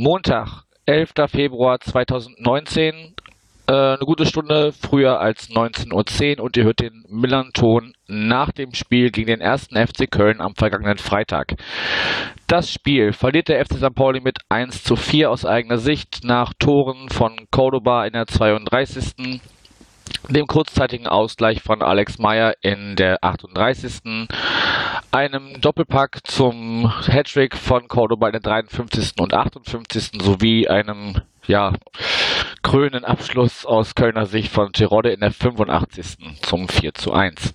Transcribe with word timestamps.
Montag, 0.00 0.62
11. 0.86 1.10
Februar 1.26 1.80
2019. 1.80 3.16
Äh, 3.66 3.72
eine 3.72 3.98
gute 3.98 4.26
Stunde 4.26 4.70
früher 4.70 5.18
als 5.18 5.50
19.10 5.50 6.38
Uhr 6.38 6.44
und 6.44 6.56
ihr 6.56 6.62
hört 6.62 6.78
den 6.78 7.04
Millanton 7.08 7.94
nach 8.06 8.52
dem 8.52 8.74
Spiel 8.74 9.10
gegen 9.10 9.26
den 9.26 9.40
ersten 9.40 9.74
FC 9.74 10.08
Köln 10.08 10.40
am 10.40 10.54
vergangenen 10.54 10.98
Freitag. 10.98 11.56
Das 12.46 12.70
Spiel 12.70 13.12
verliert 13.12 13.48
der 13.48 13.66
FC 13.66 13.78
St. 13.78 13.92
Pauli 13.92 14.20
mit 14.20 14.38
1 14.48 14.84
zu 14.84 14.94
4 14.94 15.32
aus 15.32 15.44
eigener 15.44 15.78
Sicht 15.78 16.20
nach 16.22 16.52
Toren 16.60 17.08
von 17.08 17.34
Cordoba 17.50 18.06
in 18.06 18.12
der 18.12 18.28
32 18.28 19.40
dem 20.28 20.46
kurzzeitigen 20.46 21.06
Ausgleich 21.06 21.62
von 21.62 21.82
Alex 21.82 22.18
Meyer 22.18 22.54
in 22.60 22.96
der 22.96 23.22
38. 23.24 24.28
einem 25.10 25.60
Doppelpack 25.60 26.20
zum 26.24 26.92
Hattrick 27.06 27.56
von 27.56 27.88
Cordoba 27.88 28.28
in 28.28 28.32
der 28.32 28.40
53. 28.40 29.14
und 29.18 29.34
58. 29.34 30.22
sowie 30.22 30.68
einem 30.68 31.20
ja, 31.46 31.72
krönenden 32.62 33.04
Abschluss 33.04 33.64
aus 33.64 33.94
Kölner 33.94 34.26
Sicht 34.26 34.52
von 34.52 34.72
Tirode 34.72 35.10
in 35.10 35.20
der 35.20 35.32
85. 35.32 36.18
zum 36.42 36.68
4 36.68 36.94
zu 36.94 37.12
1. 37.12 37.54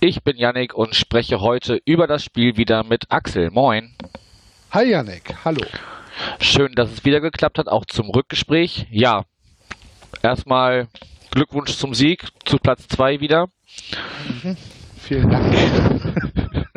Ich 0.00 0.22
bin 0.22 0.36
Yannick 0.36 0.74
und 0.74 0.94
spreche 0.94 1.40
heute 1.40 1.80
über 1.84 2.06
das 2.06 2.24
Spiel 2.24 2.56
wieder 2.56 2.84
mit 2.84 3.10
Axel. 3.10 3.50
Moin. 3.50 3.94
Hi 4.70 4.88
Yannick, 4.88 5.34
hallo. 5.44 5.66
Schön, 6.40 6.72
dass 6.74 6.90
es 6.92 7.04
wieder 7.04 7.20
geklappt 7.20 7.58
hat, 7.58 7.68
auch 7.68 7.84
zum 7.86 8.10
Rückgespräch. 8.10 8.86
Ja, 8.90 9.24
erstmal 10.22 10.88
Glückwunsch 11.32 11.76
zum 11.76 11.94
Sieg, 11.94 12.26
zu 12.44 12.58
Platz 12.58 12.86
2 12.88 13.20
wieder. 13.20 13.46
Mhm. 14.44 14.56
Vielen 14.98 15.30
Dank. 15.30 16.74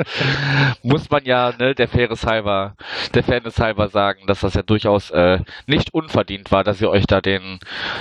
Muss 0.84 1.10
man 1.10 1.26
ja, 1.26 1.54
ne, 1.60 1.76
der 1.76 1.88
Fairness 1.88 2.26
halber, 2.26 2.76
der 3.14 3.24
Fairness 3.24 3.60
halber 3.60 3.90
sagen, 3.90 4.28
dass 4.28 4.40
das 4.40 4.54
ja 4.56 4.62
durchaus 4.64 5.12
äh, 5.12 5.40
nicht 5.68 5.94
unverdient 5.94 6.52
war, 6.52 6.64
dass 6.64 6.82
ihr 6.82 6.90
euch 6.90 7.06
da 7.06 7.22
den 7.22 7.60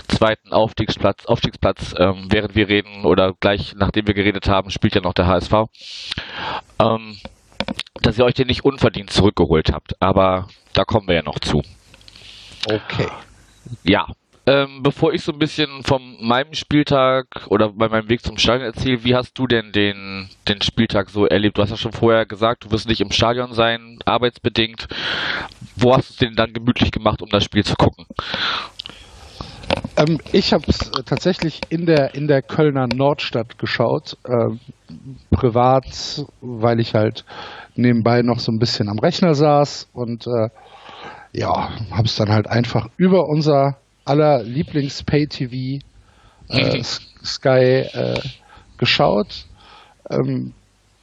zweiten 0.09 0.53
Aufstiegsplatz, 0.53 1.27
Aufstiegsplatz, 1.27 1.95
ähm, 1.99 2.29
während 2.31 2.55
wir 2.55 2.69
reden 2.69 3.05
oder 3.05 3.35
gleich 3.39 3.75
nachdem 3.77 4.07
wir 4.07 4.15
geredet 4.15 4.49
haben, 4.49 4.71
spielt 4.71 4.95
ja 4.95 5.01
noch 5.03 5.13
der 5.13 5.27
HSV, 5.27 5.53
ähm, 6.81 7.19
dass 8.01 8.19
ihr 8.19 8.25
euch 8.25 8.35
den 8.35 8.47
nicht 8.47 8.65
unverdient 8.65 9.11
zurückgeholt 9.11 9.73
habt. 9.73 10.01
Aber 10.01 10.49
da 10.73 10.85
kommen 10.85 11.09
wir 11.09 11.17
ja 11.17 11.23
noch 11.23 11.39
zu. 11.39 11.63
Okay. 12.67 13.09
Ja, 13.83 14.07
ähm, 14.47 14.83
bevor 14.83 15.13
ich 15.15 15.23
so 15.23 15.33
ein 15.33 15.39
bisschen 15.39 15.83
von 15.85 16.17
meinem 16.21 16.53
Spieltag 16.53 17.27
oder 17.49 17.71
bei 17.71 17.89
meinem 17.89 18.09
Weg 18.09 18.23
zum 18.23 18.37
Stadion 18.37 18.67
erzähle, 18.67 19.03
wie 19.03 19.15
hast 19.15 19.39
du 19.39 19.47
denn 19.47 19.73
den, 19.73 20.29
den 20.49 20.61
Spieltag 20.61 21.09
so 21.09 21.27
erlebt? 21.27 21.57
Du 21.57 21.63
hast 21.63 21.71
ja 21.71 21.77
schon 21.77 21.93
vorher 21.93 22.27
gesagt, 22.27 22.65
du 22.65 22.71
wirst 22.71 22.89
nicht 22.89 23.01
im 23.01 23.11
Stadion 23.11 23.55
sein, 23.55 23.99
arbeitsbedingt. 24.05 24.87
Wo 25.77 25.97
hast 25.97 26.11
du 26.11 26.13
es 26.13 26.19
denn 26.19 26.37
dann 26.37 26.53
gemütlich 26.53 26.93
gemacht, 26.93 27.23
um 27.23 27.31
das 27.31 27.45
Spiel 27.45 27.65
zu 27.65 27.75
gucken? 27.77 28.07
Ähm, 29.97 30.21
ich 30.33 30.53
habe 30.53 30.65
es 30.69 30.89
äh, 30.89 31.03
tatsächlich 31.05 31.61
in 31.71 31.87
der, 31.87 32.15
in 32.15 32.29
der 32.29 32.43
Kölner 32.43 32.87
Nordstadt 32.87 33.59
geschaut. 33.59 34.19
Ähm, 34.29 34.61
privat, 35.31 36.27
weil 36.41 36.81
ich 36.81 36.95
halt 36.95 37.25
nebenbei 37.77 38.23
noch 38.23 38.39
so 38.39 38.53
ein 38.53 38.59
bisschen 38.59 38.89
am 38.89 38.99
Rechner 38.99 39.35
saß 39.35 39.89
und 39.93 40.27
äh, 40.27 40.49
ja, 41.33 41.71
habe 41.91 42.05
es 42.05 42.15
dann 42.15 42.31
halt 42.31 42.47
einfach 42.47 42.89
über 42.97 43.27
unser 43.27 43.79
aller 44.05 44.43
Lieblings-Pay-TV 44.43 45.85
äh, 46.49 46.83
Sky 47.25 47.87
äh, 47.93 48.21
geschaut. 48.79 49.47
Ähm, 50.11 50.53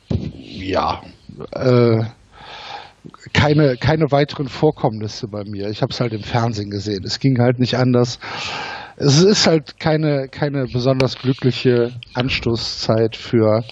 ja, 0.09 1.01
äh, 1.53 2.03
keine, 3.33 3.77
keine 3.77 4.11
weiteren 4.11 4.47
Vorkommnisse 4.47 5.27
bei 5.27 5.43
mir. 5.43 5.69
Ich 5.69 5.81
habe 5.81 5.91
es 5.91 5.99
halt 5.99 6.13
im 6.13 6.23
Fernsehen 6.23 6.69
gesehen. 6.69 7.03
Es 7.03 7.19
ging 7.19 7.39
halt 7.39 7.59
nicht 7.59 7.75
anders. 7.77 8.19
Es 8.97 9.21
ist 9.21 9.47
halt 9.47 9.79
keine, 9.79 10.27
keine 10.27 10.65
besonders 10.65 11.17
glückliche 11.17 11.91
Anstoßzeit 12.13 13.15
für, 13.15 13.63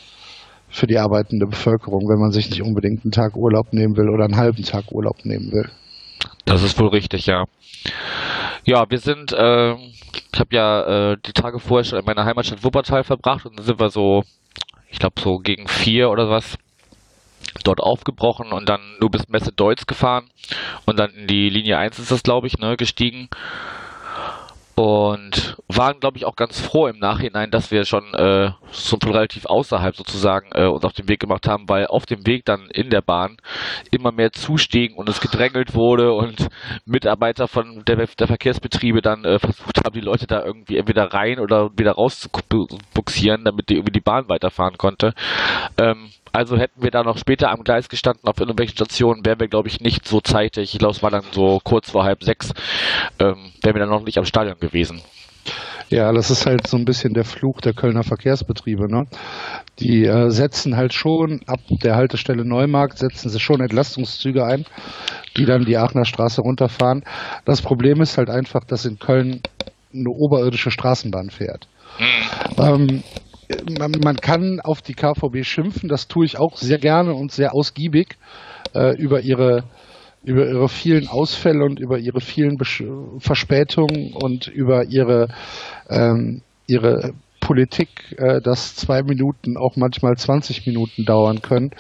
für 0.69 0.88
die 0.88 0.97
arbeitende 0.97 1.46
Bevölkerung, 1.46 2.09
wenn 2.09 2.19
man 2.19 2.31
sich 2.31 2.50
nicht 2.50 2.63
unbedingt 2.63 3.03
einen 3.03 3.11
Tag 3.11 3.35
Urlaub 3.35 3.73
nehmen 3.73 3.96
will 3.96 4.09
oder 4.09 4.25
einen 4.25 4.38
halben 4.38 4.63
Tag 4.63 4.91
Urlaub 4.91 5.25
nehmen 5.25 5.51
will. 5.51 5.69
Das 6.46 6.63
ist 6.63 6.79
wohl 6.79 6.88
richtig, 6.88 7.28
ja. 7.28 7.46
Ja, 8.69 8.88
wir 8.88 9.00
sind, 9.00 9.31
äh, 9.31 9.74
ich 9.74 10.40
habe 10.40 10.56
ja 10.56 11.13
äh, 11.13 11.18
die 11.25 11.34
Tage 11.34 11.57
vorher 11.57 11.84
schon 11.84 11.97
in 11.97 12.06
meiner 12.06 12.25
Heimatstadt 12.25 12.63
Wuppertal 12.63 13.03
verbracht 13.03 13.47
und 13.47 13.57
dann 13.57 13.66
sind 13.66 13.80
wir 13.80 13.90
so, 13.90 14.24
ich 14.91 15.00
glaube 15.00 15.19
so 15.19 15.40
gegen 15.40 15.68
vier 15.68 16.12
oder 16.12 16.30
was 16.30 16.56
dort 17.63 17.79
aufgebrochen 17.79 18.52
und 18.52 18.69
dann 18.69 18.79
nur 19.00 19.09
bis 19.09 19.28
Messe 19.28 19.52
Deutz 19.52 19.88
gefahren 19.88 20.29
und 20.85 21.00
dann 21.00 21.09
in 21.16 21.25
die 21.25 21.50
Linie 21.50 21.79
1 21.79 21.97
ist 21.97 22.12
das, 22.12 22.22
glaube 22.22 22.46
ich, 22.46 22.59
ne, 22.59 22.78
gestiegen 22.78 23.29
und 24.79 25.57
waren, 25.67 26.00
glaube 26.00 26.17
ich, 26.17 26.23
auch 26.23 26.38
ganz 26.38 26.62
froh 26.62 26.88
im 26.88 27.00
Nachhinein, 27.00 27.51
dass 27.51 27.69
wir 27.69 27.84
schon 27.84 28.13
äh, 28.13 28.51
so 28.72 28.97
von 28.97 29.12
relativ 29.12 29.45
außerhalb 29.45 29.94
sozusagen 29.94 30.51
äh, 30.53 30.67
uns 30.67 30.85
auf 30.85 30.94
den 30.94 31.09
Weg 31.09 31.19
gemacht 31.19 31.50
haben, 31.50 31.67
weil 31.67 31.88
auf 31.88 32.06
dem 32.06 32.25
Weg 32.25 32.45
dann 32.45 32.69
in 32.69 32.90
der 32.90 33.01
Bahn 33.01 33.35
immer 33.91 34.13
mehr 34.13 34.31
zustiegen 34.31 34.95
und 34.95 35.09
es 35.09 35.19
gedrängelt 35.19 35.75
wurde 35.75 36.13
und 36.13 36.47
Mitarbeiter 36.85 37.50
von 37.50 37.84
der, 37.85 37.97
der 37.97 38.28
Verkehrsbetriebe 38.28 39.01
dann 39.01 39.25
äh, 39.25 39.38
versucht 39.38 39.84
haben, 39.84 39.94
die 39.94 40.00
Leute 40.00 40.28
da 40.28 40.45
irgendwie 40.45 40.78
entweder 40.78 41.13
rein 41.13 41.40
oder 41.40 41.72
wieder 41.78 41.91
raus 41.91 42.22
zu 42.22 42.29
buxieren, 42.94 43.44
damit 43.44 43.67
die 43.67 43.75
irgendwie 43.75 43.91
die 43.91 44.00
Bahn 44.00 44.29
weiterfahren 44.29 44.78
konnte. 44.78 45.13
Ähm, 45.78 46.09
also 46.31 46.57
hätten 46.57 46.81
wir 46.81 46.91
da 46.91 47.03
noch 47.03 47.17
später 47.17 47.51
am 47.51 47.63
Gleis 47.63 47.90
gestanden 47.90 48.28
auf 48.28 48.40
irgendwelchen 48.40 48.75
Stationen, 48.75 49.25
wären 49.25 49.40
wir, 49.40 49.47
glaube 49.47 49.67
ich, 49.67 49.81
nicht 49.81 50.07
so 50.07 50.22
zeitig. 50.22 50.73
Ich 50.73 50.79
glaube, 50.79 50.95
es 50.95 51.03
war 51.03 51.12
dann 51.12 51.23
so 51.31 51.59
kurz 51.63 51.91
vor 51.91 52.03
halb 52.03 52.23
sechs, 52.23 52.51
ähm, 53.19 53.51
wären 53.62 53.75
wir 53.75 53.79
dann 53.79 53.90
noch 53.90 54.03
nicht 54.03 54.17
am 54.17 54.25
Stadion 54.25 54.59
gewesen. 54.59 55.01
Ja, 55.90 56.12
das 56.12 56.29
ist 56.29 56.45
halt 56.45 56.67
so 56.67 56.78
ein 56.78 56.85
bisschen 56.85 57.16
der 57.16 57.25
Fluch 57.25 57.62
der 57.62 57.73
Kölner 57.73 58.03
Verkehrsbetriebe. 58.03 58.91
Ne? 58.91 59.07
Die 59.79 60.06
äh, 60.06 60.29
setzen 60.29 60.78
halt 60.78 60.94
schon 60.94 61.41
ab 61.47 61.62
der 61.69 61.95
Haltestelle 61.95 62.46
Neumarkt, 62.46 63.00
setzen 63.00 63.29
sie 63.29 63.40
schon 63.40 63.59
Entlastungszüge 63.59 64.46
ein, 64.46 64.66
die 65.35 65.46
dann 65.46 65.66
die 65.66 65.78
Aachener 65.78 66.06
Straße 66.06 66.41
runterfahren. 66.41 67.03
Das 67.46 67.63
Problem 67.63 68.01
ist 68.01 68.19
halt 68.19 68.29
einfach, 68.29 68.63
dass 68.66 68.85
in 68.85 69.00
Köln 69.00 69.41
eine 69.91 70.09
oberirdische 70.09 70.69
Straßenbahn 70.69 71.31
fährt. 71.31 71.67
Mhm. 71.97 72.63
Ähm, 72.63 73.03
man, 73.78 73.92
man, 74.04 74.16
kann 74.18 74.60
auf 74.60 74.82
die 74.82 74.94
KVB 74.94 75.44
schimpfen, 75.44 75.90
das 75.90 76.08
tue 76.08 76.26
ich 76.26 76.38
auch 76.38 76.58
sehr 76.58 76.78
gerne 76.78 77.14
und 77.14 77.32
sehr 77.32 77.54
ausgiebig 77.54 78.18
äh, 78.76 78.96
über 78.98 79.22
ihre 79.22 79.64
über 80.24 80.48
ihre 80.48 80.68
vielen 80.68 81.08
Ausfälle 81.08 81.64
und 81.64 81.80
über 81.80 81.98
ihre 81.98 82.20
vielen 82.20 82.58
Besch 82.58 82.84
Verspätungen 83.20 84.14
und 84.14 84.48
über 84.48 84.86
ihre 84.86 85.30
ähm, 85.90 86.42
ihre 86.68 87.14
Politik, 87.40 88.16
äh, 88.18 88.42
dass 88.42 88.76
zwei 88.76 89.02
Minuten 89.02 89.58
auch 89.58 89.76
manchmal 89.76 90.18
20 90.18 90.68
Minuten 90.68 91.06
dauern 91.06 91.42
können. 91.42 91.72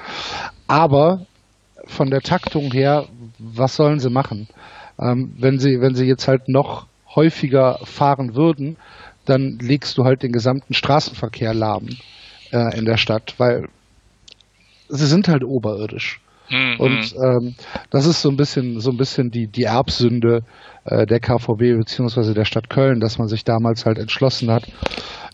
Aber 0.67 1.25
von 1.85 2.09
der 2.09 2.21
Taktung 2.21 2.71
her, 2.71 3.07
was 3.37 3.75
sollen 3.75 3.99
sie 3.99 4.09
machen? 4.09 4.47
Ähm, 4.99 5.33
wenn 5.37 5.59
sie 5.59 5.81
wenn 5.81 5.95
sie 5.95 6.05
jetzt 6.05 6.27
halt 6.27 6.47
noch 6.47 6.87
häufiger 7.15 7.79
fahren 7.83 8.35
würden, 8.35 8.77
dann 9.29 9.57
legst 9.59 9.97
du 9.97 10.03
halt 10.03 10.23
den 10.23 10.31
gesamten 10.31 10.73
Straßenverkehr 10.73 11.53
lahm 11.53 11.89
äh, 12.51 12.77
in 12.77 12.85
der 12.85 12.97
Stadt, 12.97 13.35
weil 13.37 13.67
sie 14.89 15.07
sind 15.07 15.27
halt 15.27 15.43
oberirdisch. 15.43 16.19
Mhm. 16.49 16.79
Und 16.79 17.15
ähm, 17.23 17.55
das 17.91 18.05
ist 18.05 18.21
so 18.21 18.29
ein 18.29 18.37
bisschen 18.37 18.79
so 18.79 18.89
ein 18.89 18.97
bisschen 18.97 19.29
die 19.29 19.47
die 19.47 19.63
Erbsünde 19.63 20.41
äh, 20.85 21.05
der 21.05 21.19
KVB 21.19 21.77
beziehungsweise 21.77 22.33
der 22.33 22.45
Stadt 22.45 22.69
Köln, 22.69 22.99
dass 22.99 23.19
man 23.19 23.27
sich 23.27 23.43
damals 23.43 23.85
halt 23.85 23.99
entschlossen 23.99 24.49
hat, 24.49 24.67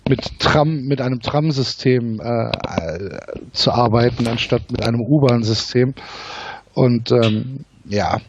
mit 0.08 0.40
Tram 0.40 0.84
mit 0.84 1.02
einem 1.02 1.22
Tramsystem 1.22 2.20
äh, 2.20 2.50
äh, 2.50 3.20
zu 3.54 3.72
arbeiten 3.72 4.28
anstatt 4.28 4.70
mit 4.72 4.84
einem 4.84 5.02
U-Bahn-System. 5.02 5.94
Und 6.74 7.12
ähm, 7.12 7.64
ja, 7.88 8.20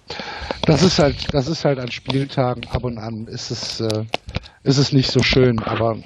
das 0.62 0.82
ist 0.82 0.98
halt, 0.98 1.32
das 1.32 1.48
ist 1.48 1.64
halt 1.64 1.78
an 1.78 1.90
Spieltagen 1.90 2.66
ab 2.70 2.84
und 2.84 2.98
an 2.98 3.26
ist 3.26 3.50
es, 3.50 3.80
äh, 3.80 4.04
ist 4.66 4.78
es 4.78 4.92
nicht 4.92 5.10
so 5.10 5.22
schön, 5.22 5.60
aber 5.60 5.98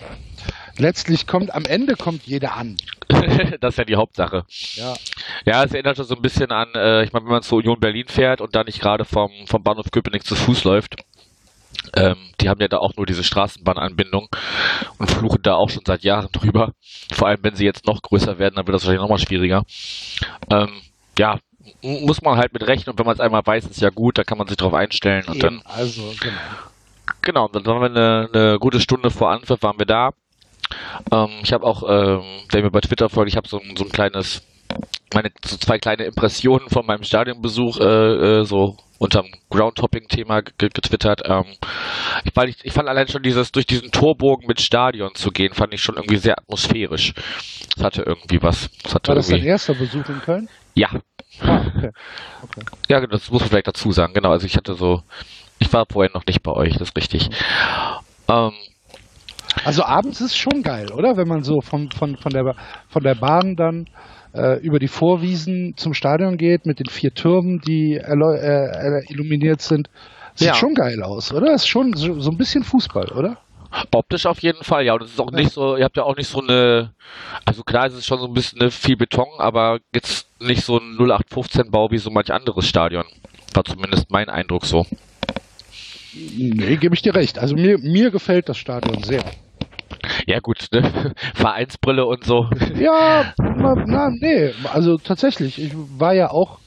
letztlich 0.77 1.27
kommt, 1.27 1.55
am 1.55 1.65
Ende 1.65 1.97
kommt 1.97 2.27
jeder 2.27 2.57
an. 2.57 2.77
das 3.61 3.75
ist 3.75 3.79
ja 3.79 3.85
die 3.85 3.97
Hauptsache. 3.97 4.45
Ja. 4.75 4.95
Ja, 5.45 5.65
es 5.65 5.73
erinnert 5.73 5.97
schon 5.97 6.07
so 6.07 6.15
ein 6.15 6.23
bisschen 6.23 6.53
an, 6.53 6.69
äh, 6.75 7.05
ich 7.05 7.13
meine, 7.13 7.25
wenn 7.25 7.33
man 7.33 7.43
zur 7.43 7.59
Union 7.59 7.81
Berlin 7.81 8.07
fährt 8.09 8.41
und 8.41 8.55
da 8.55 8.63
nicht 8.63 8.81
gerade 8.81 9.05
vom, 9.05 9.31
vom 9.47 9.63
Bahnhof 9.63 9.91
Köpenick 9.91 10.25
zu 10.25 10.37
Fuß 10.37 10.65
läuft, 10.65 10.97
ähm, 11.97 12.17
die 12.41 12.49
haben 12.49 12.61
ja 12.61 12.69
da 12.69 12.79
auch 12.79 12.95
nur 12.97 13.07
diese 13.07 13.25
Straßenbahnanbindung 13.25 14.29
und 14.99 15.11
fluchen 15.11 15.43
da 15.43 15.55
auch 15.55 15.71
schon 15.71 15.83
seit 15.87 16.03
Jahren 16.03 16.29
drüber. 16.33 16.73
Vor 17.13 17.29
allem, 17.29 17.41
wenn 17.43 17.55
sie 17.55 17.65
jetzt 17.65 17.87
noch 17.87 18.03
größer 18.03 18.39
werden, 18.39 18.57
dann 18.57 18.67
wird 18.67 18.75
das 18.75 18.83
wahrscheinlich 18.83 19.03
nochmal 19.03 19.19
schwieriger. 19.19 19.65
Ähm, 20.51 20.83
ja, 21.19 21.39
muss 21.83 22.23
man 22.23 22.37
halt 22.37 22.53
mit 22.53 22.67
rechnen 22.67 22.93
und 22.93 22.99
wenn 22.99 23.07
man 23.07 23.15
es 23.15 23.21
einmal 23.21 23.43
weiß, 23.45 23.67
ist 23.67 23.81
ja 23.81 23.91
gut, 23.91 24.19
da 24.19 24.25
kann 24.25 24.39
man 24.39 24.47
sich 24.47 24.57
drauf 24.57 24.75
einstellen 24.75 25.25
und 25.27 25.37
Eben, 25.37 25.41
dann 25.41 25.63
also 25.65 26.13
genau. 26.21 26.37
Genau, 27.23 27.49
dann 27.49 27.65
waren 27.67 27.81
wir 27.81 27.91
eine, 27.91 28.29
eine 28.33 28.59
gute 28.59 28.81
Stunde 28.81 29.11
vor 29.11 29.31
Anpfiff 29.31 29.63
waren 29.63 29.79
wir 29.79 29.87
da. 29.87 30.11
Ähm, 31.11 31.29
ich 31.43 31.53
habe 31.53 31.65
auch, 31.67 31.83
ähm, 31.89 32.23
der 32.53 32.63
mir 32.63 32.71
bei 32.71 32.81
Twitter 32.81 33.09
folgt, 33.09 33.31
ich 33.31 33.37
habe 33.37 33.49
so, 33.49 33.59
ein- 33.61 33.77
so 33.77 33.85
ein 33.85 33.91
kleines, 33.91 34.43
meine 35.15 35.31
so 35.45 35.57
zwei 35.57 35.79
kleine 35.79 36.05
Impressionen 36.05 36.69
von 36.69 36.87
meinem 36.87 37.03
Stadionbesuch 37.03 37.79
äh, 37.81 37.85
äh, 38.41 38.45
so 38.45 38.77
unterm 38.99 39.27
Groundtopping-Thema 39.49 40.43
ge- 40.43 40.69
getwittert. 40.73 41.23
Ähm, 41.25 41.45
ich, 42.25 42.37
weil 42.37 42.51
ich, 42.51 42.57
ich 42.65 42.73
fand 42.73 42.89
allein 42.89 43.09
schon 43.09 43.23
dieses 43.23 43.51
durch 43.51 43.67
diesen 43.67 43.91
Torbogen 43.91 44.47
mit 44.47 44.61
Stadion 44.61 45.15
zu 45.15 45.31
gehen, 45.31 45.55
fand 45.55 45.73
ich 45.75 45.83
schon 45.83 45.97
irgendwie 45.97 46.19
sehr 46.19 46.39
atmosphärisch. 46.39 47.15
Das 47.75 47.85
hatte 47.85 48.03
irgendwie 48.03 48.43
was. 48.43 48.71
Das 48.83 48.95
hatte 48.95 49.09
War 49.09 49.15
das 49.17 49.29
dein 49.29 49.43
erster 49.43 49.75
Besuch 49.75 50.09
in 50.09 50.21
Köln? 50.21 50.49
ja, 50.75 50.89
Ah, 51.41 51.63
okay. 52.43 52.63
ja, 52.89 53.07
das 53.07 53.31
muss 53.31 53.41
man 53.41 53.49
vielleicht 53.49 53.67
dazu 53.69 53.91
sagen. 53.93 54.13
Genau, 54.13 54.31
also 54.31 54.45
ich 54.47 54.57
hatte 54.57 54.75
so, 54.75 55.03
ich 55.61 55.73
war 55.73 55.87
vorher 55.91 56.11
noch 56.13 56.27
nicht 56.27 56.43
bei 56.43 56.53
euch, 56.53 56.73
das 56.77 56.89
ist 56.89 56.97
richtig. 56.97 57.31
Ähm, 58.29 58.53
Also 59.65 59.85
abends 59.85 60.21
ist 60.21 60.37
schon 60.37 60.63
geil, 60.63 60.91
oder? 60.93 61.17
Wenn 61.17 61.29
man 61.29 61.43
so 61.45 61.61
von, 61.61 61.91
von, 61.91 62.17
von, 62.17 62.33
der, 62.33 62.55
von 62.89 63.03
der 63.03 63.15
Bahn 63.15 63.57
dann 63.57 63.89
äh, 64.35 64.59
über 64.61 64.79
die 64.79 64.89
Vorwiesen 64.89 65.75
zum 65.77 65.95
Stadion 65.95 66.37
geht 66.37 66.67
mit 66.67 66.79
den 66.79 66.87
vier 66.87 67.13
Türmen, 67.15 67.61
die 67.61 67.95
äh, 67.97 68.03
äh, 68.15 69.05
illuminiert 69.13 69.61
sind. 69.61 69.89
Sieht 70.35 70.49
Ja. 70.49 70.55
schon 70.55 70.75
geil 70.75 71.03
aus, 71.03 71.33
oder? 71.33 71.53
Ist 71.53 71.69
schon 71.69 71.93
so, 71.95 72.21
so 72.21 72.31
ein 72.31 72.37
bisschen 72.39 72.63
Fußball, 72.65 73.09
oder? 73.13 73.37
Optisch 73.93 74.27
auf 74.27 74.41
jeden 74.41 74.65
Fall, 74.65 74.85
ja. 74.85 74.95
Und 74.95 75.03
es 75.03 75.11
ist 75.11 75.21
auch 75.21 75.31
nicht 75.31 75.53
so, 75.53 75.77
ihr 75.77 75.85
habt 75.85 75.97
ja 75.97 76.03
auch 76.05 76.17
nicht 76.17 76.29
so 76.29 76.41
eine, 76.41 76.93
also 77.45 77.63
klar, 77.63 77.87
es 77.87 77.95
ist 77.95 78.07
schon 78.07 78.19
so 78.21 78.27
ein 78.27 78.33
bisschen 78.35 78.59
ne, 78.59 78.71
viel 78.71 78.97
Beton, 78.97 79.29
aber 79.39 79.79
jetzt 79.95 80.29
nicht 80.41 80.65
so 80.65 80.79
ein 80.79 80.97
0815-Bau 80.99 81.91
wie 81.91 81.99
so 81.99 82.11
manch 82.11 82.33
anderes 82.33 82.67
Stadion. 82.67 83.05
War 83.55 83.65
zumindest 83.65 84.11
mein 84.11 84.29
Eindruck 84.29 84.65
so. 84.65 84.87
Nee, 86.13 86.77
gebe 86.77 86.95
ich 86.95 87.03
dir 87.03 87.15
recht. 87.15 87.39
Also 87.39 87.55
mir, 87.55 87.79
mir 87.79 88.11
gefällt 88.11 88.49
das 88.49 88.59
Stadion 88.59 89.03
sehr. 89.03 89.25
Ja, 90.27 90.41
gut, 90.41 90.67
ne? 90.73 91.15
Vereinsbrille 91.35 92.07
und 92.07 92.25
so. 92.25 92.49
Ja, 92.77 93.33
na, 93.39 93.75
na, 93.87 94.11
nee, 94.11 94.53
also 94.73 94.97
tatsächlich. 94.97 95.63
Ich 95.63 95.73
war 95.75 96.15
ja 96.15 96.31
auch, 96.31 96.59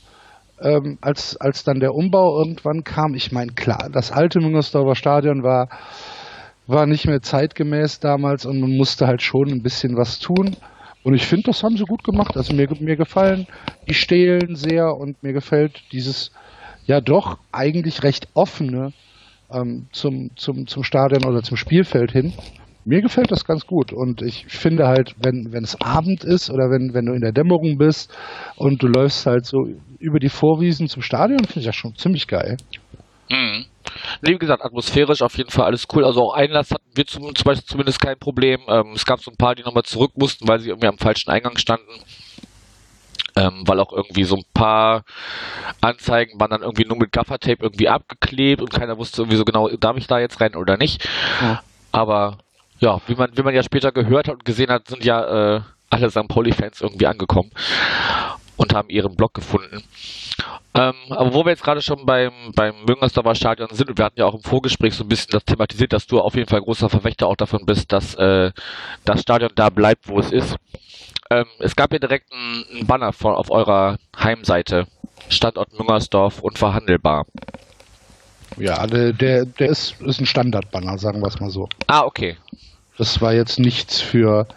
ähm, 0.61 0.97
als, 1.01 1.37
als 1.37 1.63
dann 1.63 1.79
der 1.79 1.93
Umbau 1.93 2.37
irgendwann 2.39 2.83
kam, 2.83 3.15
ich 3.15 3.31
meine, 3.31 3.51
klar, 3.53 3.89
das 3.91 4.11
alte 4.11 4.39
Müngersdorfer 4.39 4.95
Stadion 4.95 5.43
war, 5.43 5.69
war 6.67 6.85
nicht 6.85 7.05
mehr 7.05 7.21
zeitgemäß 7.21 7.99
damals 7.99 8.45
und 8.45 8.59
man 8.59 8.71
musste 8.77 9.07
halt 9.07 9.21
schon 9.21 9.49
ein 9.49 9.63
bisschen 9.63 9.97
was 9.97 10.19
tun. 10.19 10.55
Und 11.03 11.15
ich 11.15 11.25
finde, 11.25 11.47
das 11.47 11.63
haben 11.63 11.75
sie 11.75 11.83
gut 11.83 12.05
gemacht. 12.05 12.37
Also 12.37 12.53
mir, 12.53 12.69
mir 12.79 12.95
gefallen 12.95 13.47
die 13.89 13.93
Stelen 13.93 14.55
sehr 14.55 14.95
und 14.95 15.21
mir 15.21 15.33
gefällt 15.33 15.83
dieses 15.91 16.31
ja 16.85 17.01
doch 17.01 17.37
eigentlich 17.51 18.03
recht 18.03 18.29
offene 18.33 18.93
ähm, 19.53 19.87
zum, 19.91 20.31
zum, 20.35 20.67
zum 20.67 20.83
Stadion 20.83 21.25
oder 21.25 21.43
zum 21.43 21.57
Spielfeld 21.57 22.11
hin. 22.11 22.33
Mir 22.85 23.01
gefällt 23.01 23.31
das 23.31 23.45
ganz 23.45 23.65
gut 23.65 23.93
und 23.93 24.21
ich 24.21 24.45
finde 24.47 24.87
halt, 24.87 25.15
wenn, 25.21 25.53
wenn 25.53 25.63
es 25.63 25.79
Abend 25.79 26.25
ist 26.25 26.49
oder 26.49 26.69
wenn, 26.69 26.93
wenn 26.93 27.05
du 27.05 27.13
in 27.13 27.21
der 27.21 27.31
Dämmerung 27.31 27.77
bist 27.77 28.13
und 28.57 28.83
du 28.83 28.87
läufst 28.87 29.25
halt 29.25 29.45
so 29.45 29.67
über 29.99 30.19
die 30.19 30.29
Vorwiesen 30.29 30.89
zum 30.89 31.01
Stadion, 31.01 31.39
finde 31.45 31.61
ich 31.61 31.65
das 31.65 31.77
schon 31.77 31.95
ziemlich 31.95 32.27
geil. 32.27 32.57
Mhm. 33.29 33.65
Wie 34.21 34.37
gesagt, 34.37 34.63
atmosphärisch 34.63 35.21
auf 35.21 35.37
jeden 35.37 35.49
Fall 35.49 35.65
alles 35.65 35.87
cool. 35.93 36.03
Also 36.03 36.21
auch 36.21 36.33
Einlass 36.33 36.71
hatten 36.71 36.89
wir 36.93 37.05
zum, 37.05 37.33
zum 37.35 37.43
Beispiel 37.45 37.65
zumindest 37.65 38.01
kein 38.01 38.17
Problem. 38.17 38.61
Ähm, 38.67 38.93
es 38.95 39.05
gab 39.05 39.21
so 39.21 39.31
ein 39.31 39.37
paar, 39.37 39.55
die 39.55 39.63
nochmal 39.63 39.83
zurück 39.83 40.11
mussten, 40.15 40.47
weil 40.47 40.59
sie 40.59 40.69
irgendwie 40.69 40.87
am 40.87 40.97
falschen 40.97 41.29
Eingang 41.29 41.57
standen. 41.57 41.91
Ähm, 43.35 43.63
weil 43.65 43.79
auch 43.79 43.91
irgendwie 43.91 44.25
so 44.25 44.35
ein 44.35 44.43
paar 44.53 45.03
Anzeigen 45.81 46.39
waren 46.39 46.51
dann 46.51 46.61
irgendwie 46.61 46.85
nur 46.85 46.97
mit 46.97 47.11
Gaffertape 47.11 47.63
irgendwie 47.63 47.89
abgeklebt 47.89 48.61
und 48.61 48.71
keiner 48.71 48.97
wusste 48.97 49.23
irgendwie 49.23 49.37
so 49.37 49.45
genau, 49.45 49.69
darf 49.69 49.97
ich 49.97 50.05
da 50.05 50.19
jetzt 50.19 50.39
rein 50.39 50.55
oder 50.55 50.77
nicht. 50.77 51.07
Ja. 51.41 51.63
Aber 51.91 52.37
ja, 52.79 52.99
wie 53.07 53.15
man, 53.15 53.35
wie 53.35 53.41
man 53.41 53.55
ja 53.55 53.63
später 53.63 53.91
gehört 53.91 54.27
hat 54.27 54.35
und 54.35 54.45
gesehen 54.45 54.69
hat, 54.69 54.87
sind 54.87 55.03
ja 55.03 55.55
äh, 55.55 55.61
alle 55.89 56.11
St. 56.11 56.27
Pauli-Fans 56.27 56.81
irgendwie 56.81 57.07
angekommen 57.07 57.51
und 58.57 58.73
haben 58.73 58.89
ihren 58.89 59.15
Block 59.15 59.33
gefunden. 59.33 59.83
Ähm, 60.75 60.93
aber 61.09 61.33
wo 61.33 61.45
wir 61.45 61.51
jetzt 61.51 61.63
gerade 61.63 61.81
schon 61.81 62.05
beim, 62.05 62.31
beim 62.55 62.73
Müngersdorfer 62.85 63.35
Stadion 63.35 63.69
sind, 63.71 63.89
und 63.89 63.97
wir 63.97 64.05
hatten 64.05 64.19
ja 64.19 64.25
auch 64.25 64.33
im 64.33 64.41
Vorgespräch 64.41 64.95
so 64.95 65.03
ein 65.03 65.07
bisschen 65.07 65.31
das 65.31 65.45
thematisiert, 65.45 65.93
dass 65.93 66.07
du 66.07 66.19
auf 66.19 66.35
jeden 66.35 66.49
Fall 66.49 66.61
großer 66.61 66.89
Verfechter 66.89 67.27
auch 67.27 67.35
davon 67.35 67.65
bist, 67.65 67.91
dass 67.91 68.15
äh, 68.15 68.51
das 69.05 69.21
Stadion 69.21 69.51
da 69.55 69.69
bleibt, 69.69 70.07
wo 70.07 70.19
es 70.19 70.31
ist. 70.31 70.55
Ähm, 71.33 71.45
es 71.59 71.75
gab 71.75 71.91
ja 71.93 71.99
direkt 71.99 72.31
einen 72.31 72.85
Banner 72.85 73.11
von, 73.13 73.33
auf 73.33 73.49
eurer 73.49 73.97
Heimseite. 74.17 74.87
Standort 75.29 75.73
Müngersdorf 75.77 76.39
unverhandelbar. 76.41 77.25
Ja, 78.57 78.85
der, 78.85 79.13
der, 79.13 79.45
der 79.45 79.69
ist, 79.69 79.99
ist 80.01 80.19
ein 80.19 80.25
Standardbanner, 80.25 80.97
sagen 80.99 81.21
wir 81.21 81.27
es 81.27 81.39
mal 81.39 81.49
so. 81.49 81.67
Ah, 81.87 82.01
okay. 82.03 82.37
Das 82.97 83.19
war 83.21 83.33
jetzt 83.33 83.57
nichts 83.57 83.99
für, 83.99 84.47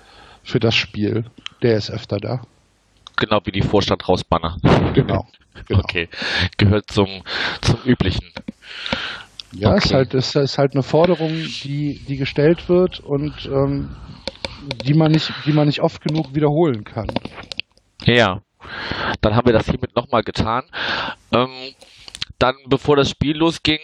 für 0.43 0.61
das 0.61 0.75
Spiel. 0.75 1.25
Der 1.63 1.77
ist 1.77 1.91
öfter 1.91 2.19
da. 2.19 2.43
Genau 3.17 3.41
wie 3.45 3.53
die 3.53 3.63
Vorstand 3.63 4.07
raus 4.07 4.23
Banner. 4.23 4.59
Genau. 4.93 5.27
genau. 5.67 5.81
Okay. 5.81 6.09
Gehört 6.59 6.91
zum, 6.91 7.09
zum 7.63 7.79
üblichen. 7.87 8.27
Ja, 9.53 9.75
ist 9.75 9.87
Okay. 9.87 9.95
halt, 9.95 10.15
ist, 10.15 10.37
ist 10.37 10.59
halt 10.59 10.75
eine 10.75 10.83
Forderung, 10.83 11.31
die, 11.31 11.99
die 12.07 12.19
gestellt 12.19 12.69
wird 12.69 13.01
und 13.01 13.47
ähm, 13.47 13.97
die 14.85 14.95
man 14.95 15.13
nicht, 15.13 15.33
die 15.45 15.53
man 15.53 15.67
nicht 15.67 15.81
oft 15.81 16.01
genug 16.03 16.35
wiederholen 16.35 16.85
kann. 16.85 17.09
Ja, 18.05 18.43
dann 19.21 19.37
haben 19.37 19.47
wir 19.47 19.53
das 19.53 19.67
hiermit 19.67 19.95
nochmal 19.97 20.23
getan. 20.23 20.65
Ähm, 21.33 21.51
dann, 22.39 22.55
bevor 22.67 22.97
das 22.97 23.11
Spiel 23.11 23.37
losging, 23.37 23.79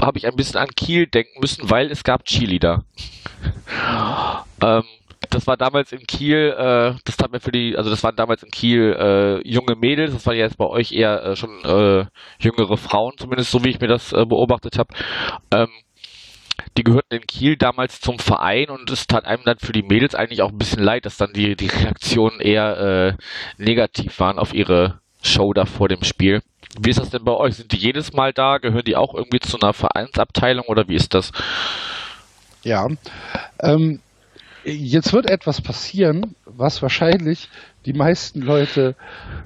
habe 0.00 0.18
ich 0.18 0.26
ein 0.26 0.36
bisschen 0.36 0.58
an 0.58 0.68
Kiel 0.68 1.06
denken 1.06 1.40
müssen, 1.40 1.70
weil 1.70 1.90
es 1.90 2.04
gab 2.04 2.24
Cheerleader. 2.24 2.84
ähm, 4.62 4.84
das 5.30 5.46
war 5.46 5.56
damals 5.56 5.92
in 5.92 6.06
Kiel, 6.06 6.54
äh, 6.56 6.94
das 7.04 7.16
tat 7.16 7.32
mir 7.32 7.40
für 7.40 7.52
die, 7.52 7.76
also 7.76 7.88
das 7.88 8.02
waren 8.02 8.16
damals 8.16 8.42
in 8.42 8.50
Kiel 8.50 8.94
äh, 8.98 9.48
junge 9.48 9.76
Mädels, 9.76 10.12
das 10.12 10.26
war 10.26 10.34
ja 10.34 10.44
jetzt 10.44 10.58
bei 10.58 10.66
euch 10.66 10.92
eher 10.92 11.22
äh, 11.24 11.36
schon 11.36 11.64
äh, 11.64 12.06
jüngere 12.38 12.76
Frauen, 12.76 13.14
zumindest 13.16 13.50
so 13.50 13.64
wie 13.64 13.70
ich 13.70 13.80
mir 13.80 13.88
das 13.88 14.12
äh, 14.12 14.26
beobachtet 14.26 14.78
habe. 14.78 14.94
Ähm, 15.50 15.68
die 16.76 16.84
gehörten 16.84 17.14
in 17.14 17.26
Kiel 17.26 17.56
damals 17.56 18.00
zum 18.00 18.18
Verein 18.18 18.70
und 18.70 18.90
es 18.90 19.06
tat 19.06 19.24
einem 19.24 19.44
dann 19.44 19.58
für 19.58 19.72
die 19.72 19.82
Mädels 19.82 20.14
eigentlich 20.14 20.42
auch 20.42 20.50
ein 20.50 20.58
bisschen 20.58 20.82
leid, 20.82 21.04
dass 21.04 21.16
dann 21.16 21.32
die, 21.32 21.56
die 21.56 21.66
Reaktionen 21.68 22.40
eher 22.40 23.16
äh, 23.18 23.62
negativ 23.62 24.18
waren 24.20 24.38
auf 24.38 24.54
ihre 24.54 25.00
Show 25.22 25.52
da 25.52 25.66
vor 25.66 25.88
dem 25.88 26.02
Spiel. 26.02 26.42
Wie 26.80 26.90
ist 26.90 26.98
das 26.98 27.10
denn 27.10 27.24
bei 27.24 27.32
euch? 27.32 27.56
Sind 27.56 27.72
die 27.72 27.76
jedes 27.76 28.12
Mal 28.12 28.32
da? 28.32 28.58
Gehören 28.58 28.84
die 28.84 28.96
auch 28.96 29.14
irgendwie 29.14 29.40
zu 29.40 29.60
einer 29.60 29.74
Vereinsabteilung 29.74 30.64
oder 30.66 30.88
wie 30.88 30.94
ist 30.94 31.12
das? 31.12 31.32
Ja. 32.62 32.88
Ähm, 33.60 34.00
jetzt 34.64 35.12
wird 35.12 35.28
etwas 35.28 35.60
passieren, 35.60 36.34
was 36.46 36.80
wahrscheinlich 36.80 37.48
die 37.86 37.92
meisten 37.92 38.40
Leute 38.40 38.94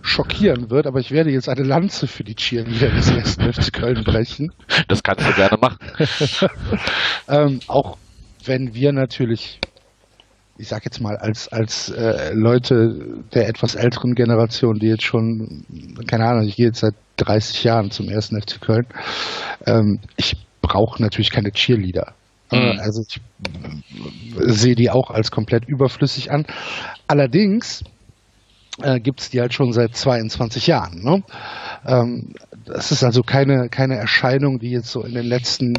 schockieren 0.02 0.70
wird, 0.70 0.86
aber 0.86 1.00
ich 1.00 1.10
werde 1.10 1.30
jetzt 1.30 1.48
eine 1.48 1.62
Lanze 1.62 2.06
für 2.06 2.24
die 2.24 2.34
Cheerleader 2.34 2.90
des 2.90 3.10
1. 3.10 3.34
FC 3.56 3.72
Köln 3.72 4.04
brechen. 4.04 4.52
Das 4.88 5.02
kannst 5.02 5.26
du 5.26 5.32
gerne 5.32 5.58
machen. 5.60 5.78
Ähm, 7.28 7.58
auch 7.66 7.96
wenn 8.44 8.72
wir 8.72 8.92
natürlich, 8.92 9.58
ich 10.58 10.68
sag 10.68 10.84
jetzt 10.84 11.00
mal, 11.00 11.16
als, 11.16 11.48
als 11.48 11.88
äh, 11.88 12.32
Leute 12.34 13.24
der 13.34 13.48
etwas 13.48 13.74
älteren 13.74 14.14
Generation, 14.14 14.78
die 14.78 14.86
jetzt 14.86 15.02
schon, 15.02 15.64
keine 16.06 16.26
Ahnung, 16.26 16.46
ich 16.46 16.54
gehe 16.54 16.66
jetzt 16.66 16.78
seit 16.80 16.94
30 17.16 17.64
Jahren 17.64 17.90
zum 17.90 18.08
ersten 18.08 18.40
FC 18.40 18.60
Köln, 18.60 18.86
ähm, 19.66 19.98
ich 20.16 20.36
brauche 20.62 21.02
natürlich 21.02 21.30
keine 21.30 21.50
Cheerleader. 21.50 22.14
Äh, 22.52 22.74
Mhm. 22.74 22.78
Also 22.80 23.02
ich 23.02 23.16
äh, 23.16 24.52
sehe 24.52 24.76
die 24.76 24.90
auch 24.90 25.10
als 25.10 25.32
komplett 25.32 25.64
überflüssig 25.66 26.30
an. 26.30 26.46
Allerdings 27.08 27.82
äh, 28.82 29.00
gibt 29.00 29.20
es 29.20 29.30
die 29.30 29.40
halt 29.40 29.54
schon 29.54 29.72
seit 29.72 29.96
22 29.96 30.66
Jahren. 30.66 31.02
Ne? 31.02 31.22
Ähm, 31.86 32.34
das 32.64 32.92
ist 32.92 33.04
also 33.04 33.22
keine, 33.22 33.68
keine 33.68 33.96
Erscheinung, 33.96 34.58
die 34.58 34.70
jetzt 34.70 34.90
so 34.90 35.02
in 35.02 35.14
den 35.14 35.26
letzten 35.26 35.74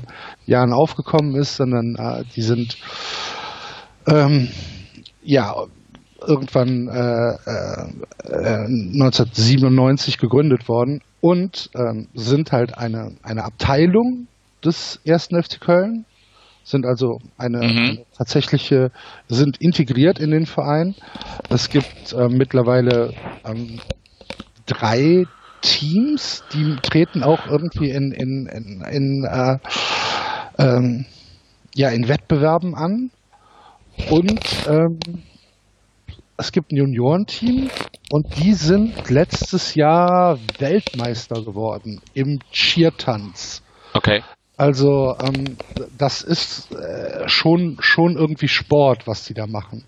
Jahren 0.45 0.73
aufgekommen 0.73 1.35
ist, 1.35 1.57
sondern 1.57 1.95
äh, 1.95 2.23
die 2.35 2.41
sind 2.41 2.77
ähm, 4.07 4.49
ja 5.21 5.53
irgendwann 6.25 6.87
äh, 6.87 7.33
äh, 7.45 7.89
äh, 8.23 8.65
1997 8.65 10.17
gegründet 10.17 10.67
worden 10.67 11.01
und 11.21 11.69
ähm, 11.75 12.07
sind 12.15 12.51
halt 12.51 12.77
eine, 12.77 13.15
eine 13.21 13.43
Abteilung 13.43 14.27
des 14.63 14.99
ersten 15.05 15.41
FC 15.41 15.59
Köln, 15.61 16.05
sind 16.67 16.85
also 16.85 17.19
eine, 17.37 17.59
Mhm. 17.59 17.77
eine 17.77 18.05
tatsächliche, 18.17 18.91
sind 19.29 19.61
integriert 19.61 20.19
in 20.19 20.31
den 20.31 20.45
Verein. 20.45 20.95
Es 21.49 21.69
gibt 21.69 22.11
äh, 22.13 22.27
mittlerweile 22.27 23.13
ähm, 23.45 23.79
drei 24.65 25.23
Teams, 25.61 26.43
die 26.53 26.75
treten 26.81 27.23
auch 27.23 27.47
irgendwie 27.47 27.89
in, 27.89 28.11
in, 28.11 28.47
in, 28.47 28.81
in, 28.81 29.23
äh, 29.23 29.57
ähm, 30.57 31.05
ja, 31.73 31.89
in 31.89 32.07
Wettbewerben 32.09 32.75
an. 32.75 33.11
Und 34.09 34.41
ähm, 34.67 34.99
es 36.35 36.51
gibt 36.51 36.71
ein 36.71 36.77
Juniorenteam 36.77 37.69
und 38.11 38.37
die 38.37 38.53
sind 38.53 39.09
letztes 39.09 39.73
Jahr 39.73 40.37
Weltmeister 40.59 41.41
geworden 41.43 42.01
im 42.13 42.39
Cheertanz. 42.51 43.63
Okay. 43.93 44.21
Also 44.57 45.15
ähm, 45.23 45.55
das 45.97 46.23
ist 46.23 46.73
äh, 46.73 47.29
schon, 47.29 47.77
schon 47.79 48.17
irgendwie 48.17 48.47
Sport, 48.47 49.05
was 49.05 49.23
die 49.23 49.35
da 49.35 49.45
machen. 49.45 49.83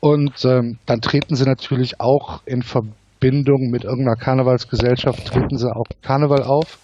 Und 0.00 0.44
ähm, 0.44 0.78
dann 0.86 1.00
treten 1.00 1.36
sie 1.36 1.44
natürlich 1.44 2.00
auch 2.00 2.42
in 2.46 2.62
Verbindung 2.62 3.70
mit 3.70 3.84
irgendeiner 3.84 4.16
Karnevalsgesellschaft, 4.16 5.24
treten 5.26 5.56
sie 5.56 5.70
auch 5.74 5.86
Karneval 6.02 6.42
auf. 6.42 6.78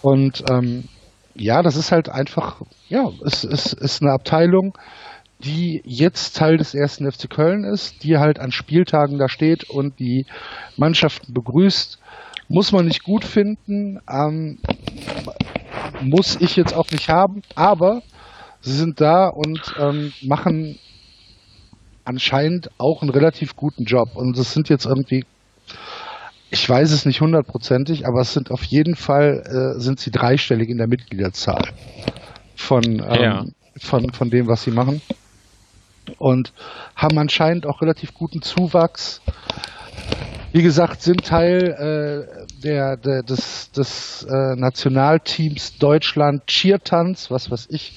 Und 0.00 0.42
ähm, 0.50 0.84
ja, 1.34 1.62
das 1.62 1.76
ist 1.76 1.92
halt 1.92 2.08
einfach, 2.08 2.62
ja, 2.88 3.10
es, 3.24 3.44
es 3.44 3.74
ist 3.74 4.00
eine 4.00 4.12
Abteilung, 4.12 4.76
die 5.44 5.82
jetzt 5.84 6.36
Teil 6.36 6.56
des 6.56 6.74
ersten 6.74 7.10
FC 7.10 7.28
Köln 7.28 7.64
ist, 7.64 8.02
die 8.04 8.18
halt 8.18 8.38
an 8.38 8.52
Spieltagen 8.52 9.18
da 9.18 9.28
steht 9.28 9.68
und 9.68 9.98
die 9.98 10.26
Mannschaften 10.76 11.32
begrüßt. 11.32 11.98
Muss 12.52 12.72
man 12.72 12.84
nicht 12.86 13.04
gut 13.04 13.24
finden, 13.24 14.00
ähm, 14.10 14.58
muss 16.02 16.36
ich 16.40 16.56
jetzt 16.56 16.74
auch 16.74 16.90
nicht 16.90 17.08
haben, 17.08 17.42
aber 17.54 18.02
sie 18.60 18.72
sind 18.72 19.00
da 19.00 19.28
und 19.28 19.72
ähm, 19.78 20.12
machen 20.22 20.76
anscheinend 22.04 22.70
auch 22.76 23.02
einen 23.02 23.12
relativ 23.12 23.54
guten 23.54 23.84
Job. 23.84 24.16
Und 24.16 24.36
es 24.36 24.52
sind 24.52 24.68
jetzt 24.68 24.84
irgendwie, 24.84 25.24
ich 26.50 26.68
weiß 26.68 26.90
es 26.90 27.06
nicht 27.06 27.20
hundertprozentig, 27.20 28.04
aber 28.04 28.22
es 28.22 28.32
sind 28.32 28.50
auf 28.50 28.64
jeden 28.64 28.96
Fall, 28.96 29.44
äh, 29.76 29.80
sind 29.80 30.00
sie 30.00 30.10
dreistellig 30.10 30.68
in 30.70 30.78
der 30.78 30.88
Mitgliederzahl 30.88 31.68
von, 32.56 32.82
ähm, 32.84 33.22
Ja. 33.22 33.44
von, 33.78 34.12
von 34.12 34.28
dem, 34.28 34.48
was 34.48 34.64
sie 34.64 34.72
machen. 34.72 35.00
Und 36.18 36.52
haben 36.96 37.16
anscheinend 37.18 37.64
auch 37.64 37.80
relativ 37.80 38.12
guten 38.12 38.42
Zuwachs. 38.42 39.20
Wie 40.52 40.62
gesagt, 40.62 41.00
sind 41.00 41.24
Teil 41.24 41.62
äh, 41.62 42.60
der, 42.64 42.96
der, 42.96 43.22
des, 43.22 43.70
des 43.70 44.26
äh, 44.28 44.56
Nationalteams 44.56 45.78
Deutschland 45.78 46.44
Cheertanz, 46.48 47.30
was 47.30 47.52
weiß 47.52 47.68
ich, 47.70 47.96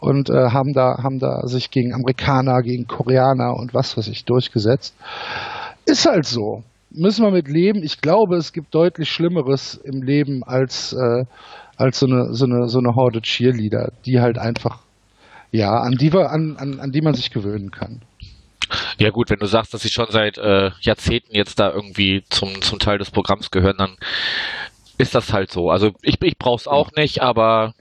und 0.00 0.30
äh, 0.30 0.50
haben 0.50 0.72
da 0.72 1.02
haben 1.02 1.18
da 1.18 1.46
sich 1.46 1.70
gegen 1.70 1.92
Amerikaner, 1.92 2.62
gegen 2.62 2.86
Koreaner 2.86 3.54
und 3.54 3.74
was 3.74 3.98
weiß 3.98 4.08
ich 4.08 4.24
durchgesetzt. 4.24 4.94
Ist 5.84 6.06
halt 6.06 6.24
so. 6.24 6.62
Müssen 6.90 7.26
wir 7.26 7.30
mit 7.30 7.48
leben. 7.48 7.82
Ich 7.82 8.00
glaube, 8.00 8.36
es 8.36 8.54
gibt 8.54 8.74
deutlich 8.74 9.10
Schlimmeres 9.10 9.74
im 9.74 10.02
Leben 10.02 10.42
als 10.44 10.94
äh, 10.94 11.24
als 11.76 11.98
so 11.98 12.06
eine 12.06 12.32
so 12.32 12.46
eine 12.46 12.68
so 12.68 12.78
eine 12.78 12.94
Horde 12.94 13.20
Cheerleader, 13.20 13.92
die 14.06 14.18
halt 14.18 14.38
einfach 14.38 14.80
ja 15.50 15.70
an 15.70 15.92
die 15.92 16.10
wir 16.12 16.30
an, 16.30 16.56
an, 16.56 16.80
an 16.80 16.90
die 16.90 17.02
man 17.02 17.12
sich 17.12 17.30
gewöhnen 17.30 17.70
kann. 17.70 18.00
Ja 18.98 19.10
gut, 19.10 19.30
wenn 19.30 19.38
du 19.38 19.46
sagst, 19.46 19.74
dass 19.74 19.82
sie 19.82 19.90
schon 19.90 20.06
seit 20.10 20.38
äh, 20.38 20.70
Jahrzehnten 20.80 21.34
jetzt 21.34 21.58
da 21.58 21.70
irgendwie 21.70 22.24
zum, 22.30 22.62
zum 22.62 22.78
Teil 22.78 22.98
des 22.98 23.10
Programms 23.10 23.50
gehören, 23.50 23.76
dann 23.78 23.96
ist 24.98 25.14
das 25.14 25.32
halt 25.32 25.50
so. 25.50 25.70
Also 25.70 25.92
ich, 26.02 26.20
ich 26.22 26.38
brauch's 26.38 26.66
auch 26.66 26.90
nicht, 26.96 27.22
aber 27.22 27.74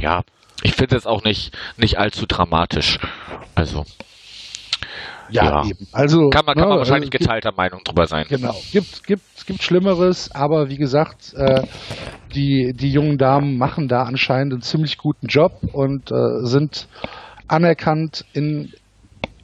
ja, 0.00 0.22
ich 0.62 0.74
finde 0.74 0.96
es 0.96 1.06
auch 1.06 1.22
nicht, 1.24 1.56
nicht 1.76 1.98
allzu 1.98 2.26
dramatisch. 2.26 2.98
Also 3.54 3.84
Ja. 5.30 5.64
eben. 5.64 5.86
Also 5.92 6.30
kann 6.30 6.44
man, 6.44 6.54
kann 6.56 6.64
ne, 6.64 6.68
man 6.70 6.78
wahrscheinlich 6.78 7.14
äh, 7.14 7.18
geteilter 7.18 7.52
Meinung 7.56 7.82
drüber 7.84 8.06
sein. 8.06 8.26
Genau, 8.28 8.54
gibt, 8.72 9.06
gibt, 9.06 9.46
gibt 9.46 9.62
Schlimmeres, 9.62 10.30
aber 10.32 10.68
wie 10.68 10.76
gesagt, 10.76 11.34
äh, 11.34 11.62
die, 12.34 12.72
die 12.74 12.90
jungen 12.90 13.18
Damen 13.18 13.56
machen 13.56 13.88
da 13.88 14.02
anscheinend 14.02 14.52
einen 14.52 14.62
ziemlich 14.62 14.98
guten 14.98 15.26
Job 15.26 15.52
und 15.72 16.10
äh, 16.10 16.44
sind 16.44 16.88
anerkannt 17.46 18.24
in, 18.32 18.72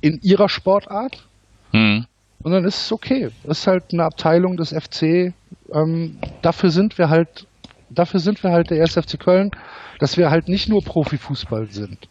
in 0.04 0.20
ihrer 0.22 0.50
Sportart. 0.50 1.26
Hm. 1.72 2.04
Und 2.42 2.52
dann 2.52 2.64
ist 2.66 2.78
es 2.78 2.92
okay. 2.92 3.30
Das 3.44 3.60
ist 3.60 3.66
halt 3.66 3.84
eine 3.92 4.04
Abteilung 4.04 4.58
des 4.58 4.70
FC. 4.74 5.32
Ähm, 5.72 6.18
dafür 6.42 6.68
sind 6.68 6.98
wir 6.98 7.08
halt, 7.08 7.46
dafür 7.88 8.20
sind 8.20 8.42
wir 8.42 8.50
halt 8.50 8.68
der 8.68 8.82
1. 8.82 8.92
FC 8.96 9.18
Köln, 9.18 9.50
dass 10.00 10.18
wir 10.18 10.28
halt 10.30 10.46
nicht 10.48 10.68
nur 10.68 10.82
Profifußball 10.84 11.68
sind, 11.70 12.06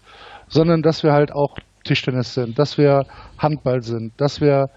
sondern 0.48 0.82
dass 0.82 1.04
wir 1.04 1.14
halt 1.14 1.32
auch 1.32 1.56
Tischtennis 1.84 2.34
sind, 2.34 2.58
dass 2.58 2.80
wir 2.80 3.06
Handball 3.38 3.84
sind, 3.84 4.12
dass 4.18 4.42
wir 4.42 4.70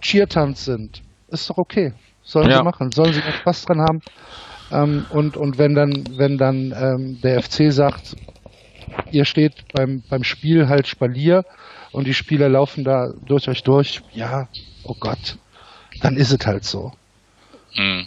Cheertanz 0.00 0.64
sind. 0.66 1.02
Ist 1.28 1.50
doch 1.50 1.58
okay. 1.58 1.94
Sollen 2.22 2.48
Ja. 2.50 2.58
sie 2.58 2.62
machen, 2.62 2.92
sollen 2.92 3.12
sie 3.12 3.20
noch 3.20 3.34
Spaß 3.40 3.64
dran 3.64 3.80
haben. 3.80 4.00
Ähm, 4.70 5.04
und, 5.10 5.36
und 5.36 5.58
wenn 5.58 5.74
dann, 5.74 6.04
wenn 6.16 6.38
dann 6.38 6.72
ähm, 6.80 7.20
der 7.22 7.42
FC 7.42 7.72
sagt, 7.72 8.14
ihr 9.10 9.24
steht 9.24 9.52
beim, 9.72 10.02
beim 10.08 10.24
Spiel 10.24 10.68
halt 10.68 10.86
Spalier 10.86 11.44
und 11.92 12.06
die 12.06 12.14
Spieler 12.14 12.48
laufen 12.48 12.84
da 12.84 13.12
durch 13.26 13.48
euch 13.48 13.62
durch, 13.62 14.02
ja, 14.12 14.48
oh 14.84 14.94
Gott, 14.98 15.38
dann 16.02 16.16
ist 16.16 16.32
es 16.32 16.46
halt 16.46 16.64
so. 16.64 16.92
Hm. 17.74 18.06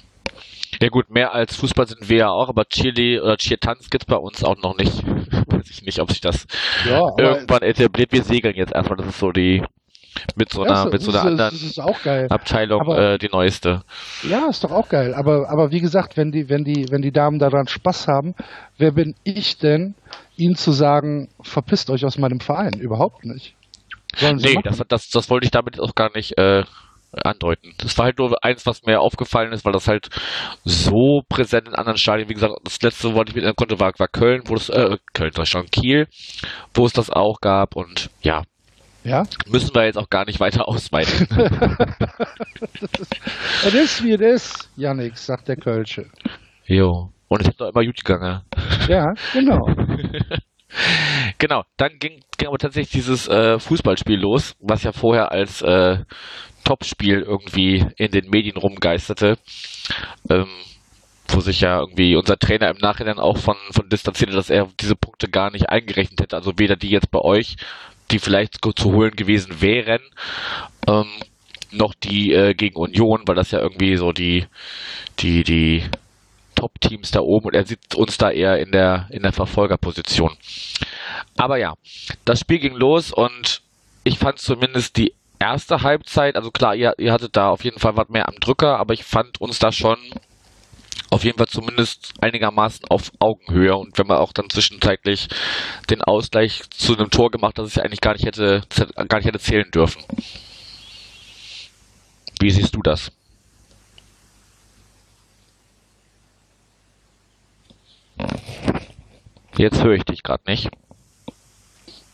Ja 0.81 0.89
gut, 0.89 1.09
mehr 1.09 1.33
als 1.33 1.55
Fußball 1.55 1.88
sind 1.88 2.07
wir 2.07 2.17
ja 2.17 2.29
auch, 2.29 2.48
aber 2.48 2.65
Chili 2.65 3.19
oder 3.19 3.38
Cheer-Tanz 3.38 3.89
gibt's 3.89 4.05
bei 4.05 4.15
uns 4.15 4.43
auch 4.43 4.57
noch 4.57 4.77
nicht. 4.77 5.03
Weiß 5.48 5.69
ich 5.69 5.81
nicht, 5.83 6.00
ob 6.00 6.12
sich 6.12 6.21
das 6.21 6.45
Ja, 6.88 7.09
irgendwann 7.17 7.63
etabliert. 7.63 8.12
Wir 8.12 8.24
segeln 8.24 8.55
jetzt 8.55 8.74
erstmal, 8.74 8.98
das 8.98 9.07
ist 9.07 9.19
so 9.19 9.31
die 9.31 9.63
mit 10.35 10.51
so 10.51 10.63
einer, 10.63 10.73
Ja, 10.73 10.85
mit 10.85 11.01
so 11.01 11.11
das 11.11 11.21
einer 11.21 11.51
ist- 11.51 11.79
anderen 11.79 12.21
Das. 12.27 12.31
Abteilung 12.31 12.81
Aber- 12.81 13.13
äh, 13.13 13.17
die 13.17 13.29
neueste. 13.31 13.83
Ja, 14.23 14.47
ist 14.49 14.63
doch 14.63 14.71
auch 14.71 14.89
geil. 14.89 15.13
Aber, 15.13 15.49
aber 15.49 15.71
wie 15.71 15.79
gesagt, 15.81 16.17
wenn 16.17 16.31
die, 16.31 16.49
wenn 16.49 16.63
die, 16.63 16.88
wenn 16.89 17.01
die 17.01 17.11
Damen 17.11 17.39
daran 17.39 17.67
Spaß 17.67 18.07
haben, 18.07 18.35
wer 18.77 18.91
bin 18.91 19.15
ich 19.23 19.57
denn, 19.57 19.95
ihnen 20.38 20.55
zu 20.55 20.71
sagen, 20.71 21.29
verpisst 21.41 21.89
euch 21.89 22.05
aus 22.05 22.17
meinem 22.17 22.39
Verein? 22.39 22.73
Überhaupt 22.79 23.25
nicht. 23.25 23.55
Sollen 24.15 24.38
Nee, 24.38 24.59
das, 24.63 24.81
das, 24.88 25.09
das 25.09 25.29
wollte 25.29 25.45
ich 25.45 25.51
damit 25.51 25.79
auch 25.79 25.93
gar 25.95 26.11
nicht 26.15 26.38
äh, 26.38 26.63
andeuten. 27.11 27.73
Das 27.77 27.97
war 27.97 28.05
halt 28.05 28.19
nur 28.19 28.43
eins, 28.43 28.65
was 28.65 28.83
mir 28.85 28.99
aufgefallen 29.01 29.51
ist, 29.51 29.65
weil 29.65 29.73
das 29.73 29.88
halt 29.88 30.09
so 30.63 31.21
präsent 31.27 31.67
in 31.67 31.75
anderen 31.75 31.97
Stadien, 31.97 32.29
wie 32.29 32.33
gesagt, 32.33 32.53
das 32.63 32.81
letzte, 32.81 33.13
wo 33.13 33.21
ich 33.23 33.35
mit 33.35 33.55
konnte, 33.55 33.79
war, 33.79 33.91
war 33.97 34.07
Köln, 34.07 34.43
wo 34.45 34.55
das, 34.55 34.69
äh, 34.69 34.97
Köln, 35.13 35.31
ich 35.41 35.49
schon, 35.49 35.65
Kiel, 35.67 36.07
wo 36.73 36.85
es 36.85 36.93
das 36.93 37.09
auch 37.09 37.41
gab 37.41 37.75
und 37.75 38.09
ja, 38.21 38.43
ja? 39.03 39.24
müssen 39.48 39.74
wir 39.74 39.86
jetzt 39.86 39.98
auch 39.98 40.10
gar 40.10 40.25
nicht 40.25 40.39
weiter 40.39 40.68
ausweiten. 40.68 41.27
Es 43.65 43.74
ist 43.74 44.03
wie 44.03 44.13
es 44.13 44.22
ist, 44.22 44.70
Yannick, 44.75 45.18
sagt 45.18 45.48
der 45.48 45.58
Kölsche. 45.58 46.06
jo. 46.65 47.12
Und 47.27 47.41
es 47.41 47.50
ist 47.50 47.62
doch 47.62 47.70
immer 47.70 47.86
gut 47.86 48.03
gegangen. 48.03 48.41
Ja, 48.88 49.13
genau. 49.34 49.60
Genau, 51.39 51.63
dann 51.77 51.98
ging, 51.98 52.22
ging 52.38 52.48
aber 52.48 52.60
tatsächlich 52.60 52.91
dieses 52.91 53.27
äh, 53.27 53.58
Fußballspiel 53.58 54.20
los, 54.20 54.56
was 54.60 54.84
ja 54.84 54.91
vorher 54.91 55.32
als 55.32 55.63
äh, 55.63 56.03
Topspiel 56.63 57.22
irgendwie 57.22 57.88
in 57.98 58.12
den 58.12 58.29
Medien 58.29 58.56
rumgeisterte. 58.56 59.38
Ähm, 60.29 60.48
wo 61.32 61.39
sich 61.39 61.62
ja 61.62 61.79
irgendwie 61.79 62.15
unser 62.15 62.38
Trainer 62.38 62.70
im 62.70 62.77
Nachhinein 62.77 63.20
auch 63.20 63.38
von, 63.38 63.56
von 63.72 63.88
distanzierte, 63.89 64.34
dass 64.34 64.50
er 64.50 64.68
diese 64.79 64.96
Punkte 64.96 65.29
gar 65.29 65.51
nicht 65.51 65.70
eingerechnet 65.70 66.22
hätte. 66.22 66.36
Also 66.36 66.53
weder 66.58 66.75
die 66.75 66.89
jetzt 66.89 67.12
bei 67.12 67.20
euch, 67.20 67.56
die 68.12 68.20
vielleicht 68.20 68.60
zu 68.75 68.94
holen 68.94 69.16
gewesen 69.16 69.62
wären, 69.62 70.01
ähm, 70.88 71.08
noch 71.72 71.94
die 71.94 72.34
äh, 72.34 72.54
gegen 72.54 72.75
Union, 72.75 73.24
weil 73.25 73.36
das 73.36 73.51
ja 73.51 73.60
irgendwie 73.60 73.96
so 73.96 74.12
die, 74.12 74.46
die, 75.20 75.44
die 75.44 75.84
Top-Teams 76.56 77.12
da 77.12 77.22
oben 77.22 77.48
und 77.48 77.54
er 77.54 77.66
sieht 77.66 77.96
uns 77.96 78.18
da 78.18 78.32
eher 78.32 78.60
in 78.60 78.72
der, 78.72 79.08
in 79.12 79.24
der 79.24 79.32
Verfolgerposition. 79.32 80.36
Aber 81.38 81.58
ja, 81.58 81.75
das 82.25 82.42
Spiel 82.42 82.60
ging 82.60 82.75
los 82.75 83.12
und 83.12 83.62
ich 84.04 84.20
fand 84.20 84.39
zumindest 84.39 84.98
die 84.98 85.13
erste 85.39 85.84
Halbzeit, 85.84 86.36
also 86.36 86.51
klar, 86.51 86.75
ihr, 86.75 86.94
ihr 86.98 87.13
hattet 87.13 87.38
da 87.38 87.50
auf 87.50 87.63
jeden 87.63 87.80
Fall 87.80 87.96
was 87.96 88.10
mehr 88.10 88.28
am 88.28 88.36
Drücker, 88.39 88.78
aber 88.78 88.94
ich 88.94 89.04
fand 89.04 89.39
uns 89.39 89.60
da 89.60 89.72
schon 89.72 89.98
auf 91.10 91.24
jeden 91.24 91.38
Fall 91.38 91.48
zumindest 91.48 92.13
einigermaßen 92.22 92.86
auf 92.89 93.12
Augenhöhe 93.20 93.75
und 93.75 93.98
wenn 93.98 94.08
man 94.08 94.18
auch 94.18 94.34
dann 94.34 94.50
zwischenzeitlich 94.50 95.27
den 95.89 96.01
Ausgleich 96.01 96.62
zu 96.70 96.96
einem 96.96 97.10
Tor 97.10 97.32
gemacht, 97.32 97.58
das 97.58 97.68
es 97.68 97.75
ja 97.75 97.84
eigentlich 97.84 98.01
gar 98.01 98.13
nicht 98.13 98.25
hätte, 98.25 98.62
gar 99.08 99.18
nicht 99.18 99.27
hätte 99.27 99.39
zählen 99.39 99.70
dürfen. 99.72 100.03
Wie 102.39 102.51
siehst 102.51 102.75
du 102.75 102.82
das? 102.82 103.12
Jetzt 109.58 109.84
höre 109.84 109.96
ich 109.96 110.03
dich 110.03 110.24
gerade 110.24 110.44
nicht. 110.48 110.70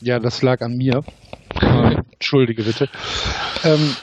Ja, 0.01 0.19
das 0.19 0.41
lag 0.41 0.61
an 0.61 0.77
mir. 0.77 1.03
Äh, 1.61 1.95
Entschuldige 2.13 2.63
bitte. 2.63 2.89
Ähm, 3.63 3.95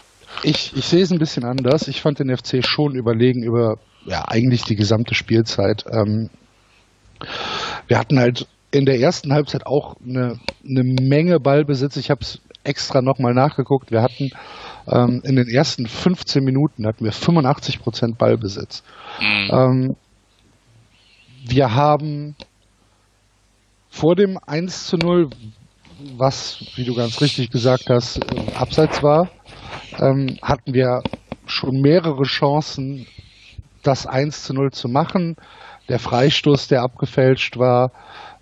ich, 0.42 0.76
ich 0.76 0.84
sehe 0.84 1.02
es 1.02 1.10
ein 1.10 1.18
bisschen 1.18 1.44
anders. 1.44 1.88
Ich 1.88 2.02
fand 2.02 2.18
den 2.18 2.36
FC 2.36 2.64
schon 2.64 2.94
überlegen 2.94 3.42
über 3.42 3.78
ja, 4.04 4.24
eigentlich 4.26 4.62
die 4.62 4.76
gesamte 4.76 5.14
Spielzeit. 5.14 5.84
Ähm, 5.90 6.30
wir 7.86 7.98
hatten 7.98 8.18
halt 8.18 8.46
in 8.70 8.86
der 8.86 8.98
ersten 8.98 9.32
Halbzeit 9.32 9.66
auch 9.66 9.96
eine, 10.04 10.40
eine 10.66 10.82
Menge 10.82 11.38
Ballbesitz. 11.40 11.96
Ich 11.96 12.10
habe 12.10 12.22
es 12.22 12.40
extra 12.64 13.02
nochmal 13.02 13.34
nachgeguckt. 13.34 13.90
Wir 13.90 14.02
hatten 14.02 14.30
ähm, 14.88 15.20
in 15.24 15.36
den 15.36 15.48
ersten 15.48 15.86
15 15.86 16.42
Minuten 16.42 16.86
hatten 16.86 17.04
wir 17.04 17.12
85 17.12 17.80
Prozent 17.80 18.18
Ballbesitz. 18.18 18.82
Ähm, 19.20 19.96
wir 21.44 21.74
haben 21.74 22.36
vor 23.88 24.16
dem 24.16 24.38
1 24.46 24.86
zu 24.86 24.96
0, 24.96 25.30
was, 26.16 26.64
wie 26.76 26.84
du 26.84 26.94
ganz 26.94 27.20
richtig 27.20 27.50
gesagt 27.50 27.90
hast, 27.90 28.18
äh, 28.18 28.54
abseits 28.54 29.02
war, 29.02 29.28
ähm, 30.00 30.38
hatten 30.40 30.72
wir 30.72 31.02
schon 31.46 31.80
mehrere 31.80 32.22
Chancen, 32.22 33.06
das 33.82 34.06
1 34.06 34.44
zu 34.44 34.54
0 34.54 34.70
zu 34.72 34.88
machen. 34.88 35.36
der 35.88 35.98
Freistoß, 35.98 36.68
der 36.68 36.82
abgefälscht 36.82 37.58
war. 37.58 37.90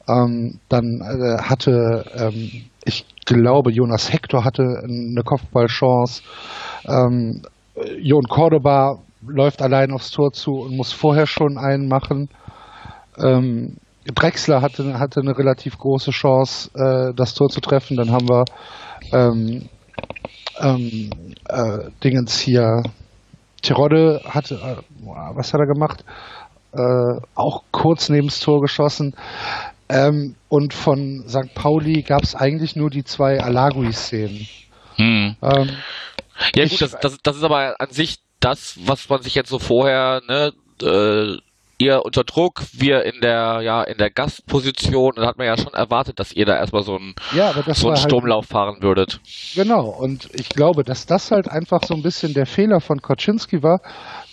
Ähm, 0.08 0.60
dann 0.68 1.00
äh, 1.00 1.42
hatte, 1.42 2.04
ähm, 2.14 2.64
ich 2.84 3.06
glaube, 3.24 3.72
Jonas 3.72 4.12
Hector 4.12 4.44
hatte 4.44 4.82
eine 4.84 5.22
Kopfballchance. 5.24 6.22
Ähm, 6.86 7.42
Jon 7.98 8.24
Cordoba 8.24 8.98
läuft 9.26 9.62
allein 9.62 9.92
aufs 9.92 10.10
Tor 10.10 10.32
zu 10.32 10.52
und 10.60 10.76
muss 10.76 10.92
vorher 10.92 11.26
schon 11.26 11.58
einen 11.58 11.88
machen. 11.88 12.28
Ähm, 13.18 13.76
Drexler 14.14 14.62
hatte, 14.62 14.98
hatte 14.98 15.20
eine 15.20 15.36
relativ 15.36 15.78
große 15.78 16.10
Chance, 16.10 16.70
äh, 16.74 17.14
das 17.14 17.34
Tor 17.34 17.48
zu 17.48 17.60
treffen. 17.60 17.96
Dann 17.96 18.10
haben 18.10 18.28
wir 18.28 18.44
ähm, 19.12 19.68
ähm, 20.60 21.10
äh, 21.48 21.90
Dingens 22.02 22.38
hier. 22.38 22.82
Tirode 23.60 24.22
hatte, 24.24 24.54
äh, 24.54 24.76
was 25.34 25.52
hat 25.52 25.60
er 25.60 25.66
gemacht? 25.66 26.04
Äh, 26.72 27.20
auch 27.34 27.64
kurz 27.72 28.08
neben 28.08 28.28
das 28.28 28.40
Tor 28.40 28.60
geschossen. 28.60 29.14
Ähm, 29.88 30.36
und 30.48 30.72
von 30.72 31.24
St. 31.28 31.52
Pauli 31.54 32.02
gab 32.02 32.22
es 32.22 32.34
eigentlich 32.34 32.76
nur 32.76 32.90
die 32.90 33.04
zwei 33.04 33.40
Alagui-Szenen. 33.40 34.46
Hm. 34.96 35.36
Ähm, 35.42 35.70
ja 36.54 36.66
gut, 36.66 36.80
das, 36.80 36.96
das, 37.00 37.18
das 37.22 37.36
ist 37.36 37.42
aber 37.42 37.74
an 37.80 37.90
sich 37.90 38.18
das, 38.38 38.78
was 38.86 39.08
man 39.08 39.22
sich 39.22 39.34
jetzt 39.34 39.50
so 39.50 39.58
vorher, 39.58 40.22
ne, 40.28 40.52
äh, 40.82 41.38
ihr 41.80 42.04
unter 42.04 42.24
Druck, 42.24 42.62
wir 42.72 43.04
in 43.04 43.20
der, 43.20 43.60
ja, 43.62 43.82
in 43.82 43.98
der 43.98 44.10
Gastposition, 44.10 45.14
da 45.16 45.26
hat 45.26 45.38
man 45.38 45.46
ja 45.46 45.56
schon 45.56 45.72
erwartet, 45.72 46.20
dass 46.20 46.32
ihr 46.32 46.44
da 46.44 46.56
erstmal 46.56 46.82
so 46.82 46.96
einen, 46.96 47.14
ja, 47.34 47.52
so 47.52 47.88
einen 47.88 47.96
halt 47.96 47.98
Sturmlauf 47.98 48.44
halt, 48.44 48.52
fahren 48.52 48.82
würdet. 48.82 49.20
Genau, 49.54 49.86
und 49.88 50.28
ich 50.34 50.50
glaube, 50.50 50.84
dass 50.84 51.06
das 51.06 51.30
halt 51.30 51.48
einfach 51.48 51.82
so 51.84 51.94
ein 51.94 52.02
bisschen 52.02 52.34
der 52.34 52.46
Fehler 52.46 52.80
von 52.80 53.00
Koczynski 53.00 53.62
war, 53.62 53.80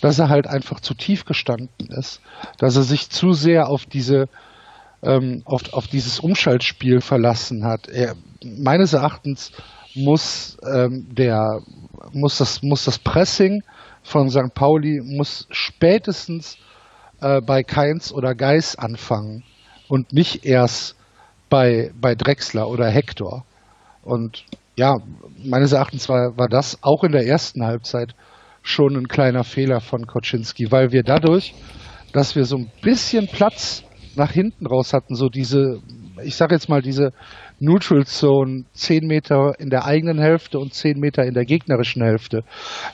dass 0.00 0.18
er 0.18 0.28
halt 0.28 0.46
einfach 0.46 0.80
zu 0.80 0.94
tief 0.94 1.24
gestanden 1.24 1.88
ist, 1.88 2.20
dass 2.58 2.76
er 2.76 2.82
sich 2.82 3.10
zu 3.10 3.32
sehr 3.32 3.68
auf 3.68 3.86
diese, 3.86 4.28
ähm, 5.02 5.42
auf, 5.46 5.72
auf 5.72 5.86
dieses 5.86 6.20
Umschaltspiel 6.20 7.00
verlassen 7.00 7.64
hat. 7.64 7.88
Er, 7.88 8.14
meines 8.44 8.92
Erachtens 8.92 9.52
muss 9.94 10.58
ähm, 10.70 11.06
der, 11.10 11.62
muss 12.12 12.38
das, 12.38 12.62
muss 12.62 12.84
das 12.84 12.98
Pressing 12.98 13.62
von 14.02 14.30
St. 14.30 14.54
Pauli 14.54 15.00
muss 15.02 15.46
spätestens 15.50 16.58
äh, 17.20 17.40
bei 17.40 17.62
Keins 17.62 18.12
oder 18.12 18.34
Geis 18.34 18.76
anfangen 18.76 19.44
und 19.88 20.12
nicht 20.12 20.44
erst 20.44 20.96
bei, 21.48 21.92
bei 22.00 22.14
Drexler 22.14 22.68
oder 22.68 22.88
Hector. 22.88 23.44
Und 24.02 24.44
ja, 24.76 24.98
meines 25.44 25.72
Erachtens 25.72 26.08
war, 26.08 26.36
war 26.38 26.48
das 26.48 26.82
auch 26.82 27.04
in 27.04 27.12
der 27.12 27.26
ersten 27.26 27.64
Halbzeit 27.64 28.14
schon 28.62 28.96
ein 28.96 29.08
kleiner 29.08 29.44
Fehler 29.44 29.80
von 29.80 30.06
Koczynski, 30.06 30.70
weil 30.70 30.92
wir 30.92 31.02
dadurch, 31.02 31.54
dass 32.12 32.36
wir 32.36 32.44
so 32.44 32.56
ein 32.56 32.70
bisschen 32.82 33.26
Platz 33.28 33.82
nach 34.14 34.30
hinten 34.30 34.66
raus 34.66 34.92
hatten, 34.92 35.14
so 35.14 35.28
diese, 35.28 35.80
ich 36.22 36.36
sage 36.36 36.54
jetzt 36.54 36.68
mal, 36.68 36.82
diese 36.82 37.12
Neutral 37.60 38.06
Zone 38.06 38.64
10 38.72 39.06
Meter 39.06 39.54
in 39.58 39.70
der 39.70 39.84
eigenen 39.84 40.18
Hälfte 40.18 40.58
und 40.58 40.74
10 40.74 40.98
Meter 40.98 41.24
in 41.24 41.34
der 41.34 41.44
gegnerischen 41.44 42.02
Hälfte. 42.02 42.44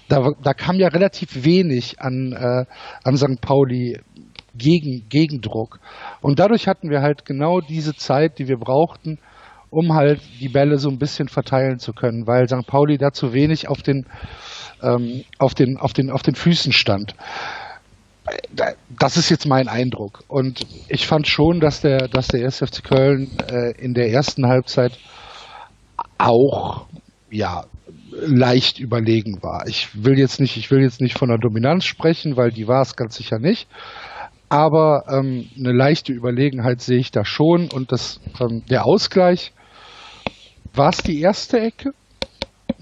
Da, 0.09 0.31
da 0.43 0.55
kam 0.55 0.77
ja 0.77 0.89
relativ 0.89 1.45
wenig 1.45 2.01
an, 2.01 2.33
äh, 2.33 2.65
an 3.05 3.17
St. 3.17 3.41
Pauli 3.41 4.01
gegen, 4.57 5.07
Gegendruck. 5.09 5.81
Und 6.21 6.39
dadurch 6.39 6.67
hatten 6.69 6.91
wir 6.91 7.03
halt 7.03 7.25
genau 7.25 7.61
diese 7.61 7.95
Zeit, 7.95 8.39
die 8.39 8.49
wir 8.49 8.57
brauchten, 8.57 9.19
um 9.71 9.93
halt 9.95 10.21
die 10.41 10.49
Bälle 10.49 10.79
so 10.79 10.89
ein 10.89 10.99
bisschen 10.99 11.29
verteilen 11.29 11.79
zu 11.79 11.93
können, 11.93 12.27
weil 12.27 12.49
St. 12.49 12.67
Pauli 12.67 12.97
da 12.97 13.13
zu 13.13 13.33
wenig 13.33 13.69
auf 13.69 13.83
den, 13.83 14.07
ähm, 14.83 15.25
auf 15.39 15.55
den, 15.55 15.77
auf 15.77 15.93
den, 15.93 16.11
auf 16.11 16.23
den 16.23 16.37
Füßen 16.37 16.73
stand. 16.73 17.15
Das 18.89 19.17
ist 19.17 19.31
jetzt 19.31 19.47
mein 19.47 19.69
Eindruck. 19.69 20.25
Und 20.29 20.67
ich 20.89 21.07
fand 21.07 21.27
schon, 21.27 21.61
dass 21.61 21.81
der, 21.81 22.09
dass 22.09 22.29
der 22.29 22.45
SFC 22.45 22.83
Köln 22.83 23.31
äh, 23.51 23.73
in 23.73 23.95
der 23.95 24.11
ersten 24.11 24.47
Halbzeit 24.47 24.99
auch 26.17 26.87
ja, 27.31 27.65
leicht 28.11 28.79
überlegen 28.79 29.43
war. 29.43 29.67
Ich 29.67 30.05
will 30.05 30.19
jetzt 30.19 30.41
nicht, 30.41 30.57
ich 30.57 30.71
will 30.71 30.81
jetzt 30.81 31.01
nicht 31.01 31.19
von 31.19 31.29
der 31.29 31.39
Dominanz 31.39 31.85
sprechen, 31.85 32.37
weil 32.37 32.51
die 32.51 32.69
war 32.69 32.83
es 32.83 32.97
ganz 32.97 33.17
sicher 33.17 33.39
nicht. 33.39 33.69
Aber 34.49 35.05
ähm, 35.09 35.49
eine 35.59 35.73
leichte 35.73 36.13
Überlegenheit 36.13 36.81
sehe 36.81 36.99
ich 36.99 37.11
da 37.11 37.25
schon. 37.25 37.71
Und 37.71 37.93
das, 37.93 38.21
ähm, 38.41 38.63
der 38.71 38.87
Ausgleich, 38.87 39.53
war 40.75 40.91
es 40.91 40.99
die 40.99 41.21
erste 41.21 41.61
Ecke? 41.61 41.93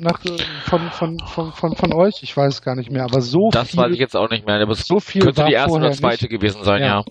Nach, 0.02 0.24
äh, 0.24 0.36
von, 0.64 0.90
von, 0.90 1.18
von, 1.20 1.52
von, 1.52 1.76
von 1.76 1.92
euch? 1.94 2.22
Ich 2.22 2.36
weiß 2.36 2.62
gar 2.62 2.74
nicht 2.74 2.90
mehr, 2.90 3.04
aber 3.04 3.20
so 3.20 3.50
das 3.52 3.70
viel. 3.70 3.76
Das 3.76 3.84
weiß 3.86 3.92
ich 3.92 4.00
jetzt 4.00 4.16
auch 4.16 4.28
nicht 4.28 4.44
mehr, 4.44 4.60
aber 4.60 4.74
so 4.74 4.98
viel 4.98 5.22
könnte 5.22 5.44
die 5.44 5.52
erste 5.52 5.78
oder 5.78 5.92
zweite 5.92 6.24
nicht. 6.24 6.32
gewesen 6.32 6.64
sein, 6.64 6.82
ja. 6.82 6.86
ja. 6.86 7.04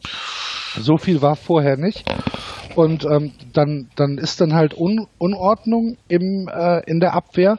So 0.78 0.98
viel 0.98 1.22
war 1.22 1.38
vorher 1.38 1.78
nicht. 1.78 2.04
Und 2.76 3.06
ähm, 3.06 3.32
dann, 3.54 3.90
dann 3.96 4.18
ist 4.18 4.42
dann 4.42 4.54
halt 4.54 4.78
Un 4.78 5.08
Unordnung 5.18 5.98
im, 6.10 6.50
äh, 6.54 6.82
in 6.86 7.00
der 7.00 7.14
Abwehr, 7.14 7.58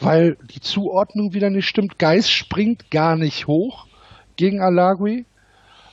weil 0.00 0.36
die 0.54 0.60
Zuordnung 0.60 1.32
wieder 1.32 1.48
nicht 1.48 1.66
stimmt. 1.66 1.98
Geist 1.98 2.30
springt 2.30 2.90
gar 2.90 3.16
nicht 3.16 3.46
hoch 3.46 3.86
gegen 4.36 4.60
Alagui. 4.60 5.24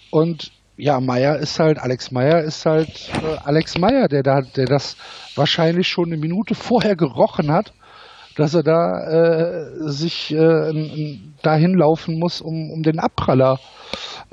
Und 0.10 0.52
ja, 0.76 1.00
Meyer 1.00 1.38
ist 1.38 1.60
halt, 1.60 1.80
Alex 1.80 2.12
Meyer 2.12 2.42
ist 2.42 2.66
halt 2.66 3.10
äh, 3.24 3.38
Alex 3.46 3.78
Meyer, 3.78 4.10
der 4.10 4.24
da, 4.24 4.42
der 4.42 4.66
das 4.66 4.98
wahrscheinlich 5.36 5.88
schon 5.88 6.08
eine 6.08 6.18
Minute 6.18 6.56
vorher 6.56 6.96
gerochen 6.98 7.52
hat, 7.52 7.72
dass 8.36 8.54
er 8.54 8.64
da 8.64 9.04
äh, 9.04 9.90
sich 9.90 10.34
äh, 10.34 11.20
dahin 11.42 11.74
laufen 11.76 12.20
muss, 12.20 12.42
um, 12.42 12.72
um 12.72 12.84
den 12.84 13.00
Abpraller 13.00 13.60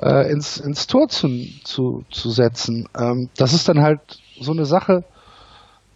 äh, 0.01 0.31
ins, 0.31 0.57
ins 0.57 0.87
Tor 0.87 1.09
zu, 1.09 1.29
zu, 1.63 2.05
zu 2.09 2.29
setzen. 2.29 2.87
Ähm, 2.97 3.29
das 3.37 3.53
ist 3.53 3.67
dann 3.67 3.81
halt 3.81 3.99
so 4.39 4.51
eine 4.51 4.65
Sache, 4.65 5.03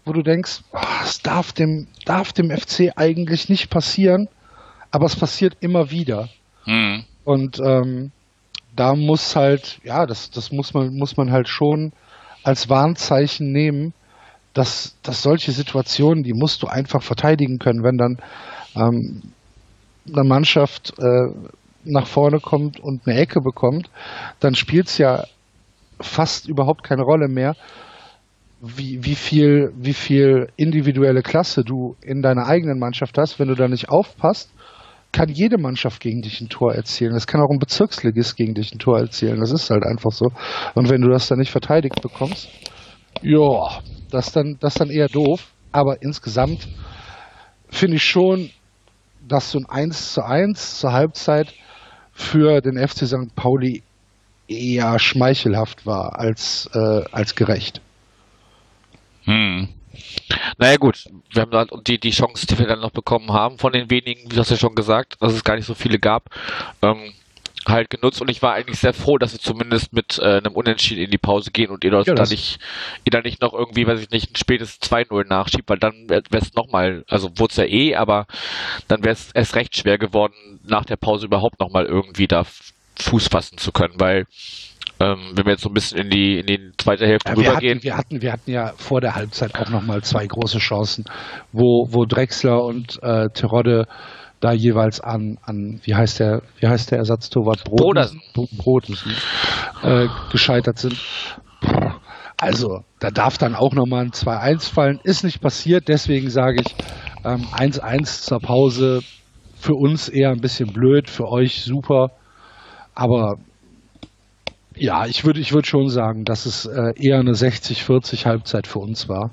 wo 0.05 0.13
du 0.13 0.21
denkst, 0.21 0.61
es 1.03 1.17
oh, 1.17 1.19
darf 1.23 1.53
dem, 1.53 1.87
darf 2.05 2.33
dem 2.33 2.51
FC 2.51 2.91
eigentlich 2.95 3.49
nicht 3.49 3.69
passieren, 3.69 4.27
aber 4.91 5.05
es 5.05 5.15
passiert 5.15 5.57
immer 5.61 5.91
wieder. 5.91 6.29
Mhm. 6.65 7.05
Und 7.23 7.59
ähm, 7.59 8.11
da 8.75 8.95
muss 8.95 9.35
halt, 9.35 9.79
ja, 9.83 10.05
das, 10.05 10.29
das 10.31 10.51
muss 10.51 10.73
man, 10.73 10.95
muss 10.95 11.15
man 11.15 11.31
halt 11.31 11.47
schon 11.47 11.93
als 12.43 12.69
Warnzeichen 12.69 13.51
nehmen, 13.51 13.93
dass, 14.53 14.95
dass 15.03 15.21
solche 15.21 15.51
Situationen, 15.51 16.23
die 16.23 16.33
musst 16.33 16.61
du 16.63 16.67
einfach 16.67 17.01
verteidigen 17.01 17.59
können, 17.59 17.83
wenn 17.83 17.97
dann 17.97 18.17
ähm, 18.75 19.21
eine 20.07 20.23
Mannschaft 20.23 20.93
äh, 20.99 21.33
nach 21.85 22.07
vorne 22.07 22.39
kommt 22.39 22.79
und 22.79 23.07
eine 23.07 23.17
Ecke 23.19 23.41
bekommt, 23.41 23.89
dann 24.39 24.55
spielt 24.55 24.87
es 24.87 24.97
ja 24.97 25.25
fast 25.99 26.47
überhaupt 26.47 26.83
keine 26.83 27.03
Rolle 27.03 27.27
mehr, 27.27 27.55
wie, 28.61 29.03
wie, 29.03 29.15
viel, 29.15 29.73
wie 29.75 29.93
viel 29.93 30.47
individuelle 30.55 31.21
Klasse 31.21 31.63
du 31.63 31.95
in 32.01 32.21
deiner 32.21 32.45
eigenen 32.47 32.79
Mannschaft 32.79 33.17
hast, 33.17 33.39
wenn 33.39 33.49
du 33.49 33.55
da 33.55 33.67
nicht 33.67 33.89
aufpasst 33.89 34.49
kann 35.13 35.29
jede 35.29 35.57
Mannschaft 35.57 36.01
gegen 36.01 36.21
dich 36.21 36.41
ein 36.41 36.49
Tor 36.49 36.73
erzielen. 36.73 37.13
Das 37.13 37.27
kann 37.27 37.39
auch 37.39 37.51
ein 37.51 37.59
Bezirksligist 37.59 38.35
gegen 38.35 38.55
dich 38.55 38.73
ein 38.73 38.79
Tor 38.79 38.99
erzielen. 38.99 39.39
Das 39.39 39.51
ist 39.51 39.69
halt 39.69 39.83
einfach 39.85 40.11
so. 40.11 40.31
Und 40.73 40.89
wenn 40.89 41.01
du 41.01 41.09
das 41.09 41.27
dann 41.27 41.37
nicht 41.37 41.51
verteidigt 41.51 42.01
bekommst, 42.01 42.49
ja, 43.21 43.79
das 44.13 44.31
dann, 44.31 44.57
das 44.59 44.75
dann 44.75 44.89
eher 44.89 45.07
doof. 45.07 45.47
Aber 45.71 46.01
insgesamt 46.01 46.67
finde 47.69 47.97
ich 47.97 48.03
schon, 48.03 48.51
dass 49.27 49.51
so 49.51 49.59
ein 49.59 49.65
1 49.65 50.13
zu 50.13 50.23
1 50.23 50.79
zur 50.79 50.93
Halbzeit 50.93 51.53
für 52.11 52.61
den 52.61 52.77
FC 52.77 53.07
St. 53.07 53.35
Pauli 53.35 53.81
eher 54.47 54.99
schmeichelhaft 54.99 55.85
war 55.85 56.19
als, 56.19 56.69
äh, 56.73 57.03
als 57.11 57.35
gerecht. 57.35 57.81
Hm. 59.23 59.69
Naja 60.57 60.77
gut, 60.77 61.05
wir 61.31 61.41
haben 61.41 61.51
halt 61.51 61.71
die, 61.87 61.99
die 61.99 62.11
Chance, 62.11 62.45
die 62.45 62.57
wir 62.59 62.67
dann 62.67 62.81
noch 62.81 62.91
bekommen 62.91 63.31
haben, 63.31 63.57
von 63.57 63.73
den 63.73 63.89
wenigen, 63.89 64.29
wie 64.29 64.35
du 64.35 64.41
hast 64.41 64.51
ja 64.51 64.57
schon 64.57 64.75
gesagt, 64.75 65.15
dass 65.21 65.33
es 65.33 65.43
gar 65.43 65.55
nicht 65.55 65.65
so 65.65 65.73
viele 65.73 65.97
gab, 65.97 66.29
ähm, 66.81 67.13
halt 67.67 67.89
genutzt 67.89 68.21
und 68.21 68.29
ich 68.29 68.41
war 68.41 68.53
eigentlich 68.53 68.79
sehr 68.79 68.93
froh, 68.93 69.17
dass 69.17 69.33
wir 69.33 69.39
zumindest 69.39 69.93
mit 69.93 70.19
äh, 70.19 70.37
einem 70.37 70.53
Unentschieden 70.53 71.03
in 71.03 71.11
die 71.11 71.17
Pause 71.17 71.51
gehen 71.51 71.69
und 71.69 71.83
ihr 71.83 71.91
ja, 71.91 72.13
da 72.13 72.23
nicht, 72.23 72.59
ihr 73.03 73.11
da 73.11 73.21
nicht 73.21 73.41
noch 73.41 73.53
irgendwie, 73.53 73.87
weiß 73.87 74.01
ich 74.01 74.09
nicht, 74.09 74.31
ein 74.31 74.35
spätes 74.35 74.81
2-0 74.81 75.27
nachschiebt, 75.27 75.69
weil 75.69 75.79
dann 75.79 76.09
wäre 76.09 76.23
es 76.31 76.53
nochmal, 76.53 77.03
also 77.07 77.29
wurde 77.37 77.51
es 77.51 77.57
ja 77.57 77.65
eh, 77.65 77.95
aber 77.95 78.25
dann 78.87 79.03
wäre 79.03 79.13
es 79.13 79.31
erst 79.31 79.55
recht 79.55 79.77
schwer 79.77 79.97
geworden, 79.97 80.33
nach 80.63 80.85
der 80.85 80.97
Pause 80.97 81.25
überhaupt 81.25 81.59
nochmal 81.59 81.85
irgendwie 81.85 82.27
da 82.27 82.43
Fuß 82.99 83.27
fassen 83.27 83.57
zu 83.57 83.71
können, 83.71 83.95
weil 83.97 84.25
ähm, 84.99 85.31
wenn 85.33 85.45
wir 85.45 85.53
jetzt 85.53 85.63
so 85.63 85.69
ein 85.69 85.73
bisschen 85.73 85.99
in 85.99 86.09
die, 86.09 86.39
in 86.39 86.45
die 86.45 86.71
zweite 86.77 87.05
Hälfte 87.05 87.29
ja, 87.31 87.35
rübergehen. 87.35 87.83
Wir 87.83 87.97
hatten, 87.97 88.21
wir 88.21 88.31
hatten 88.31 88.51
ja 88.51 88.73
vor 88.77 89.01
der 89.01 89.15
Halbzeit 89.15 89.55
auch 89.55 89.69
nochmal 89.69 90.03
zwei 90.03 90.25
große 90.25 90.59
Chancen, 90.59 91.05
wo, 91.51 91.87
wo 91.89 92.05
Drexler 92.05 92.63
und 92.63 93.01
äh, 93.01 93.29
Terodde 93.33 93.87
da 94.43 94.51
jeweils 94.51 94.99
an, 94.99 95.37
an 95.43 95.79
wie 95.83 95.95
heißt 95.95 96.19
der, 96.19 96.41
wie 96.59 96.67
heißt 96.67 96.91
der 96.91 96.97
Ersatztorwart 96.97 97.63
Brodersen, 97.63 98.21
Brodersen 98.33 99.13
äh, 99.83 100.07
gescheitert 100.31 100.79
sind. 100.79 100.97
Also, 102.37 102.83
da 102.99 103.09
darf 103.09 103.37
dann 103.37 103.55
auch 103.55 103.73
nochmal 103.73 104.05
ein 104.05 104.11
2-1 104.11 104.73
fallen. 104.73 104.99
Ist 105.03 105.23
nicht 105.23 105.39
passiert, 105.39 105.87
deswegen 105.87 106.29
sage 106.29 106.61
ich 106.61 106.75
1-1 107.23 107.93
ähm, 107.93 108.05
zur 108.05 108.39
Pause. 108.39 109.01
Für 109.55 109.75
uns 109.75 110.09
eher 110.09 110.31
ein 110.31 110.41
bisschen 110.41 110.73
blöd, 110.73 111.09
für 111.09 111.29
euch 111.29 111.63
super. 111.63 112.11
Aber 112.95 113.37
Ja, 114.75 115.05
ich 115.05 115.23
würde 115.23 115.39
ich 115.39 115.53
würd 115.53 115.67
schon 115.67 115.89
sagen, 115.89 116.25
dass 116.25 116.45
es 116.45 116.65
äh, 116.65 116.93
eher 116.97 117.19
eine 117.19 117.31
60-40 117.31 118.25
Halbzeit 118.25 118.67
für 118.67 118.79
uns 118.79 119.07
war. 119.07 119.31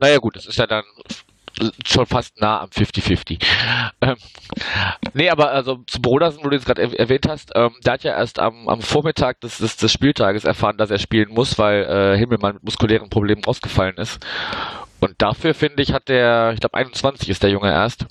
Naja 0.00 0.18
gut, 0.18 0.36
das 0.36 0.46
ist 0.46 0.58
ja 0.58 0.66
dann 0.66 0.84
schon 1.86 2.06
fast 2.06 2.40
nah 2.40 2.60
am 2.62 2.68
50-50. 2.68 3.42
Ähm, 4.00 4.16
nee, 5.12 5.30
aber 5.30 5.50
also 5.50 5.78
zu 5.86 6.00
Brodersen, 6.00 6.44
wo 6.44 6.48
du 6.48 6.56
jetzt 6.56 6.66
gerade 6.66 6.82
erwähnt 6.98 7.26
hast, 7.28 7.52
ähm, 7.54 7.72
der 7.84 7.94
hat 7.94 8.04
ja 8.04 8.16
erst 8.16 8.38
am, 8.38 8.68
am 8.68 8.80
Vormittag 8.80 9.40
des, 9.40 9.58
des, 9.58 9.76
des, 9.76 9.92
Spieltages 9.92 10.44
erfahren, 10.44 10.76
dass 10.76 10.90
er 10.90 10.98
spielen 10.98 11.30
muss, 11.30 11.58
weil 11.58 11.84
äh, 11.84 12.18
Himmelmann 12.18 12.54
mit 12.54 12.64
muskulären 12.64 13.08
Problemen 13.08 13.44
ausgefallen 13.44 13.96
ist. 13.96 14.24
Und 15.00 15.14
dafür, 15.18 15.54
finde 15.54 15.82
ich, 15.82 15.92
hat 15.92 16.08
der, 16.08 16.52
ich 16.54 16.60
glaube 16.60 16.74
21 16.74 17.28
ist 17.28 17.42
der 17.42 17.50
Junge 17.50 17.70
erst, 17.70 18.06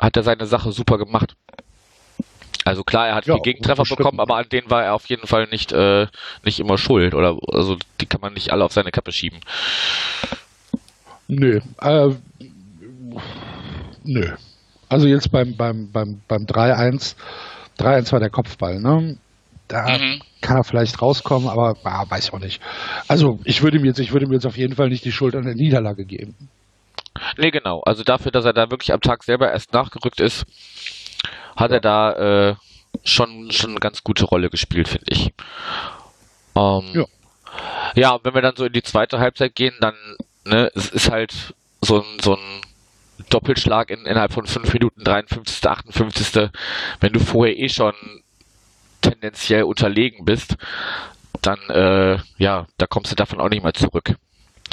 hat 0.00 0.16
er 0.16 0.22
seine 0.22 0.46
Sache 0.46 0.72
super 0.72 0.98
gemacht. 0.98 1.34
Also 2.64 2.82
klar, 2.82 3.06
er 3.06 3.14
hat 3.14 3.26
ja, 3.26 3.34
viel 3.34 3.42
Gegentreffer 3.42 3.84
bekommen, 3.84 4.18
aber 4.18 4.36
an 4.36 4.48
denen 4.50 4.68
war 4.68 4.82
er 4.82 4.94
auf 4.94 5.06
jeden 5.06 5.28
Fall 5.28 5.46
nicht, 5.46 5.70
äh, 5.70 6.08
nicht 6.42 6.58
immer 6.58 6.78
schuld. 6.78 7.14
Oder 7.14 7.38
also 7.52 7.76
die 8.00 8.06
kann 8.06 8.20
man 8.20 8.32
nicht 8.34 8.50
alle 8.50 8.64
auf 8.64 8.72
seine 8.72 8.90
Kappe 8.90 9.12
schieben. 9.12 9.38
Nö. 11.28 11.60
Äh, 11.80 12.10
nö. 14.04 14.34
Also 14.88 15.06
jetzt 15.06 15.30
beim, 15.32 15.56
beim, 15.56 15.90
beim, 15.90 16.20
beim 16.28 16.44
3-1, 16.44 17.16
3-1 17.78 18.12
war 18.12 18.20
der 18.20 18.30
Kopfball, 18.30 18.80
ne? 18.80 19.18
Da 19.68 19.98
mhm. 19.98 20.22
kann 20.40 20.58
er 20.58 20.64
vielleicht 20.64 21.02
rauskommen, 21.02 21.48
aber 21.48 21.76
ah, 21.82 22.04
weiß 22.08 22.26
ich 22.26 22.32
auch 22.32 22.38
nicht. 22.38 22.62
Also 23.08 23.40
ich 23.44 23.62
würde 23.62 23.78
ihm 23.78 23.84
jetzt, 23.84 23.98
ich 23.98 24.12
würde 24.12 24.26
ihm 24.26 24.32
jetzt 24.32 24.46
auf 24.46 24.56
jeden 24.56 24.76
Fall 24.76 24.88
nicht 24.88 25.04
die 25.04 25.12
Schuld 25.12 25.34
an 25.34 25.44
der 25.44 25.56
Niederlage 25.56 26.04
geben. 26.04 26.36
Nee, 27.36 27.50
genau. 27.50 27.80
Also 27.80 28.04
dafür, 28.04 28.30
dass 28.30 28.44
er 28.44 28.52
da 28.52 28.70
wirklich 28.70 28.92
am 28.92 29.00
Tag 29.00 29.24
selber 29.24 29.50
erst 29.50 29.72
nachgerückt 29.72 30.20
ist, 30.20 30.44
hat 31.56 31.72
er 31.72 31.80
da 31.80 32.50
äh, 32.50 32.54
schon, 33.02 33.50
schon 33.50 33.70
eine 33.70 33.80
ganz 33.80 34.04
gute 34.04 34.24
Rolle 34.24 34.50
gespielt, 34.50 34.88
finde 34.88 35.06
ich. 35.08 35.32
Ähm, 36.54 36.84
ja. 36.92 37.04
Ja, 37.94 38.18
wenn 38.22 38.34
wir 38.34 38.42
dann 38.42 38.56
so 38.56 38.66
in 38.66 38.72
die 38.72 38.82
zweite 38.82 39.18
Halbzeit 39.18 39.54
gehen, 39.54 39.74
dann, 39.80 39.94
ne, 40.44 40.70
es 40.74 40.90
ist 40.90 41.10
halt 41.10 41.54
so 41.80 42.00
ein, 42.00 42.18
so 42.20 42.36
ein 42.36 42.60
Doppelschlag 43.30 43.90
in, 43.90 44.06
innerhalb 44.06 44.32
von 44.32 44.46
5 44.46 44.72
Minuten, 44.72 45.04
53., 45.04 45.66
58. 45.66 46.50
Wenn 47.00 47.12
du 47.12 47.20
vorher 47.20 47.58
eh 47.58 47.68
schon 47.68 47.94
tendenziell 49.00 49.64
unterlegen 49.64 50.24
bist, 50.24 50.56
dann, 51.42 51.58
äh, 51.68 52.18
ja, 52.38 52.66
da 52.78 52.86
kommst 52.86 53.12
du 53.12 53.16
davon 53.16 53.40
auch 53.40 53.48
nicht 53.48 53.62
mal 53.62 53.72
zurück. 53.72 54.16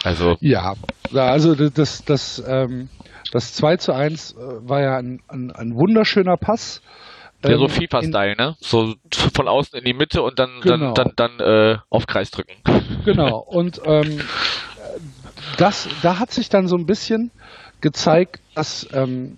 Also. 0.03 0.37
Ja, 0.41 0.75
also 1.13 1.55
das, 1.55 2.03
das, 2.03 2.43
ähm, 2.45 2.89
das 3.31 3.53
2 3.53 3.77
zu 3.77 3.93
1 3.93 4.33
äh, 4.33 4.35
war 4.67 4.81
ja 4.81 4.97
ein, 4.97 5.21
ein, 5.27 5.51
ein 5.51 5.75
wunderschöner 5.75 6.37
Pass. 6.37 6.81
Ja, 7.45 7.57
so 7.57 7.65
ähm, 7.65 7.69
FIFA-Style, 7.69 8.35
ne? 8.37 8.55
So 8.59 8.95
von 9.33 9.47
außen 9.47 9.77
in 9.77 9.85
die 9.85 9.93
Mitte 9.93 10.21
und 10.21 10.39
dann, 10.39 10.61
genau. 10.61 10.93
dann, 10.93 11.11
dann, 11.15 11.37
dann 11.37 11.73
äh, 11.73 11.77
auf 11.89 12.07
Kreis 12.07 12.31
drücken. 12.31 12.53
Genau. 13.05 13.37
Und 13.39 13.81
ähm, 13.85 14.21
das, 15.57 15.87
da 16.01 16.19
hat 16.19 16.31
sich 16.31 16.49
dann 16.49 16.67
so 16.67 16.77
ein 16.77 16.85
bisschen 16.85 17.31
gezeigt, 17.83 18.41
dass, 18.55 18.87
ähm, 18.93 19.37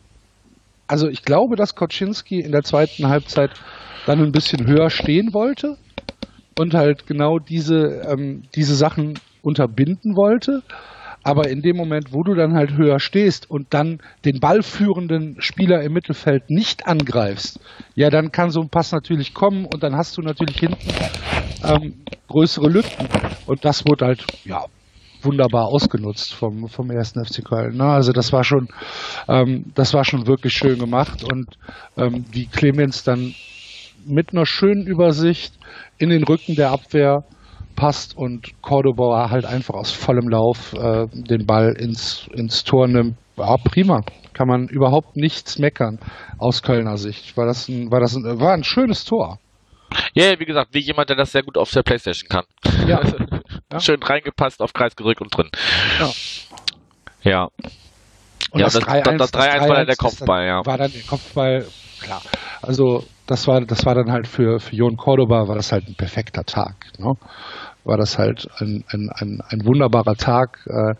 also 0.87 1.09
ich 1.09 1.23
glaube, 1.23 1.57
dass 1.57 1.75
Koczynski 1.75 2.39
in 2.39 2.53
der 2.53 2.63
zweiten 2.63 3.09
Halbzeit 3.09 3.51
dann 4.05 4.21
ein 4.21 4.31
bisschen 4.31 4.65
höher 4.65 4.89
stehen 4.89 5.33
wollte 5.33 5.77
und 6.57 6.73
halt 6.73 7.07
genau 7.07 7.39
diese, 7.39 8.03
ähm, 8.07 8.43
diese 8.55 8.75
Sachen 8.75 9.19
unterbinden 9.41 10.15
wollte. 10.15 10.63
Aber 11.23 11.49
in 11.49 11.63
dem 11.63 11.75
Moment, 11.75 12.13
wo 12.13 12.21
du 12.21 12.35
dann 12.35 12.53
halt 12.53 12.73
höher 12.73 12.99
stehst 12.99 13.49
und 13.49 13.73
dann 13.73 13.99
den 14.25 14.39
ballführenden 14.39 15.37
Spieler 15.39 15.81
im 15.81 15.93
Mittelfeld 15.93 16.51
nicht 16.51 16.85
angreifst, 16.85 17.59
ja, 17.95 18.11
dann 18.11 18.31
kann 18.31 18.51
so 18.51 18.61
ein 18.61 18.69
Pass 18.69 18.91
natürlich 18.91 19.33
kommen 19.33 19.65
und 19.65 19.81
dann 19.81 19.95
hast 19.95 20.17
du 20.17 20.21
natürlich 20.21 20.59
hinten 20.59 20.87
ähm, 21.63 21.95
größere 22.27 22.69
Lücken. 22.69 23.07
Und 23.47 23.65
das 23.65 23.87
wurde 23.87 24.05
halt, 24.05 24.23
ja, 24.43 24.65
wunderbar 25.25 25.65
ausgenutzt 25.65 26.33
vom, 26.33 26.67
vom 26.67 26.91
ersten 26.91 27.23
FC 27.23 27.43
Köln. 27.43 27.77
Ne? 27.77 27.85
Also 27.85 28.11
das 28.11 28.31
war 28.31 28.43
schon, 28.43 28.67
ähm, 29.27 29.71
das 29.75 29.93
war 29.93 30.05
schon 30.05 30.27
wirklich 30.27 30.53
schön 30.53 30.79
gemacht 30.79 31.23
und 31.23 31.57
ähm, 31.97 32.25
wie 32.31 32.45
Clemens 32.45 33.03
dann 33.03 33.33
mit 34.05 34.31
einer 34.31 34.45
schönen 34.45 34.85
Übersicht 34.85 35.53
in 35.97 36.09
den 36.09 36.23
Rücken 36.23 36.55
der 36.55 36.71
Abwehr 36.71 37.23
passt 37.75 38.15
und 38.17 38.61
Cordoba 38.61 39.29
halt 39.29 39.45
einfach 39.45 39.73
aus 39.73 39.91
vollem 39.91 40.29
Lauf 40.29 40.73
äh, 40.73 41.07
den 41.11 41.45
Ball 41.45 41.73
ins, 41.77 42.27
ins 42.33 42.63
Tor 42.63 42.87
nimmt. 42.87 43.17
Ja, 43.37 43.57
prima. 43.57 44.01
Kann 44.33 44.47
man 44.47 44.67
überhaupt 44.67 45.15
nichts 45.15 45.59
meckern 45.59 45.99
aus 46.37 46.61
Kölner 46.61 46.97
Sicht. 46.97 47.35
War 47.37 47.45
das 47.45 47.67
ein, 47.67 47.91
war 47.91 47.99
das 47.99 48.15
ein, 48.15 48.39
war 48.39 48.53
ein 48.53 48.63
schönes 48.63 49.05
Tor. 49.05 49.39
Ja, 50.13 50.39
wie 50.39 50.45
gesagt, 50.45 50.73
wie 50.73 50.79
jemand, 50.79 51.09
der 51.09 51.15
das 51.15 51.31
sehr 51.31 51.43
gut 51.43 51.57
auf 51.57 51.71
der 51.71 51.83
Playstation 51.83 52.29
kann. 52.29 52.45
Ja. 52.87 53.01
ja. 53.71 53.79
Schön 53.79 54.01
reingepasst, 54.01 54.61
auf 54.61 54.73
Kreis 54.73 54.95
gerückt 54.95 55.21
und 55.21 55.35
drin. 55.35 55.49
Ja. 55.99 56.11
Ja. 57.21 57.47
Und 58.51 58.59
ja, 58.59 58.65
das 58.65 58.75
3-1 58.75 59.17
das, 59.17 59.31
das, 59.31 59.41
war 59.41 59.75
dann 59.75 59.87
der 59.87 59.95
Kopfball, 59.95 60.45
ja. 60.45 60.65
War 60.65 60.77
dann 60.77 60.91
der 60.91 61.01
Kopfball, 61.01 61.65
klar. 61.99 62.21
Also, 62.61 63.03
das 63.27 63.47
war, 63.47 63.61
das 63.61 63.85
war 63.85 63.95
dann 63.95 64.11
halt 64.11 64.27
für, 64.27 64.59
für 64.59 64.75
Jon 64.75 64.97
Cordoba 64.97 65.47
war 65.47 65.55
das 65.55 65.71
halt 65.71 65.87
ein 65.87 65.95
perfekter 65.95 66.43
Tag. 66.43 66.75
Ne? 66.99 67.13
War 67.83 67.97
das 67.97 68.17
halt 68.17 68.47
ein, 68.59 68.83
ein, 68.89 69.09
ein, 69.13 69.41
ein 69.47 69.65
wunderbarer 69.65 70.15
Tag. 70.15 70.59
Äh, 70.67 70.95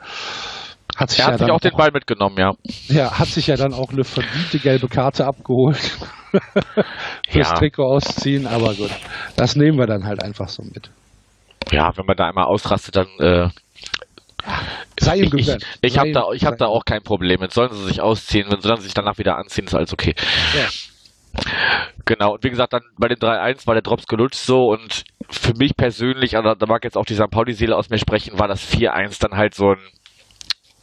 hat 0.96 1.10
sich 1.10 1.20
er 1.20 1.26
hat 1.26 1.34
ja 1.34 1.46
sich 1.46 1.52
auch 1.52 1.60
den 1.60 1.76
Ball 1.76 1.92
mitgenommen, 1.92 2.38
ja. 2.38 2.54
Ja, 2.88 3.20
hat 3.20 3.28
sich 3.28 3.48
ja 3.48 3.56
dann 3.56 3.74
auch 3.74 3.92
eine 3.92 4.04
verdiente 4.04 4.60
gelbe 4.60 4.88
Karte 4.88 5.26
abgeholt. 5.26 5.78
Fürs 7.30 7.50
ja. 7.50 7.56
Trikot 7.56 7.84
ausziehen, 7.84 8.48
aber 8.48 8.74
gut. 8.74 8.92
Das 9.36 9.56
nehmen 9.56 9.78
wir 9.78 9.88
dann 9.88 10.06
halt 10.06 10.24
einfach 10.24 10.50
so 10.50 10.64
mit. 10.64 10.90
Ja, 11.72 11.96
wenn 11.98 12.06
man 12.06 12.16
da 12.16 12.28
einmal 12.28 12.46
ausrastet, 12.46 12.96
dann 12.96 13.08
äh, 13.20 13.50
Sei 15.00 15.18
ihm 15.18 15.30
gegönnt. 15.30 15.66
Ich, 15.82 15.94
ich 15.94 15.98
habe 15.98 16.12
da, 16.12 16.32
ich 16.34 16.46
hab 16.46 16.58
da 16.58 16.68
auch 16.68 16.86
kein 16.86 17.02
Problem 17.04 17.40
mit. 17.40 17.52
Sollen 17.52 17.74
sie 17.74 17.84
sich 17.86 18.02
ausziehen, 18.02 18.48
wenn 18.50 18.62
sie 18.62 18.68
dann 18.68 18.80
sich 18.80 18.94
danach 18.94 19.18
wieder 19.18 19.38
anziehen, 19.38 19.66
ist 19.66 19.74
alles 19.74 19.92
okay. 19.92 20.14
Ja. 20.56 21.44
Genau, 22.06 22.36
und 22.36 22.44
wie 22.44 22.50
gesagt, 22.50 22.74
dann 22.74 22.84
bei 22.98 23.08
den 23.08 23.18
3-1 23.18 23.68
war 23.68 23.74
der 23.74 23.82
Drops 23.82 24.06
gelutscht 24.06 24.38
so 24.38 24.68
und 24.68 25.04
für 25.30 25.54
mich 25.56 25.76
persönlich, 25.76 26.38
also 26.38 26.54
da 26.54 26.66
mag 26.66 26.84
jetzt 26.84 26.96
auch 26.96 27.06
die 27.06 27.16
St. 27.16 27.30
Pauli-Seele 27.30 27.76
aus 27.76 27.90
mir 27.90 27.98
sprechen, 27.98 28.40
war 28.40 28.48
das 28.48 28.62
4-1 28.72 29.20
dann 29.20 29.36
halt 29.36 29.56
so 29.56 29.72
ein 29.72 29.80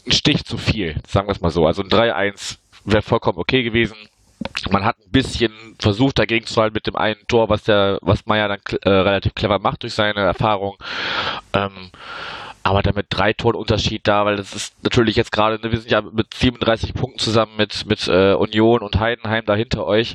ein 0.07 0.13
Stich 0.13 0.45
zu 0.45 0.59
viel, 0.59 0.97
sagen 1.07 1.29
wir 1.29 1.33
es 1.33 1.41
mal 1.41 1.51
so. 1.51 1.67
Also 1.67 1.83
ein 1.83 1.89
3-1 1.89 2.59
wäre 2.85 3.03
vollkommen 3.03 3.39
okay 3.39 3.63
gewesen. 3.63 3.97
Man 4.71 4.85
hat 4.85 4.97
ein 4.99 5.11
bisschen 5.11 5.53
versucht, 5.79 6.19
dagegen 6.19 6.47
zu 6.47 6.61
halten 6.61 6.75
mit 6.75 6.87
dem 6.87 6.97
einen 6.97 7.27
Tor, 7.29 7.49
was 7.49 7.65
der, 7.65 7.99
was 8.03 8.27
Meier 8.27 8.49
dann 8.49 8.61
äh, 8.83 8.89
relativ 8.89 9.35
clever 9.35 9.59
macht 9.59 9.83
durch 9.83 9.95
seine 9.95 10.21
Erfahrung. 10.21 10.77
Ähm, 11.53 11.91
aber 12.63 12.83
damit 12.83 13.07
drei 13.11 13.33
Toren 13.33 13.57
Unterschied 13.57 14.07
da, 14.07 14.25
weil 14.25 14.37
das 14.37 14.55
ist 14.55 14.75
natürlich 14.85 15.17
jetzt 15.17 15.33
gerade, 15.33 15.61
wir 15.63 15.79
sind 15.79 15.91
ja 15.91 16.01
mit 16.01 16.33
37 16.33 16.95
Punkten 16.95 17.19
zusammen 17.19 17.57
mit, 17.57 17.87
mit 17.87 18.07
äh, 18.07 18.35
Union 18.35 18.83
und 18.83 19.01
Heidenheim 19.01 19.45
da 19.45 19.57
hinter 19.57 19.85
euch. 19.85 20.15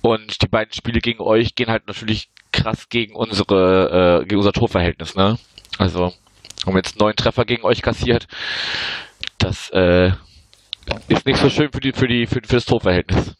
Und 0.00 0.42
die 0.42 0.48
beiden 0.48 0.72
Spiele 0.72 1.00
gegen 1.00 1.20
euch 1.20 1.54
gehen 1.54 1.70
halt 1.70 1.86
natürlich 1.86 2.30
krass 2.50 2.88
gegen 2.88 3.14
unsere, 3.14 4.22
äh, 4.22 4.26
gegen 4.26 4.38
unser 4.38 4.52
Torverhältnis, 4.52 5.14
ne? 5.14 5.38
Also, 5.78 6.12
haben 6.66 6.76
jetzt 6.76 6.98
neun 6.98 7.14
Treffer 7.14 7.44
gegen 7.44 7.64
euch 7.64 7.80
kassiert. 7.80 8.26
Das 9.38 9.70
äh, 9.70 10.12
ist 11.08 11.26
nicht 11.26 11.38
so 11.38 11.48
schön 11.48 11.70
für 11.72 11.80
die 11.80 11.92
für 11.92 12.06
die 12.06 12.26
für, 12.26 12.40
für 12.44 12.56
das 12.56 12.64
Torverhältnis. 12.64 13.34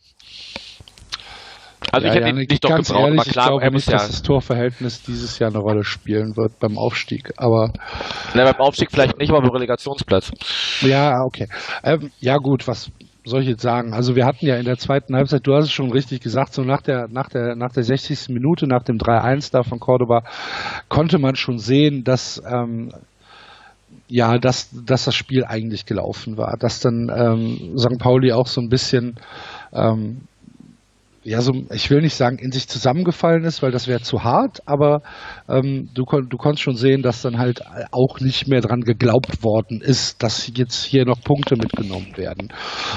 Also 1.91 2.07
ja, 2.07 2.13
ich 2.13 2.17
hätte 2.19 2.29
ja, 2.29 2.35
ihn 2.35 2.47
nicht 2.49 2.65
doch 2.65 2.77
gebraucht, 2.77 2.91
ehrlich, 2.91 3.21
aber 3.21 3.31
klar, 3.31 3.45
ich 3.45 3.59
glaube 3.59 3.75
nicht, 3.75 3.87
ja 3.89 3.93
dass 3.93 4.07
das 4.09 4.23
Torverhältnis 4.23 5.03
dieses 5.03 5.39
Jahr 5.39 5.51
eine 5.51 5.59
Rolle 5.59 5.85
spielen 5.85 6.37
wird 6.37 6.59
beim 6.61 6.79
Aufstieg, 6.79 7.33
aber 7.37 7.73
Na, 8.35 8.45
beim 8.45 8.61
Aufstieg 8.61 8.91
vielleicht 8.91 9.19
nicht, 9.19 9.31
aber 9.31 9.43
beim 9.43 9.51
Relegationsplatz. 9.51 10.31
Ja, 10.81 11.23
okay. 11.25 11.49
Ähm, 11.83 12.11
ja 12.21 12.37
gut, 12.39 12.69
was 12.69 12.91
soll 13.25 13.43
ich 13.43 13.49
jetzt 13.49 13.63
sagen? 13.63 13.93
Also 13.93 14.17
wir 14.17 14.27
hatten 14.27 14.47
ja 14.47 14.57
in 14.57 14.65
der 14.65 14.79
zweiten 14.79 15.15
Halbzeit, 15.15 15.47
du 15.47 15.55
hast 15.55 15.65
es 15.65 15.73
schon 15.73 15.93
richtig 15.93 16.21
gesagt, 16.21 16.55
so 16.55 16.63
nach 16.63 16.83
der, 16.83 17.09
nach 17.09 17.29
der, 17.29 17.55
nach 17.57 17.73
der 17.73 17.83
60. 17.83 18.29
Minute, 18.31 18.67
nach 18.67 18.83
dem 18.83 18.99
3-1 18.99 19.53
da 19.53 19.63
von 19.63 19.79
Cordoba, 19.79 20.23
konnte 20.89 21.19
man 21.19 21.37
schon 21.37 21.59
sehen, 21.59 22.05
dass 22.05 22.43
ähm, 22.47 22.93
ja, 24.13 24.37
dass, 24.37 24.69
dass 24.85 25.07
das 25.07 25.15
Spiel 25.15 25.47
eigentlich 25.47 25.87
gelaufen 25.87 26.37
war, 26.37 26.59
dass 26.59 26.81
dann 26.81 27.11
ähm, 27.11 27.79
St. 27.79 27.99
Pauli 27.99 28.33
auch 28.33 28.47
so 28.47 28.61
ein 28.61 28.69
bisschen, 28.69 29.15
ähm, 29.73 30.29
ja, 31.25 31.41
so, 31.41 31.53
ich 31.73 31.89
will 31.89 32.03
nicht 32.03 32.15
sagen, 32.15 32.37
in 32.37 32.53
sich 32.53 32.69
zusammengefallen 32.69 33.45
ist, 33.45 33.63
weil 33.63 33.71
das 33.71 33.89
wäre 33.89 34.03
zu 34.03 34.23
hart, 34.23 34.69
aber 34.69 35.01
ähm, 35.49 35.89
du, 35.95 36.05
du 36.05 36.37
konntest 36.37 36.63
schon 36.63 36.77
sehen, 36.77 37.01
dass 37.01 37.23
dann 37.23 37.39
halt 37.39 37.63
auch 37.91 38.21
nicht 38.21 38.49
mehr 38.49 38.61
dran 38.61 38.83
geglaubt 38.83 39.43
worden 39.43 39.81
ist, 39.81 40.23
dass 40.23 40.51
jetzt 40.55 40.85
hier 40.85 41.07
noch 41.07 41.23
Punkte 41.23 41.57
mitgenommen 41.57 42.15
werden. 42.19 42.53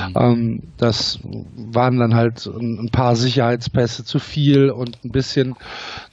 Mhm. 0.10 0.14
Ähm, 0.20 0.64
das 0.76 1.20
waren 1.24 1.98
dann 1.98 2.14
halt 2.14 2.46
ein, 2.46 2.90
paar 2.92 3.16
Sicherheitspässe 3.16 4.04
zu 4.04 4.20
viel 4.20 4.70
und 4.70 4.98
ein 5.06 5.12
bisschen 5.12 5.56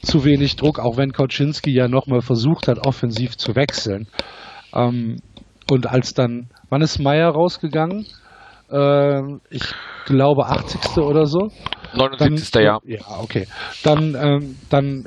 zu 0.00 0.24
wenig 0.24 0.54
Druck, 0.54 0.78
auch 0.78 0.96
wenn 0.96 1.12
Kauczynski 1.12 1.72
ja 1.72 1.88
nochmal 1.88 2.20
versucht 2.20 2.68
hat, 2.68 2.86
offensiv 2.86 3.36
zu 3.36 3.56
wechseln. 3.56 4.06
Ähm, 4.74 5.18
und 5.70 5.86
als 5.86 6.14
dann, 6.14 6.48
wann 6.68 6.82
ist 6.82 6.98
Meier 6.98 7.30
rausgegangen? 7.30 8.06
Äh, 8.70 9.20
ich 9.50 9.62
glaube 10.06 10.46
80. 10.46 10.98
oder 10.98 11.26
so. 11.26 11.50
79. 11.94 12.50
Dann, 12.50 12.62
Jahr. 12.62 12.80
Ja, 12.84 13.00
okay. 13.20 13.46
Dann, 13.82 14.14
ähm, 14.14 14.56
dann 14.70 15.06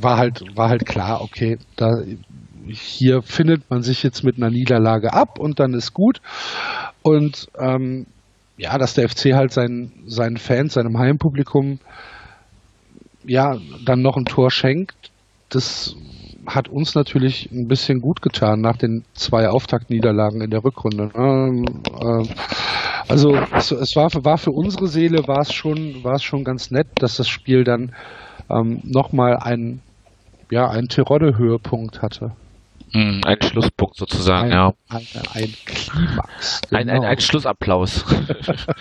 war 0.00 0.16
halt, 0.18 0.44
war 0.54 0.68
halt 0.68 0.86
klar, 0.86 1.22
okay, 1.22 1.58
da, 1.76 1.90
hier 2.68 3.22
findet 3.22 3.70
man 3.70 3.82
sich 3.82 4.02
jetzt 4.02 4.24
mit 4.24 4.36
einer 4.36 4.50
Niederlage 4.50 5.12
ab 5.12 5.38
und 5.38 5.60
dann 5.60 5.74
ist 5.74 5.92
gut. 5.92 6.20
Und 7.02 7.48
ähm, 7.58 8.06
ja, 8.58 8.78
dass 8.78 8.94
der 8.94 9.08
FC 9.08 9.34
halt 9.34 9.52
seinen, 9.52 9.92
seinen 10.06 10.36
Fans, 10.36 10.74
seinem 10.74 10.98
Heimpublikum 10.98 11.78
ja 13.24 13.56
dann 13.84 14.02
noch 14.02 14.16
ein 14.16 14.24
Tor 14.24 14.50
schenkt, 14.50 15.10
das 15.48 15.94
hat 16.46 16.68
uns 16.68 16.94
natürlich 16.94 17.50
ein 17.52 17.68
bisschen 17.68 18.00
gut 18.00 18.22
getan 18.22 18.60
nach 18.60 18.76
den 18.76 19.04
zwei 19.14 19.48
Auftaktniederlagen 19.48 20.40
in 20.40 20.50
der 20.50 20.64
Rückrunde. 20.64 21.10
Ähm, 21.14 21.64
äh, 22.00 22.28
also 23.08 23.36
es, 23.54 23.70
es, 23.70 23.96
war, 23.96 24.10
für, 24.10 24.24
war 24.24 24.38
für 24.38 24.50
unsere 24.50 24.88
Seele 24.88 25.26
war 25.28 25.40
es 25.40 25.52
schon, 25.52 26.02
war 26.02 26.14
es 26.14 26.22
schon 26.22 26.44
ganz 26.44 26.70
nett, 26.70 26.88
dass 26.96 27.16
das 27.16 27.28
Spiel 27.28 27.64
dann 27.64 27.94
ähm, 28.50 28.80
nochmal 28.84 29.36
einen, 29.36 29.82
ja, 30.50 30.68
einen 30.68 30.88
Terodde-Höhepunkt 30.88 32.02
hatte. 32.02 32.32
Hm, 32.92 33.20
ein 33.26 33.42
Schlusspunkt 33.42 33.96
sozusagen, 33.96 34.52
Ein, 34.52 34.52
ja. 34.52 34.72
ein, 34.88 35.06
ein 35.34 35.54
Klimax. 35.64 36.60
Ein, 36.70 36.76
ein, 36.76 36.86
genau. 36.86 37.02
ein 37.02 37.20
Schlussapplaus. 37.20 38.04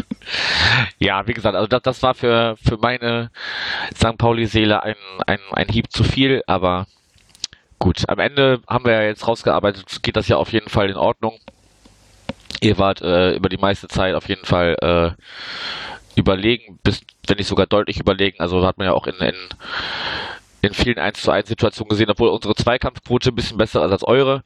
ja, 0.99 1.27
wie 1.27 1.33
gesagt, 1.33 1.55
also 1.55 1.67
das, 1.67 1.81
das 1.81 2.03
war 2.03 2.13
für, 2.13 2.55
für 2.63 2.77
meine 2.77 3.31
St. 3.95 4.17
Pauli-Seele 4.17 4.83
ein, 4.83 4.95
ein, 5.25 5.39
ein 5.51 5.67
Hieb 5.69 5.91
zu 5.91 6.03
viel, 6.03 6.43
aber 6.45 6.85
gut. 7.79 8.07
Am 8.07 8.19
Ende 8.19 8.61
haben 8.67 8.85
wir 8.85 8.93
ja 8.93 9.03
jetzt 9.03 9.27
rausgearbeitet, 9.27 10.03
geht 10.03 10.15
das 10.15 10.27
ja 10.27 10.37
auf 10.37 10.51
jeden 10.51 10.69
Fall 10.69 10.89
in 10.89 10.97
Ordnung. 10.97 11.39
Ihr 12.61 12.77
wart 12.77 13.01
äh, 13.01 13.35
über 13.35 13.49
die 13.49 13.57
meiste 13.57 13.87
Zeit 13.87 14.15
auf 14.15 14.27
jeden 14.29 14.45
Fall 14.45 14.75
äh, 14.81 16.19
überlegen, 16.19 16.79
bis, 16.83 17.01
wenn 17.27 17.37
nicht 17.37 17.47
sogar 17.47 17.65
deutlich 17.65 17.99
überlegen. 17.99 18.39
Also 18.39 18.65
hat 18.65 18.77
man 18.77 18.87
ja 18.87 18.93
auch 18.93 19.07
in, 19.07 19.15
in, 19.15 19.35
in 20.61 20.73
vielen 20.73 20.97
1 20.97 21.21
zu 21.21 21.31
1 21.31 21.47
Situationen 21.47 21.89
gesehen, 21.89 22.09
obwohl 22.09 22.29
unsere 22.29 22.55
Zweikampfquote 22.55 23.29
ein 23.29 23.35
bisschen 23.35 23.57
besser 23.57 23.85
ist 23.85 23.91
als 23.91 24.07
eure. 24.07 24.43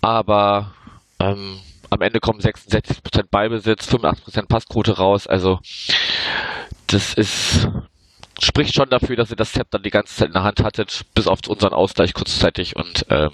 Aber 0.00 0.72
ähm, 1.20 1.60
am 1.90 2.00
Ende 2.00 2.20
kommen 2.20 2.40
66% 2.40 3.26
Ballbesitz, 3.30 3.88
85% 3.88 4.46
Passquote 4.46 4.96
raus. 4.96 5.26
Also 5.26 5.60
das 6.86 7.14
ist 7.14 7.68
spricht 8.44 8.74
schon 8.74 8.90
dafür, 8.90 9.16
dass 9.16 9.30
ihr 9.30 9.36
das 9.36 9.52
Zepter 9.52 9.78
die 9.78 9.90
ganze 9.90 10.14
Zeit 10.14 10.28
in 10.28 10.34
der 10.34 10.42
Hand 10.42 10.62
hattet, 10.62 11.02
bis 11.14 11.26
auf 11.26 11.40
unseren 11.48 11.72
Ausgleich 11.72 12.14
kurzzeitig 12.14 12.76
und 12.76 13.06
ähm, 13.10 13.30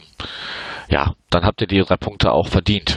ja, 0.89 1.15
dann 1.31 1.45
habt 1.45 1.61
ihr 1.61 1.67
die 1.67 1.81
drei 1.81 1.97
Punkte 1.97 2.33
auch 2.33 2.49
verdient. 2.49 2.97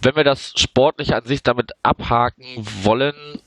Wenn 0.00 0.16
wir 0.16 0.24
das 0.24 0.52
sportlich 0.56 1.14
an 1.14 1.24
sich 1.24 1.42
damit 1.42 1.72
abhaken 1.82 2.44
wollen, 2.56 3.40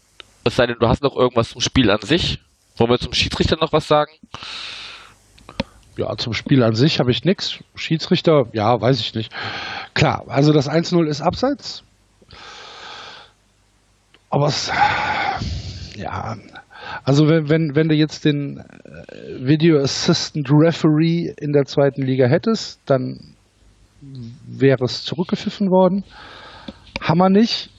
es 0.43 0.55
sei 0.55 0.67
denn, 0.67 0.77
du 0.79 0.87
hast 0.87 1.03
noch 1.03 1.15
irgendwas 1.15 1.49
zum 1.49 1.61
Spiel 1.61 1.91
an 1.91 2.01
sich, 2.01 2.39
wollen 2.77 2.91
wir 2.91 2.99
zum 2.99 3.13
Schiedsrichter 3.13 3.57
noch 3.57 3.73
was 3.73 3.87
sagen? 3.87 4.11
Ja, 5.97 6.15
zum 6.15 6.33
Spiel 6.33 6.63
an 6.63 6.75
sich 6.75 6.99
habe 6.99 7.11
ich 7.11 7.25
nichts. 7.25 7.59
Schiedsrichter, 7.75 8.45
ja, 8.53 8.79
weiß 8.79 8.99
ich 8.99 9.15
nicht. 9.15 9.31
Klar, 9.95 10.25
also 10.27 10.53
das 10.53 10.69
1-0 10.69 11.07
ist 11.07 11.21
abseits. 11.21 11.83
Aber 14.29 14.47
es, 14.47 14.71
ja, 15.97 16.37
also 17.03 17.27
wenn, 17.27 17.49
wenn, 17.49 17.75
wenn 17.75 17.89
du 17.89 17.95
jetzt 17.95 18.25
den 18.25 18.57
äh, 18.57 18.63
Video 19.39 19.79
Assistant 19.79 20.49
Referee 20.51 21.33
in 21.37 21.53
der 21.53 21.65
zweiten 21.65 22.03
Liga 22.03 22.27
hättest, 22.27 22.79
dann 22.85 23.35
wäre 24.01 24.85
es 24.85 25.03
zurückgepfiffen 25.03 25.69
worden. 25.71 26.03
Hammer 27.01 27.29
nicht. 27.29 27.69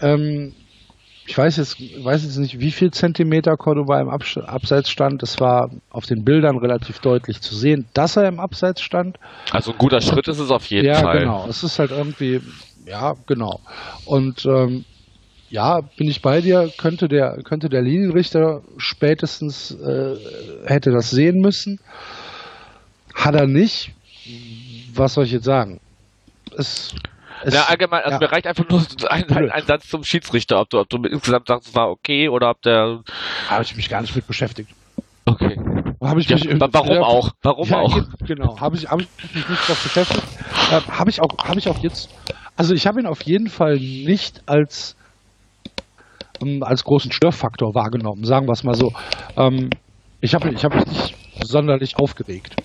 Ähm, 0.00 0.54
ich 1.26 1.36
weiß 1.36 1.56
jetzt, 1.56 1.80
weiß 1.80 2.22
jetzt 2.22 2.36
nicht, 2.36 2.60
wie 2.60 2.70
viel 2.70 2.92
Zentimeter 2.92 3.56
Cordoba 3.56 4.00
im 4.00 4.08
Abs 4.08 4.38
Abseits 4.38 4.90
stand. 4.90 5.22
Es 5.22 5.40
war 5.40 5.70
auf 5.90 6.06
den 6.06 6.24
Bildern 6.24 6.56
relativ 6.56 7.00
deutlich 7.00 7.40
zu 7.40 7.54
sehen, 7.54 7.86
dass 7.94 8.16
er 8.16 8.28
im 8.28 8.38
Abseits 8.38 8.80
stand. 8.80 9.18
Also 9.50 9.72
ein 9.72 9.78
guter 9.78 10.00
Schritt 10.00 10.28
ist 10.28 10.38
es 10.38 10.50
auf 10.50 10.66
jeden 10.66 10.86
ja, 10.86 11.00
Fall. 11.00 11.20
genau. 11.20 11.46
Es 11.48 11.64
ist 11.64 11.78
halt 11.80 11.90
irgendwie, 11.90 12.40
ja, 12.86 13.14
genau. 13.26 13.60
Und 14.04 14.46
ähm, 14.46 14.84
ja, 15.48 15.80
bin 15.80 16.08
ich 16.08 16.22
bei 16.22 16.40
dir, 16.40 16.72
könnte 16.76 17.08
der, 17.08 17.42
könnte 17.44 17.68
der 17.68 17.82
Linienrichter 17.82 18.62
spätestens 18.78 19.70
äh, 19.72 20.16
hätte 20.66 20.90
das 20.90 21.10
sehen 21.10 21.40
müssen. 21.40 21.78
Hat 23.14 23.34
er 23.34 23.46
nicht. 23.46 23.92
Was 24.94 25.14
soll 25.14 25.24
ich 25.24 25.32
jetzt 25.32 25.44
sagen? 25.44 25.80
Es, 26.56 26.94
es, 27.44 27.54
Ja, 27.54 27.64
allgemein, 27.64 28.02
also 28.02 28.14
ja. 28.14 28.20
mir 28.20 28.32
reicht 28.32 28.46
einfach 28.46 28.68
nur 28.68 28.80
ein, 29.10 29.30
ein, 29.30 29.50
ein 29.50 29.66
Satz 29.66 29.88
zum 29.88 30.04
Schiedsrichter, 30.04 30.60
ob 30.60 30.70
du, 30.70 30.78
ob 30.80 30.88
du 30.88 30.96
insgesamt 31.02 31.48
sagst, 31.48 31.68
es 31.68 31.74
war 31.74 31.90
okay 31.90 32.28
oder 32.28 32.50
ob 32.50 32.62
der. 32.62 33.02
habe 33.48 33.62
ich 33.62 33.76
mich 33.76 33.88
gar 33.88 34.00
nicht 34.00 34.14
mit 34.16 34.26
beschäftigt. 34.26 34.70
Okay. 35.26 35.58
Habe 36.00 36.20
ich 36.20 36.28
Ja, 36.28 36.36
mich, 36.36 36.48
warum 36.72 36.94
ja, 36.94 37.00
auch? 37.02 37.32
Warum 37.42 37.68
ja, 37.68 37.78
auch? 37.78 37.94
ge- 37.94 38.04
Genau, 38.26 38.60
habe 38.60 38.76
ich, 38.76 38.88
hab 38.88 39.00
ich 39.00 39.08
mich 39.34 39.48
nicht 39.48 39.68
drauf 39.68 39.78
beschäftigt. 39.82 40.26
Äh, 40.70 40.80
habe 40.92 41.10
ich 41.10 41.20
auch, 41.20 41.36
habe 41.38 41.58
ich 41.58 41.68
auch 41.68 41.78
jetzt. 41.78 42.08
Also 42.56 42.74
ich 42.74 42.86
habe 42.86 43.00
ihn 43.00 43.06
auf 43.06 43.22
jeden 43.22 43.48
Fall 43.48 43.76
nicht 43.78 44.42
als 44.46 44.96
ähm, 46.42 46.62
als 46.62 46.84
großen 46.84 47.12
Störfaktor 47.12 47.74
wahrgenommen, 47.74 48.24
sagen 48.24 48.46
wir 48.46 48.52
es 48.52 48.64
mal 48.64 48.74
so. 48.74 48.92
Ähm, 49.36 49.70
ich 50.20 50.34
habe 50.34 50.50
ich 50.50 50.64
hab 50.64 50.74
mich 50.74 50.86
nicht 50.86 51.14
sonderlich 51.42 51.96
aufgeregt. 51.98 52.56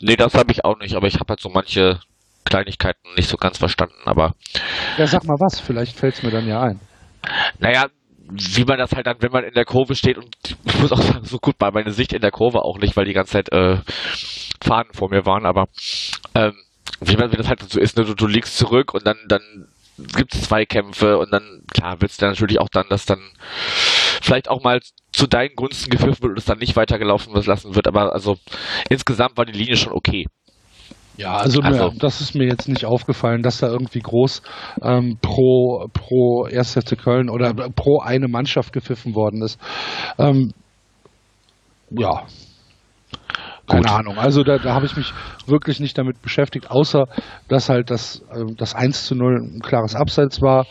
Nee, 0.00 0.16
das 0.16 0.34
habe 0.34 0.52
ich 0.52 0.64
auch 0.64 0.78
nicht, 0.78 0.94
aber 0.94 1.06
ich 1.06 1.14
habe 1.16 1.30
halt 1.30 1.40
so 1.40 1.48
manche 1.48 2.00
Kleinigkeiten 2.44 3.00
nicht 3.16 3.28
so 3.28 3.36
ganz 3.36 3.58
verstanden. 3.58 3.94
Aber 4.04 4.34
Ja, 4.96 5.06
sag 5.06 5.24
mal 5.24 5.36
was, 5.40 5.60
vielleicht 5.60 5.96
fällt 5.96 6.14
es 6.14 6.22
mir 6.22 6.30
dann 6.30 6.46
ja 6.46 6.62
ein. 6.62 6.80
naja, 7.58 7.86
wie 8.28 8.64
man 8.64 8.78
das 8.78 8.92
halt 8.92 9.06
dann, 9.06 9.16
wenn 9.20 9.32
man 9.32 9.44
in 9.44 9.54
der 9.54 9.64
Kurve 9.64 9.94
steht 9.94 10.18
und 10.18 10.36
ich 10.64 10.78
muss 10.80 10.92
auch 10.92 11.00
sagen, 11.00 11.24
so 11.24 11.38
gut 11.38 11.56
war 11.58 11.72
meine 11.72 11.92
Sicht 11.92 12.12
in 12.12 12.20
der 12.20 12.30
Kurve 12.30 12.62
auch 12.64 12.78
nicht, 12.78 12.96
weil 12.96 13.04
die 13.04 13.12
ganze 13.12 13.32
Zeit 13.32 13.52
äh, 13.52 13.78
Fahnen 14.62 14.92
vor 14.92 15.10
mir 15.10 15.26
waren, 15.26 15.46
aber 15.46 15.66
ähm, 16.34 16.54
wie, 17.00 17.16
man, 17.16 17.30
wie 17.32 17.36
das 17.36 17.48
halt 17.48 17.60
so 17.68 17.78
ist, 17.80 17.96
ne? 17.96 18.04
du, 18.04 18.14
du 18.14 18.26
liegst 18.26 18.56
zurück 18.56 18.94
und 18.94 19.06
dann, 19.06 19.16
dann 19.28 19.68
gibt 19.98 20.34
es 20.34 20.42
Zweikämpfe 20.42 21.18
und 21.18 21.32
dann, 21.32 21.62
klar, 21.72 21.96
willst 22.00 22.20
du 22.20 22.26
natürlich 22.26 22.60
auch 22.60 22.68
dann, 22.68 22.86
dass 22.88 23.06
dann 23.06 23.20
vielleicht 24.20 24.48
auch 24.48 24.62
mal 24.62 24.80
zu 25.12 25.26
deinen 25.26 25.54
Gunsten 25.56 25.90
gepfiffen 25.90 26.22
wird 26.22 26.32
und 26.32 26.38
es 26.38 26.44
dann 26.44 26.58
nicht 26.58 26.76
weitergelaufen 26.76 27.34
lassen 27.44 27.74
wird, 27.74 27.86
aber 27.86 28.12
also 28.12 28.36
insgesamt 28.90 29.36
war 29.36 29.44
die 29.46 29.52
Linie 29.52 29.76
schon 29.76 29.92
okay. 29.92 30.26
Ja, 31.16 31.36
also, 31.36 31.62
Also- 31.62 31.92
mir, 31.92 31.98
das 31.98 32.20
ist 32.20 32.34
mir 32.34 32.44
jetzt 32.46 32.68
nicht 32.68 32.84
aufgefallen, 32.84 33.42
dass 33.42 33.58
da 33.58 33.68
irgendwie 33.68 34.00
groß 34.00 34.42
ähm, 34.82 35.16
pro, 35.22 35.88
pro 35.92 36.44
1. 36.44 36.74
FC 36.74 36.98
Köln 36.98 37.30
oder 37.30 37.54
pro 37.54 38.00
eine 38.00 38.28
Mannschaft 38.28 38.72
gepfiffen 38.74 39.14
worden 39.14 39.40
ist. 39.40 39.58
Ähm, 40.18 40.52
ja, 41.90 42.26
keine 43.68 43.82
Gut. 43.82 43.90
Ahnung. 43.90 44.18
Also 44.18 44.42
da, 44.42 44.58
da 44.58 44.74
habe 44.74 44.86
ich 44.86 44.96
mich 44.96 45.12
wirklich 45.46 45.80
nicht 45.80 45.98
damit 45.98 46.22
beschäftigt, 46.22 46.70
außer 46.70 47.06
dass 47.48 47.68
halt 47.68 47.90
das, 47.90 48.22
ähm, 48.34 48.56
das 48.56 48.74
1 48.74 49.06
zu 49.06 49.14
0 49.14 49.36
ein 49.56 49.60
klares 49.60 49.94
Abseits 49.94 50.40
war. 50.40 50.66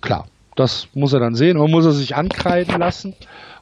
Klar, 0.00 0.26
das 0.54 0.88
muss 0.94 1.12
er 1.12 1.20
dann 1.20 1.34
sehen. 1.34 1.56
Und 1.58 1.70
muss 1.70 1.84
er 1.86 1.92
sich 1.92 2.14
ankreiden 2.16 2.78
lassen. 2.78 3.14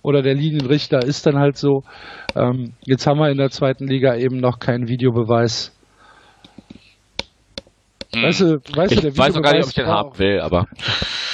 Oder 0.02 0.20
der 0.20 0.34
Linienrichter 0.34 0.98
ist 1.02 1.24
dann 1.26 1.38
halt 1.38 1.56
so. 1.56 1.82
Ähm, 2.36 2.74
jetzt 2.84 3.06
haben 3.06 3.18
wir 3.18 3.30
in 3.30 3.38
der 3.38 3.50
zweiten 3.50 3.86
Liga 3.86 4.14
eben 4.16 4.36
noch 4.36 4.58
keinen 4.58 4.86
Videobeweis. 4.88 5.72
Weißt 8.12 8.40
du, 8.42 8.58
weißt 8.76 8.92
ich 8.92 9.00
du, 9.00 9.10
der 9.10 9.16
weiß 9.18 9.34
noch 9.34 9.42
gar 9.42 9.52
nicht, 9.54 9.62
ob 9.64 9.68
ich 9.70 9.74
den 9.74 9.86
haben 9.86 10.10
auch- 10.10 10.18
will, 10.18 10.40
aber 10.40 10.66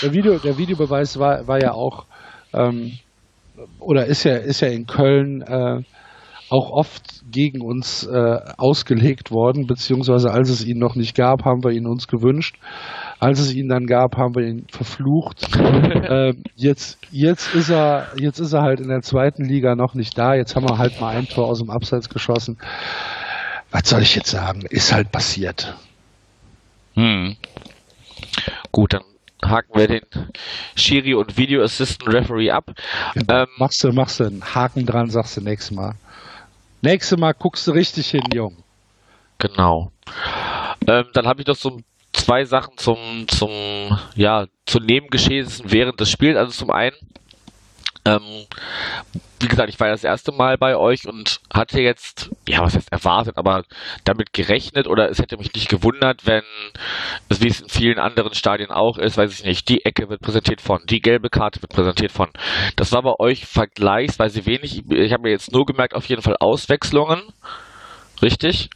der, 0.02 0.12
Video, 0.14 0.38
der 0.38 0.56
Videobeweis 0.56 1.18
war, 1.18 1.46
war 1.46 1.60
ja 1.60 1.72
auch, 1.72 2.06
ähm, 2.54 2.92
oder 3.80 4.06
ist 4.06 4.24
ja, 4.24 4.36
ist 4.36 4.60
ja 4.60 4.68
in 4.68 4.86
Köln 4.86 5.42
äh, 5.42 5.82
auch 6.48 6.70
oft 6.70 7.19
gegen 7.30 7.60
uns 7.60 8.06
äh, 8.06 8.38
ausgelegt 8.56 9.30
worden, 9.30 9.66
beziehungsweise 9.66 10.30
als 10.30 10.50
es 10.50 10.64
ihn 10.64 10.78
noch 10.78 10.94
nicht 10.94 11.16
gab, 11.16 11.44
haben 11.44 11.64
wir 11.64 11.70
ihn 11.70 11.86
uns 11.86 12.06
gewünscht. 12.06 12.56
Als 13.18 13.38
es 13.38 13.54
ihn 13.54 13.68
dann 13.68 13.86
gab, 13.86 14.16
haben 14.16 14.34
wir 14.34 14.46
ihn 14.46 14.66
verflucht. 14.70 15.48
ähm, 15.56 16.42
jetzt, 16.56 16.98
jetzt 17.10 17.54
ist 17.54 17.70
er, 17.70 18.08
jetzt 18.16 18.38
ist 18.38 18.52
er 18.52 18.62
halt 18.62 18.80
in 18.80 18.88
der 18.88 19.02
zweiten 19.02 19.44
Liga 19.44 19.74
noch 19.74 19.94
nicht 19.94 20.16
da. 20.16 20.34
Jetzt 20.34 20.56
haben 20.56 20.68
wir 20.68 20.78
halt 20.78 21.00
mal 21.00 21.16
ein 21.16 21.28
Tor 21.28 21.46
aus 21.46 21.58
dem 21.58 21.70
Abseits 21.70 22.08
geschossen. 22.08 22.58
Was 23.70 23.88
soll 23.88 24.02
ich 24.02 24.16
jetzt 24.16 24.30
sagen? 24.30 24.62
Ist 24.68 24.92
halt 24.92 25.12
passiert. 25.12 25.76
Hm. 26.94 27.36
Gut, 28.72 28.94
dann 28.94 29.02
haken 29.44 29.78
wir 29.78 29.86
den 29.86 30.02
Schiri 30.74 31.14
und 31.14 31.36
Video 31.36 31.62
Assistant 31.62 32.12
Referee 32.12 32.50
ab. 32.50 32.70
Ähm, 33.16 33.46
Machst 33.58 33.82
du, 33.84 33.92
machst 33.92 34.20
du 34.20 34.24
einen 34.24 34.42
Haken 34.42 34.86
dran, 34.86 35.10
sagst 35.10 35.36
du 35.36 35.40
nächstes 35.40 35.76
Mal. 35.76 35.94
Nächstes 36.82 37.18
Mal 37.18 37.32
guckst 37.32 37.66
du 37.66 37.72
richtig 37.72 38.10
hin, 38.10 38.22
Jung. 38.32 38.56
genau. 39.38 39.92
Ähm, 40.86 41.06
dann 41.12 41.26
habe 41.26 41.42
ich 41.42 41.46
noch 41.46 41.56
so 41.56 41.80
zwei 42.12 42.44
Sachen 42.44 42.76
zum, 42.78 43.26
zum, 43.28 43.50
ja, 44.14 44.46
zu 44.66 44.80
Nebengeschehnissen 44.80 45.70
während 45.70 46.00
des 46.00 46.10
Spiels. 46.10 46.36
Also 46.36 46.52
zum 46.52 46.70
einen 46.70 46.96
Ähm, 48.04 48.46
wie 49.40 49.48
gesagt, 49.48 49.70
ich 49.70 49.80
war 49.80 49.88
das 49.88 50.04
erste 50.04 50.32
Mal 50.32 50.58
bei 50.58 50.76
euch 50.76 51.06
und 51.06 51.40
hatte 51.52 51.80
jetzt, 51.80 52.30
ja, 52.46 52.60
was 52.60 52.74
heißt 52.74 52.92
erwartet, 52.92 53.38
aber 53.38 53.64
damit 54.04 54.32
gerechnet 54.32 54.86
oder 54.86 55.08
es 55.10 55.18
hätte 55.18 55.38
mich 55.38 55.52
nicht 55.54 55.68
gewundert, 55.68 56.26
wenn 56.26 56.42
es 57.28 57.40
wie 57.40 57.48
es 57.48 57.60
in 57.60 57.68
vielen 57.68 57.98
anderen 57.98 58.34
Stadien 58.34 58.70
auch 58.70 58.98
ist, 58.98 59.16
weiß 59.16 59.32
ich 59.32 59.44
nicht, 59.44 59.68
die 59.68 59.84
Ecke 59.84 60.08
wird 60.08 60.20
präsentiert 60.20 60.60
von, 60.60 60.80
die 60.86 61.00
gelbe 61.00 61.30
Karte 61.30 61.62
wird 61.62 61.72
präsentiert 61.72 62.12
von. 62.12 62.28
Das 62.76 62.92
war 62.92 63.02
bei 63.02 63.14
euch 63.18 63.46
vergleichsweise 63.46 64.44
wenig. 64.44 64.84
Ich 64.90 65.12
habe 65.12 65.22
mir 65.22 65.30
jetzt 65.30 65.52
nur 65.52 65.64
gemerkt, 65.64 65.94
auf 65.94 66.06
jeden 66.06 66.22
Fall 66.22 66.36
Auswechslungen. 66.38 67.22
Richtig? 68.22 68.68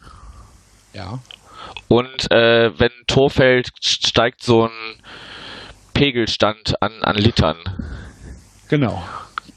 Ja. 0.95 1.19
Und 1.89 2.31
äh, 2.31 2.79
wenn 2.79 2.91
ein 2.91 3.07
Tor 3.07 3.29
fällt, 3.29 3.71
steigt 3.81 4.43
so 4.43 4.65
ein 4.65 5.03
Pegelstand 5.93 6.81
an, 6.81 7.03
an 7.03 7.17
Litern. 7.17 7.57
Genau. 8.69 9.03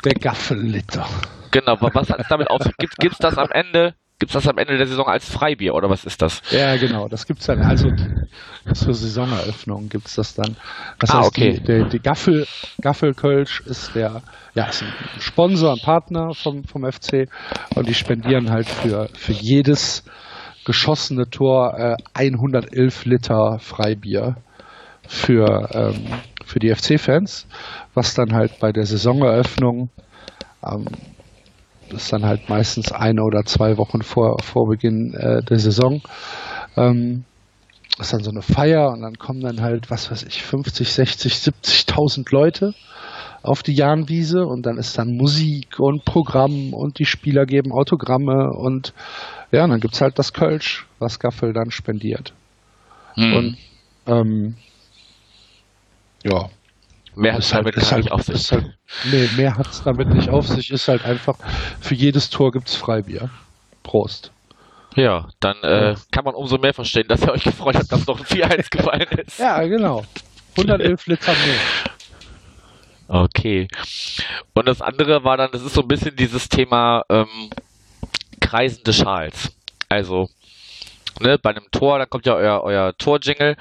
Der 0.04 0.13
Gaffelliter. 0.13 1.06
Genau, 1.52 1.78
was 1.80 2.10
hat 2.10 2.20
es 2.20 2.28
damit 2.28 2.50
auf? 2.50 2.62
Gibt 2.78 3.13
es 3.13 3.20
das 3.20 3.38
am 3.38 3.50
Ende? 3.52 3.96
Gibt 4.20 4.34
das 4.34 4.48
am 4.48 4.58
Ende 4.58 4.78
der 4.78 4.88
Saison 4.88 5.06
als 5.06 5.30
Freibier 5.30 5.76
oder 5.76 5.91
was 5.91 6.04
ist 6.04 6.24
das? 6.24 6.41
Ja, 6.50 6.76
genau, 6.78 7.08
das 7.08 7.28
gibt 7.28 7.39
es 7.39 7.46
dann. 7.46 7.62
Also 7.62 7.89
zur 8.74 8.93
Saisoneröffnung 8.96 9.89
gibt 9.89 10.08
es 10.08 10.15
das 10.15 10.34
dann. 10.34 10.56
Das 10.98 11.12
ah, 11.12 11.20
heißt, 11.20 11.28
okay. 11.28 11.60
die, 11.60 11.84
die, 11.84 11.89
die 11.89 12.00
Gaffel, 12.00 12.48
Gaffelkölsch 12.82 13.62
ist 13.62 13.93
der, 13.93 14.24
ja, 14.56 14.65
ist 14.65 14.82
ein 14.82 14.91
Sponsor, 15.20 15.74
ein 15.74 15.80
Partner 15.80 16.34
vom, 16.34 16.63
vom 16.63 16.91
FC 16.91 17.30
und 17.76 17.88
die 17.88 17.93
spendieren 17.93 18.50
halt 18.50 18.67
für, 18.67 19.08
für 19.13 19.34
jedes 19.34 20.04
geschossene 20.65 21.30
Tor 21.30 21.78
äh, 21.78 21.96
111 22.15 23.06
Liter 23.06 23.60
Freibier 23.60 24.36
für, 25.08 25.70
ähm, 25.74 26.08
für 26.48 26.60
die 26.60 26.74
FC-Fans, 26.74 27.48
was 27.94 28.14
dann 28.14 28.34
halt 28.34 28.60
bei 28.60 28.72
der 28.72 28.86
Saisoneröffnung 28.86 29.90
ähm, 30.66 30.86
das 31.90 32.04
ist 32.04 32.14
dann 32.14 32.26
halt 32.26 32.50
meistens 32.50 32.92
eine 32.92 33.24
oder 33.24 33.46
zwei 33.46 33.78
Wochen 33.78 34.02
vor, 34.02 34.42
vor 34.42 34.68
Beginn 34.68 35.14
äh, 35.14 35.42
der 35.44 35.60
Saison. 35.60 36.02
Ähm, 36.76 37.24
ist 38.00 38.14
dann 38.14 38.24
so 38.24 38.30
eine 38.30 38.42
Feier 38.42 38.92
und 38.92 39.02
dann 39.02 39.18
kommen 39.18 39.42
dann 39.42 39.62
halt, 39.62 39.90
was 39.90 40.12
weiß 40.12 40.24
ich, 40.24 40.44
50, 40.44 40.92
60, 40.92 41.34
70.000 41.34 42.28
Leute 42.32 42.74
auf 43.42 43.64
die 43.64 43.74
Jahnwiese 43.74 44.46
und 44.46 44.66
dann 44.66 44.78
ist 44.78 44.98
dann 44.98 45.16
Musik 45.16 45.80
und 45.80 46.06
Programm 46.06 46.74
und 46.74 47.00
die 47.00 47.06
Spieler 47.06 47.46
geben 47.46 47.72
Autogramme 47.72 48.52
und 48.52 48.94
ja, 49.52 49.64
und 49.64 49.70
dann 49.70 49.80
gibt's 49.80 50.02
halt 50.02 50.20
das 50.20 50.34
Kölsch, 50.34 50.86
was 51.00 51.20
Gaffel 51.20 51.54
dann 51.54 51.72
spendiert. 51.72 52.34
Hm. 53.16 53.34
Und 53.34 53.58
ähm, 54.06 54.56
ja, 56.24 56.50
Mehr 57.18 57.34
hat 57.34 57.40
es 57.40 57.50
damit 57.50 57.76
ist 57.76 57.90
gar 57.90 57.98
nicht 57.98 58.12
halt, 58.12 58.20
auf 58.20 58.26
sich. 58.26 58.52
halt, 58.52 58.78
nee, 59.06 59.28
mehr 59.36 59.58
hat's 59.58 59.82
damit 59.84 60.10
nicht 60.10 60.30
auf 60.30 60.48
sich, 60.48 60.70
ist 60.70 60.88
halt 60.88 61.04
einfach, 61.04 61.36
für 61.82 61.96
jedes 61.96 62.30
Tor 62.30 62.52
gibt's 62.52 62.76
Freibier. 62.76 63.32
Prost. 63.82 64.32
Ja, 64.96 65.28
dann 65.40 65.58
äh, 65.64 65.96
kann 66.12 66.26
man 66.26 66.36
umso 66.36 66.60
mehr 66.60 66.76
verstehen, 66.76 67.08
dass 67.08 67.22
ihr 67.22 67.32
euch 67.32 67.44
gefreut 67.44 67.76
habt, 67.76 67.92
dass 67.92 68.06
noch 68.06 68.20
ein 68.20 68.26
4-1 68.26 68.70
gefallen 68.70 69.08
ist. 69.26 69.40
Ja, 69.40 69.64
genau. 69.64 70.04
111 70.58 71.08
Liter 71.08 71.32
mehr. 71.32 71.60
Okay. 73.08 73.68
Und 74.54 74.68
das 74.68 74.82
andere 74.82 75.24
war 75.24 75.38
dann, 75.38 75.50
das 75.52 75.64
ist 75.64 75.74
so 75.74 75.82
ein 75.82 75.88
bisschen 75.88 76.16
dieses 76.16 76.50
Thema 76.50 77.04
ähm, 77.10 77.50
kreisende 78.42 78.94
Schals. 78.94 79.56
Also, 79.90 80.30
ne, 81.20 81.40
bei 81.40 81.50
einem 81.50 81.66
Tor, 81.72 81.98
dann 81.98 82.10
kommt 82.10 82.28
ja 82.28 82.36
euer, 82.36 82.62
euer 82.62 82.96
Torjingle 82.98 83.56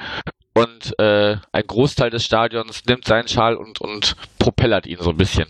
und 0.56 0.98
äh, 0.98 1.36
ein 1.52 1.66
Großteil 1.66 2.08
des 2.08 2.24
Stadions 2.24 2.84
nimmt 2.86 3.04
seinen 3.04 3.28
Schal 3.28 3.56
und, 3.56 3.80
und 3.80 4.16
propellert 4.38 4.86
ihn 4.86 4.98
so 5.00 5.10
ein 5.10 5.16
bisschen. 5.16 5.46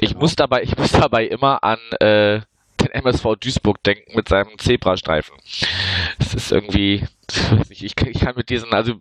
Ich 0.00 0.14
muss 0.14 0.36
dabei, 0.36 0.62
ich 0.62 0.76
muss 0.76 0.92
dabei 0.92 1.26
immer 1.26 1.64
an 1.64 1.78
äh, 2.00 2.40
den 2.80 2.90
MSV 2.90 3.36
Duisburg 3.40 3.82
denken 3.82 4.14
mit 4.14 4.28
seinem 4.28 4.58
Zebrastreifen. 4.58 5.36
Es 6.18 6.34
ist 6.34 6.52
irgendwie, 6.52 7.06
weiß 7.28 7.70
nicht, 7.70 7.82
ich, 7.82 7.94
ich 7.96 8.20
kann 8.20 8.34
mit 8.36 8.50
diesen, 8.50 8.72
also 8.74 8.94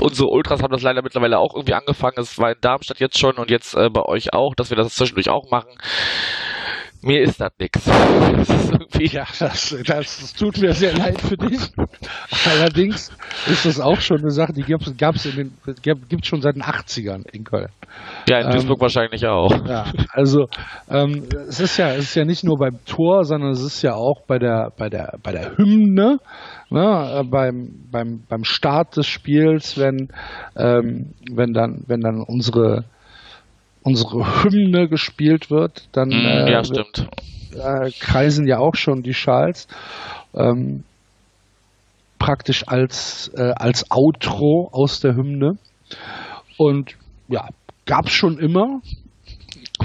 unsere 0.00 0.28
Ultras 0.28 0.62
haben 0.62 0.72
das 0.72 0.82
leider 0.82 1.02
mittlerweile 1.02 1.38
auch 1.38 1.54
irgendwie 1.54 1.74
angefangen. 1.74 2.18
Es 2.18 2.38
war 2.38 2.52
in 2.52 2.60
Darmstadt 2.60 3.00
jetzt 3.00 3.18
schon 3.18 3.36
und 3.36 3.50
jetzt 3.50 3.74
äh, 3.74 3.90
bei 3.90 4.02
euch 4.02 4.32
auch, 4.32 4.54
dass 4.54 4.70
wir 4.70 4.76
das 4.76 4.94
zwischendurch 4.94 5.30
auch 5.30 5.50
machen. 5.50 5.70
Mir 7.04 7.22
ist 7.22 7.40
das 7.40 7.52
nix. 7.58 7.80
Ja, 9.00 9.24
das, 9.38 9.76
das, 9.84 10.34
tut 10.34 10.60
mir 10.60 10.72
sehr 10.74 10.96
leid 10.96 11.20
für 11.20 11.36
dich. 11.36 11.60
Allerdings 12.46 13.10
ist 13.48 13.66
das 13.66 13.80
auch 13.80 14.00
schon 14.00 14.18
eine 14.18 14.30
Sache, 14.30 14.52
die 14.52 14.62
gab's 14.62 14.92
gab's 14.96 15.26
in 15.26 15.36
den, 15.36 15.52
gibt 16.08 16.24
schon 16.24 16.40
seit 16.40 16.54
den 16.54 16.62
80ern 16.62 17.26
in 17.32 17.42
Köln. 17.42 17.70
ja, 18.28 18.38
in 18.38 18.46
ähm, 18.46 18.52
Duisburg 18.52 18.80
wahrscheinlich 18.80 19.26
auch. 19.26 19.50
Ja, 19.66 19.86
also 20.12 20.46
ähm, 20.88 21.26
es 21.48 21.58
ist 21.58 21.78
ja, 21.78 21.90
es 21.94 22.04
ist 22.04 22.14
ja 22.14 22.24
nicht 22.24 22.44
nur 22.44 22.58
beim 22.58 22.78
Tor, 22.84 23.24
sondern 23.24 23.50
es 23.50 23.62
ist 23.62 23.82
ja 23.82 23.94
auch 23.94 24.22
bei 24.26 24.38
der, 24.38 24.70
bei 24.76 24.88
der, 24.88 25.18
bei 25.22 25.32
der 25.32 25.56
Hymne, 25.56 26.18
ne, 26.70 27.20
äh, 27.20 27.24
beim, 27.24 27.88
beim, 27.90 28.22
beim 28.28 28.44
Start 28.44 28.96
des 28.96 29.06
Spiels, 29.06 29.78
wenn, 29.78 30.08
ähm, 30.56 31.14
wenn 31.32 31.52
dann, 31.52 31.82
wenn 31.88 32.00
dann 32.00 32.22
unsere 32.24 32.84
unsere 33.82 34.42
Hymne 34.44 34.88
gespielt 34.88 35.50
wird, 35.50 35.88
dann 35.92 36.08
Mm, 36.08 36.12
äh, 36.12 36.50
ja, 36.52 36.62
äh, 36.62 37.90
kreisen 38.00 38.46
ja 38.46 38.58
auch 38.58 38.74
schon 38.74 39.02
die 39.02 39.14
Schals. 39.14 39.66
Ähm, 40.34 40.84
praktisch 42.18 42.68
als, 42.68 43.30
äh, 43.36 43.52
als 43.56 43.90
Outro 43.90 44.68
aus 44.72 45.00
der 45.00 45.14
Hymne. 45.16 45.58
Und 46.56 46.96
ja, 47.28 47.48
gab 47.84 48.06
es 48.06 48.12
schon 48.12 48.38
immer, 48.38 48.80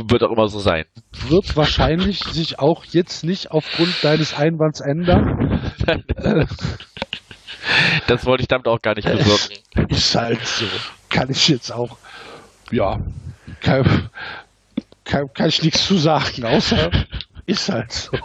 Wird 0.07 0.23
auch 0.23 0.31
immer 0.31 0.47
so 0.47 0.59
sein. 0.59 0.85
wird 1.27 1.55
wahrscheinlich 1.57 2.19
sich 2.31 2.59
auch 2.59 2.85
jetzt 2.85 3.23
nicht 3.23 3.49
aufgrund 3.51 4.03
deines 4.03 4.33
Einwands 4.35 4.79
ändern. 4.81 5.59
Das 8.07 8.25
wollte 8.25 8.43
ich 8.43 8.47
damit 8.47 8.67
auch 8.67 8.81
gar 8.81 8.95
nicht 8.95 9.05
bewirken. 9.07 9.89
Ist 9.89 10.15
halt 10.15 10.45
so. 10.45 10.65
Kann 11.09 11.29
ich 11.29 11.47
jetzt 11.49 11.71
auch, 11.71 11.97
ja, 12.71 12.97
kann, 13.61 14.09
kann, 15.03 15.33
kann 15.33 15.49
ich 15.49 15.61
nichts 15.63 15.85
zu 15.85 15.97
sagen, 15.97 16.45
außer 16.45 16.91
ist 17.45 17.69
halt 17.69 17.91
so. 17.91 18.17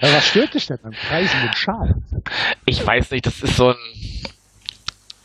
Aber 0.00 0.12
was 0.12 0.26
stört 0.26 0.54
dich 0.54 0.66
denn 0.66 0.78
am 0.82 0.92
kreisenden 0.92 1.52
Schal? 1.54 1.94
Ich 2.64 2.84
weiß 2.84 3.10
nicht, 3.10 3.26
das 3.26 3.42
ist 3.42 3.56
so 3.56 3.70
ein. 3.70 3.76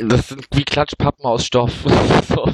Das 0.10 0.30
sind 0.30 0.46
wie 0.54 0.64
Klatschpappen 0.64 1.26
aus 1.26 1.46
Stoff. 1.46 1.74
so. 2.28 2.52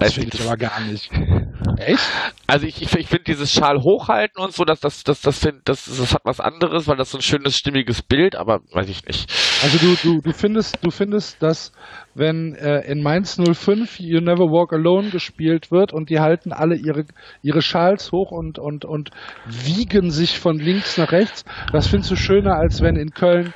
Das 0.00 0.14
finde 0.14 0.30
ich 0.34 0.42
aber 0.46 0.56
gar 0.56 0.80
nicht. 0.80 1.10
Echt? 1.76 2.02
Also 2.46 2.66
ich, 2.66 2.80
ich, 2.80 2.94
ich 2.94 3.06
finde 3.06 3.24
dieses 3.24 3.52
Schal 3.52 3.82
hochhalten 3.82 4.42
und 4.42 4.52
so, 4.52 4.64
dass 4.64 4.80
das, 4.80 5.04
das, 5.04 5.20
das, 5.20 5.38
find, 5.38 5.60
das, 5.66 5.84
das 5.84 6.14
hat 6.14 6.22
was 6.24 6.40
anderes, 6.40 6.88
weil 6.88 6.96
das 6.96 7.10
so 7.10 7.18
ein 7.18 7.22
schönes, 7.22 7.56
stimmiges 7.56 8.02
Bild, 8.02 8.34
aber 8.34 8.60
weiß 8.72 8.88
ich 8.88 9.04
nicht. 9.04 9.30
Also 9.62 9.78
du, 9.78 9.94
du, 10.02 10.20
du 10.22 10.32
findest, 10.32 10.78
du 10.82 10.90
findest, 10.90 11.42
dass 11.42 11.72
wenn 12.14 12.54
äh, 12.54 12.80
in 12.90 13.02
Mainz 13.02 13.36
05 13.36 14.00
You 14.00 14.20
Never 14.20 14.46
Walk 14.50 14.72
Alone 14.72 15.10
gespielt 15.10 15.70
wird 15.70 15.92
und 15.92 16.08
die 16.08 16.18
halten 16.18 16.52
alle 16.52 16.76
ihre, 16.76 17.04
ihre 17.42 17.60
Schals 17.60 18.10
hoch 18.10 18.30
und, 18.30 18.58
und, 18.58 18.86
und 18.86 19.10
wiegen 19.46 20.10
sich 20.10 20.38
von 20.38 20.58
links 20.58 20.96
nach 20.96 21.12
rechts, 21.12 21.44
das 21.72 21.88
findest 21.88 22.10
du 22.10 22.16
schöner, 22.16 22.56
als 22.56 22.80
wenn 22.80 22.96
in 22.96 23.10
Köln 23.10 23.52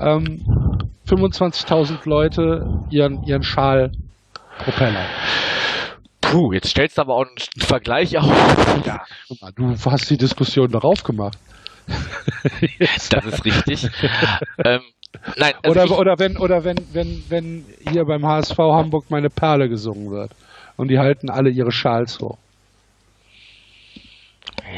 ähm, 0.00 0.44
25.000 1.06 2.08
Leute 2.08 2.66
ihren, 2.90 3.22
ihren 3.24 3.44
Schal 3.44 3.92
propellern. 4.58 5.06
Puh, 6.30 6.52
jetzt 6.52 6.68
stellst 6.68 6.98
du 6.98 7.02
aber 7.02 7.14
auch 7.14 7.26
einen 7.26 7.36
Vergleich 7.58 8.16
auf. 8.18 8.30
Ja, 8.84 9.04
du 9.54 9.74
hast 9.86 10.10
die 10.10 10.16
Diskussion 10.16 10.70
darauf 10.70 11.02
gemacht. 11.02 11.38
Das 13.10 13.24
ist 13.26 13.44
richtig. 13.44 13.88
ähm, 14.64 14.80
nein, 15.36 15.54
also 15.62 15.70
Oder, 15.70 15.84
ich, 15.84 15.90
oder 15.92 16.18
wenn, 16.18 16.36
oder 16.36 16.64
wenn, 16.64 16.76
wenn, 16.92 17.22
wenn 17.28 17.64
hier 17.90 18.04
beim 18.04 18.26
HSV 18.26 18.56
Hamburg 18.58 19.04
meine 19.10 19.30
Perle 19.30 19.68
gesungen 19.68 20.10
wird 20.10 20.32
und 20.76 20.88
die 20.88 20.98
halten 20.98 21.30
alle 21.30 21.50
ihre 21.50 21.72
Schals 21.72 22.18
hoch. 22.20 22.38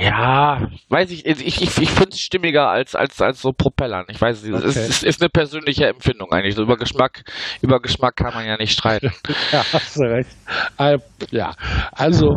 Ja, 0.00 0.68
weiß 0.88 1.10
ich, 1.10 1.24
ich, 1.26 1.46
ich, 1.46 1.78
ich 1.78 1.90
finde 1.90 2.10
es 2.10 2.20
stimmiger 2.20 2.68
als, 2.68 2.94
als, 2.94 3.20
als 3.22 3.40
so 3.40 3.52
Propellern. 3.52 4.04
Ich 4.08 4.20
weiß, 4.20 4.42
es 4.42 4.52
Okay. 4.52 4.66
ist, 4.66 4.76
es 4.76 5.02
ist 5.02 5.20
eine 5.22 5.28
persönliche 5.30 5.86
Empfindung 5.86 6.32
eigentlich. 6.32 6.54
So 6.54 6.62
über 6.62 6.76
Geschmack, 6.76 7.22
über 7.62 7.80
Geschmack 7.80 8.16
kann 8.16 8.34
man 8.34 8.46
ja 8.46 8.56
nicht 8.56 8.72
streiten. 8.72 9.12
Ja, 9.52 9.64
hast 9.72 9.96
du 9.96 10.02
recht. 10.02 10.30
Ja, 11.30 11.54
also 11.92 12.36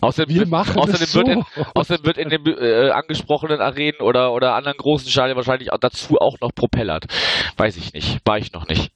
Außerdem, 0.00 0.36
Wir 0.36 0.46
machen 0.46 0.76
außerdem, 0.76 1.02
es 1.02 1.14
wird 1.14 1.28
in, 1.28 1.42
so. 1.54 1.64
außerdem 1.74 2.04
wird 2.04 2.18
in 2.18 2.28
den 2.28 2.44
äh, 2.46 2.90
angesprochenen 2.90 3.60
Arenen 3.60 4.00
oder, 4.00 4.32
oder 4.34 4.54
anderen 4.54 4.76
großen 4.76 5.08
Stadien 5.08 5.34
wahrscheinlich 5.36 5.72
auch 5.72 5.78
dazu 5.78 6.18
auch 6.20 6.38
noch 6.42 6.50
propellert. 6.54 7.06
Weiß 7.56 7.76
ich 7.78 7.94
nicht. 7.94 8.18
War 8.26 8.36
ich 8.36 8.52
noch 8.52 8.68
nicht. 8.68 8.92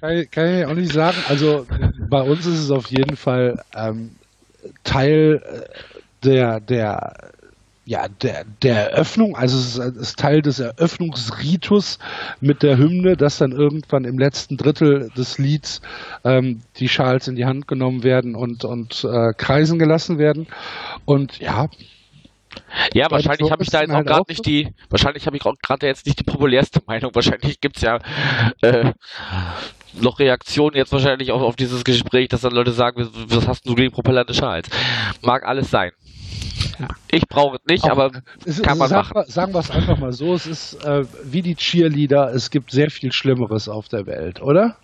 kann, 0.00 0.16
ich- 0.18 0.30
kann 0.30 0.58
ich 0.58 0.66
auch 0.66 0.74
nicht 0.74 0.92
sagen. 0.92 1.16
Also 1.30 1.66
bei 2.10 2.20
uns 2.20 2.44
ist 2.44 2.58
es 2.58 2.70
auf 2.70 2.90
jeden 2.90 3.16
Fall 3.16 3.62
ähm, 3.74 4.16
Teil 4.84 5.42
äh, 5.44 5.78
der, 6.24 6.60
der, 6.60 7.32
ja, 7.84 8.06
der, 8.08 8.44
der 8.62 8.92
Eröffnung, 8.92 9.36
also 9.36 9.58
es 9.58 9.76
ist, 9.76 9.96
ist 9.96 10.18
Teil 10.18 10.40
des 10.40 10.60
Eröffnungsritus 10.60 11.98
mit 12.40 12.62
der 12.62 12.78
Hymne, 12.78 13.16
dass 13.16 13.38
dann 13.38 13.52
irgendwann 13.52 14.04
im 14.04 14.18
letzten 14.18 14.56
Drittel 14.56 15.10
des 15.16 15.38
Lieds 15.38 15.80
ähm, 16.24 16.62
die 16.76 16.88
Schals 16.88 17.26
in 17.26 17.34
die 17.34 17.44
Hand 17.44 17.66
genommen 17.66 18.04
werden 18.04 18.36
und, 18.36 18.64
und 18.64 19.04
äh, 19.04 19.32
kreisen 19.36 19.78
gelassen 19.78 20.18
werden. 20.18 20.46
Und 21.04 21.38
ja, 21.40 21.68
ja, 22.92 23.10
wahrscheinlich 23.10 23.50
habe 23.50 23.62
ich 23.62 23.70
da 23.70 23.80
jetzt 23.80 23.92
auch 23.92 24.04
gerade 24.04 24.24
nicht 24.28 24.44
die, 24.46 24.68
wahrscheinlich 24.90 25.26
habe 25.26 25.36
ich 25.36 25.44
auch 25.44 25.54
gerade 25.62 25.86
jetzt 25.86 26.06
nicht 26.06 26.20
die 26.20 26.24
populärste 26.24 26.80
Meinung. 26.86 27.10
Wahrscheinlich 27.14 27.60
gibt 27.60 27.76
es 27.76 27.82
ja 27.82 27.98
äh, 28.60 28.92
noch 29.94 30.18
Reaktionen 30.18 30.76
jetzt 30.76 30.92
wahrscheinlich 30.92 31.32
auch 31.32 31.42
auf 31.42 31.56
dieses 31.56 31.84
Gespräch, 31.84 32.28
dass 32.28 32.42
dann 32.42 32.52
Leute 32.52 32.72
sagen, 32.72 33.08
was 33.28 33.46
hast 33.46 33.66
du 33.68 33.74
gegen 33.74 33.92
propellante 33.92 34.34
Schals? 34.34 34.68
Mag 35.22 35.44
alles 35.44 35.70
sein. 35.70 35.92
Ich 37.10 37.28
brauche 37.28 37.56
es 37.56 37.62
nicht, 37.68 37.84
auch, 37.84 37.90
aber 37.90 38.22
es, 38.44 38.62
kann 38.62 38.78
man 38.78 38.88
sag, 38.88 39.14
machen. 39.14 39.30
Sagen 39.30 39.52
wir 39.52 39.60
es 39.60 39.70
einfach 39.70 39.98
mal 39.98 40.12
so, 40.12 40.34
es 40.34 40.46
ist 40.46 40.74
äh, 40.84 41.04
wie 41.24 41.42
die 41.42 41.54
Cheerleader, 41.54 42.32
es 42.34 42.50
gibt 42.50 42.70
sehr 42.70 42.90
viel 42.90 43.12
Schlimmeres 43.12 43.68
auf 43.68 43.88
der 43.88 44.06
Welt, 44.06 44.40
oder? 44.40 44.76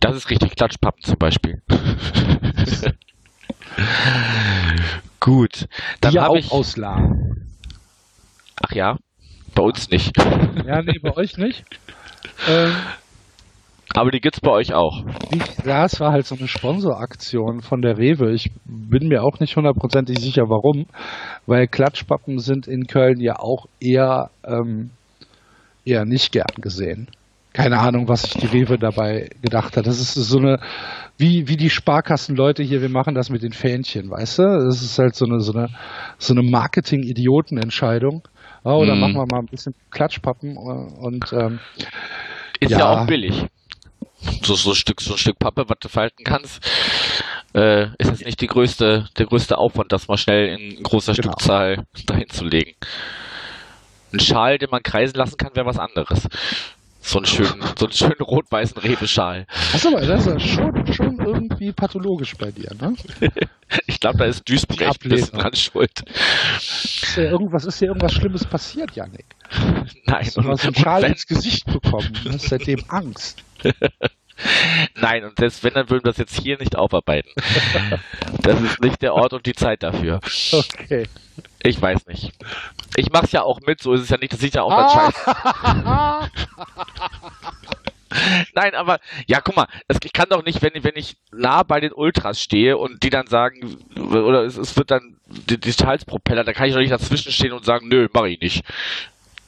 Das 0.00 0.14
ist 0.14 0.30
richtig, 0.30 0.54
Klatschpappen 0.54 1.02
zum 1.02 1.16
Beispiel. 1.18 1.62
Gut, 5.20 5.66
dann 6.00 6.12
ja 6.12 6.22
habe 6.22 6.38
ich 6.38 6.52
aus 6.52 6.76
Lahm. 6.76 7.48
Ach 8.62 8.72
ja, 8.72 8.98
bei 9.54 9.62
uns 9.62 9.90
nicht. 9.90 10.16
Ja, 10.66 10.82
nee, 10.82 10.98
bei 11.00 11.16
euch 11.16 11.36
nicht. 11.36 11.64
Ähm, 12.48 12.72
aber 13.94 14.10
die 14.10 14.20
gibt's 14.20 14.40
bei 14.40 14.50
euch 14.50 14.74
auch. 14.74 15.04
Ja, 15.64 15.84
es 15.84 16.00
war 16.00 16.12
halt 16.12 16.26
so 16.26 16.34
eine 16.34 16.48
Sponsoraktion 16.48 17.60
von 17.60 17.82
der 17.82 17.98
Rewe. 17.98 18.32
Ich 18.32 18.50
bin 18.64 19.08
mir 19.08 19.22
auch 19.22 19.40
nicht 19.40 19.56
hundertprozentig 19.56 20.18
sicher, 20.18 20.44
warum, 20.48 20.86
weil 21.46 21.66
Klatschpappen 21.66 22.38
sind 22.38 22.66
in 22.66 22.86
Köln 22.86 23.20
ja 23.20 23.38
auch 23.38 23.66
eher, 23.80 24.30
ähm, 24.44 24.90
eher 25.84 26.04
nicht 26.04 26.32
gern 26.32 26.60
gesehen. 26.60 27.08
Keine 27.52 27.78
Ahnung, 27.78 28.06
was 28.06 28.22
sich 28.22 28.34
die 28.34 28.46
Rewe 28.46 28.76
dabei 28.76 29.30
gedacht 29.40 29.78
hat. 29.78 29.86
Das 29.86 29.98
ist 29.98 30.12
so 30.12 30.38
eine, 30.38 30.60
wie, 31.16 31.48
wie 31.48 31.56
die 31.56 31.70
Sparkassenleute 31.70 32.62
hier, 32.62 32.82
wir 32.82 32.90
machen 32.90 33.14
das 33.14 33.30
mit 33.30 33.42
den 33.42 33.52
Fähnchen, 33.52 34.10
weißt 34.10 34.40
du? 34.40 34.42
Das 34.42 34.82
ist 34.82 34.98
halt 34.98 35.14
so 35.14 35.24
eine, 35.24 35.40
so 35.40 35.54
eine, 35.54 35.70
so 36.18 36.34
eine 36.34 36.42
Marketing-Idioten-Entscheidung. 36.42 38.28
Oh, 38.62 38.84
dann 38.84 38.98
mm. 38.98 39.00
machen 39.00 39.14
wir 39.14 39.26
mal 39.30 39.38
ein 39.38 39.46
bisschen 39.46 39.74
Klatschpappen 39.90 40.58
und 40.58 41.32
ähm, 41.32 41.60
ist 42.60 42.72
ja. 42.72 42.78
ja 42.78 42.90
auch 42.90 43.06
billig 43.06 43.46
so, 44.42 44.54
so, 44.54 44.70
ein 44.70 44.76
Stück, 44.76 45.00
so 45.00 45.14
ein 45.14 45.18
Stück 45.18 45.38
Pappe, 45.38 45.68
was 45.68 45.78
du 45.80 45.88
falten 45.88 46.24
kannst, 46.24 46.60
äh, 47.54 47.86
ist 47.98 48.10
jetzt 48.10 48.24
nicht 48.24 48.40
die 48.40 48.46
größte, 48.46 49.08
der 49.16 49.26
größte 49.26 49.58
Aufwand, 49.58 49.92
das 49.92 50.08
mal 50.08 50.16
schnell 50.16 50.58
in 50.58 50.82
großer 50.82 51.14
genau. 51.14 51.32
Stückzahl 51.32 51.86
dahin 52.06 52.28
zu 52.28 52.44
legen. 52.44 52.74
Ein 54.12 54.20
Schal, 54.20 54.58
den 54.58 54.70
man 54.70 54.82
kreisen 54.82 55.16
lassen 55.16 55.36
kann, 55.36 55.54
wäre 55.54 55.66
was 55.66 55.78
anderes. 55.78 56.28
So 57.06 57.18
einen 57.18 57.26
schönen, 57.26 57.62
so 57.78 57.86
einen 57.86 57.92
schönen 57.92 58.20
rot-weißen 58.20 58.78
Rebeschal. 58.78 59.46
Achso, 59.72 59.92
das 59.92 60.26
ist 60.26 60.42
schon, 60.42 60.92
schon 60.92 61.16
irgendwie 61.20 61.70
pathologisch 61.70 62.34
bei 62.36 62.50
dir, 62.50 62.68
ne? 62.80 62.96
ich 63.86 64.00
glaube, 64.00 64.18
da 64.18 64.24
ist 64.24 64.42
Duisburg 64.48 64.82
ein 64.82 64.92
bisschen 65.08 65.38
dran 65.38 65.54
schuld. 65.54 66.02
Ist 66.56 67.16
ja 67.16 67.22
irgendwas, 67.22 67.64
ist 67.64 67.80
dir 67.80 67.86
irgendwas 67.86 68.12
Schlimmes 68.12 68.44
passiert, 68.44 68.90
Janik? 68.96 69.24
Nein. 70.06 70.28
Du 70.34 70.42
hast 70.48 70.64
einen 70.64 70.74
Schal 70.74 71.04
ins 71.04 71.28
Gesicht 71.28 71.66
bekommen 71.66 72.12
und 72.24 72.32
hast 72.32 72.48
seitdem 72.48 72.82
Angst. 72.88 73.44
Nein, 74.94 75.24
und 75.24 75.38
selbst 75.38 75.64
wenn, 75.64 75.74
dann 75.74 75.88
würden 75.90 76.04
wir 76.04 76.12
das 76.12 76.18
jetzt 76.18 76.38
hier 76.38 76.58
nicht 76.58 76.76
aufarbeiten. 76.76 77.30
Das 78.42 78.60
ist 78.60 78.80
nicht 78.80 79.02
der 79.02 79.14
Ort 79.14 79.32
und 79.32 79.46
die 79.46 79.54
Zeit 79.54 79.82
dafür. 79.82 80.20
Okay. 80.52 81.08
Ich 81.62 81.80
weiß 81.80 82.06
nicht. 82.06 82.32
Ich 82.96 83.10
mach's 83.10 83.32
ja 83.32 83.42
auch 83.42 83.60
mit, 83.60 83.82
so 83.82 83.92
ist 83.92 84.02
es 84.02 84.08
ja 84.08 84.18
nicht, 84.18 84.32
das 84.32 84.40
sieht 84.40 84.54
ja 84.54 84.62
auch 84.62 84.72
ah. 84.72 85.10
Scheiß. 86.28 86.30
Nein, 88.54 88.74
aber 88.74 89.00
ja, 89.26 89.40
guck 89.40 89.56
mal, 89.56 89.66
das, 89.88 89.98
ich 90.02 90.12
kann 90.12 90.28
doch 90.30 90.44
nicht, 90.44 90.62
wenn, 90.62 90.72
wenn 90.82 90.96
ich 90.96 91.16
nah 91.32 91.62
bei 91.62 91.80
den 91.80 91.92
Ultras 91.92 92.40
stehe 92.40 92.78
und 92.78 93.02
die 93.02 93.10
dann 93.10 93.26
sagen, 93.26 93.78
oder 93.96 94.44
es, 94.44 94.56
es 94.56 94.76
wird 94.76 94.90
dann 94.90 95.16
die, 95.26 95.58
die 95.58 95.72
Halspropeller, 95.72 96.44
da 96.44 96.52
kann 96.52 96.68
ich 96.68 96.74
doch 96.74 96.80
nicht 96.80 96.92
dazwischen 96.92 97.32
stehen 97.32 97.52
und 97.52 97.64
sagen, 97.64 97.88
nö, 97.88 98.08
mach 98.12 98.24
ich 98.24 98.40
nicht. 98.40 98.64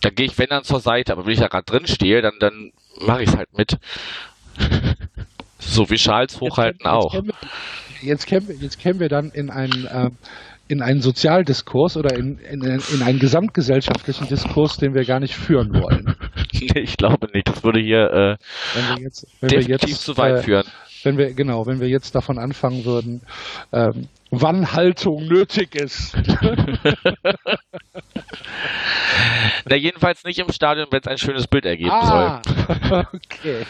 Da 0.01 0.11
gehe 0.11 0.26
ich, 0.26 0.39
wenn 0.39 0.49
dann 0.49 0.64
zur 0.64 0.80
Seite, 0.80 1.12
aber 1.12 1.24
wenn 1.24 1.32
ich 1.32 1.41
da 1.41 1.49
gerade 1.49 1.64
drin 1.64 1.86
stehe, 1.86 2.20
dann, 2.22 2.34
dann 2.41 2.72
mache 3.01 3.22
ich 3.22 3.28
es 3.28 3.36
halt 3.36 3.57
mit. 3.57 3.78
so 5.59 5.89
wie 5.91 5.99
Schals 5.99 6.41
hochhalten 6.41 6.81
jetzt, 6.85 6.91
auch. 6.91 7.15
Jetzt 8.01 8.27
kämen, 8.27 8.49
wir, 8.49 8.57
jetzt 8.57 8.79
kämen 8.79 9.01
wir 9.01 9.09
dann 9.09 9.31
in 9.31 9.51
einen, 9.51 9.87
äh, 9.87 10.11
in 10.69 10.83
einen 10.83 11.01
Sozialdiskurs 11.01 11.97
oder 11.97 12.15
in, 12.17 12.39
in, 12.39 12.63
in 12.63 13.03
einen 13.03 13.19
gesamtgesellschaftlichen 13.19 14.29
Diskurs, 14.29 14.77
den 14.77 14.95
wir 14.95 15.05
gar 15.05 15.19
nicht 15.21 15.35
führen 15.35 15.73
wollen. 15.75 16.15
nee, 16.53 16.81
ich 16.81 16.97
glaube 16.97 17.29
nicht. 17.33 17.49
Das 17.49 17.65
würde 17.65 17.81
hier 17.81 18.11
äh, 18.11 18.37
wenn 18.75 18.97
wir 18.97 19.03
jetzt, 19.05 19.27
wenn 19.41 19.49
definitiv 19.49 19.89
wir 19.89 19.89
jetzt, 19.89 20.03
zu 20.05 20.17
weit 20.17 20.37
äh, 20.39 20.43
führen. 20.43 20.65
Wenn 21.05 21.17
wir, 21.17 21.33
genau, 21.33 21.67
wenn 21.67 21.81
wir 21.81 21.89
jetzt 21.89 22.15
davon 22.15 22.39
anfangen 22.39 22.85
würden, 22.85 23.23
ähm, 23.73 24.09
wann 24.31 24.73
Haltung 24.73 25.27
nötig 25.27 25.75
ist. 25.75 26.17
Na, 29.65 29.77
jedenfalls 29.77 30.25
nicht 30.25 30.39
im 30.39 30.51
Stadion, 30.53 30.89
wenn 30.91 31.01
es 31.01 31.07
ein 31.07 31.19
schönes 31.19 31.47
Bild 31.47 31.67
ergeben 31.67 31.91
ah, 31.93 32.43
soll. 32.45 33.07
Okay. 33.13 33.65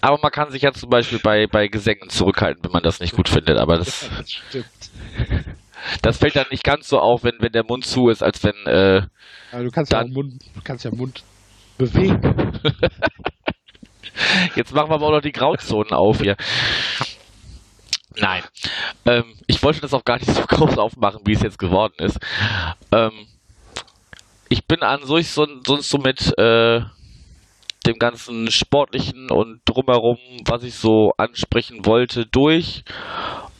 Aber 0.00 0.18
man 0.22 0.30
kann 0.30 0.50
sich 0.50 0.62
ja 0.62 0.72
zum 0.72 0.90
Beispiel 0.90 1.18
bei, 1.18 1.46
bei 1.46 1.68
Gesängen 1.68 2.08
zurückhalten, 2.08 2.64
wenn 2.64 2.72
man 2.72 2.82
das 2.82 3.00
nicht 3.00 3.14
gut 3.14 3.28
findet. 3.28 3.58
Aber 3.58 3.76
das, 3.76 4.08
das 4.16 4.30
stimmt. 4.30 4.66
Das 6.02 6.18
fällt 6.18 6.36
dann 6.36 6.44
nicht 6.50 6.62
ganz 6.62 6.88
so 6.88 6.98
auf, 6.98 7.24
wenn, 7.24 7.36
wenn 7.40 7.52
der 7.52 7.64
Mund 7.64 7.86
zu 7.86 8.10
ist, 8.10 8.22
als 8.22 8.44
wenn. 8.44 8.54
Äh, 8.66 9.06
ja, 9.52 9.62
du 9.62 9.70
kannst 9.70 9.90
ja 9.92 10.04
Mund, 10.06 10.34
du 10.54 10.60
kannst 10.62 10.84
ja 10.84 10.90
Mund 10.90 11.24
bewegen. 11.78 12.60
Jetzt 14.54 14.74
machen 14.74 14.90
wir 14.90 14.96
aber 14.96 15.06
auch 15.06 15.12
noch 15.12 15.22
die 15.22 15.32
Grauzonen 15.32 15.92
auf 15.92 16.20
hier. 16.20 16.36
Nein. 18.16 18.42
Ähm, 19.06 19.24
ich 19.46 19.62
wollte 19.62 19.80
das 19.80 19.94
auch 19.94 20.04
gar 20.04 20.18
nicht 20.18 20.30
so 20.30 20.42
groß 20.48 20.78
aufmachen, 20.78 21.22
wie 21.24 21.32
es 21.32 21.42
jetzt 21.42 21.58
geworden 21.58 21.94
ist. 21.98 22.18
Ähm, 22.92 23.26
ich 24.48 24.66
bin 24.66 24.82
an 24.82 25.04
sich 25.04 25.30
so, 25.30 25.46
sonst 25.66 25.88
so 25.88 25.98
mit 25.98 26.36
äh, 26.38 26.80
dem 27.86 27.98
ganzen 27.98 28.50
Sportlichen 28.50 29.30
und 29.30 29.60
drumherum, 29.64 30.18
was 30.44 30.62
ich 30.62 30.74
so 30.74 31.12
ansprechen 31.16 31.86
wollte, 31.86 32.26
durch. 32.26 32.84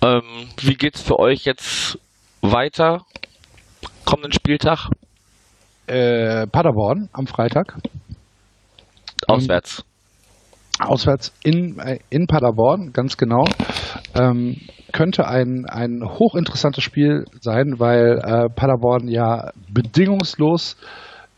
Ähm, 0.02 0.22
wie 0.60 0.74
geht's 0.74 1.02
für 1.02 1.18
euch 1.18 1.44
jetzt 1.44 1.98
weiter? 2.42 3.04
Kommenden 4.04 4.32
Spieltag? 4.32 4.90
Äh, 5.86 6.46
Paderborn 6.46 7.08
am 7.12 7.26
Freitag. 7.26 7.76
Auswärts. 9.26 9.84
Auswärts 10.78 11.32
in, 11.42 11.78
äh, 11.78 11.98
in 12.10 12.26
Paderborn, 12.26 12.92
ganz 12.92 13.16
genau. 13.16 13.44
Ähm, 14.14 14.56
könnte 14.92 15.26
ein, 15.26 15.66
ein 15.66 16.02
hochinteressantes 16.02 16.82
Spiel 16.82 17.24
sein, 17.40 17.78
weil 17.78 18.18
äh, 18.18 18.48
Paderborn 18.48 19.08
ja 19.08 19.50
bedingungslos 19.68 20.76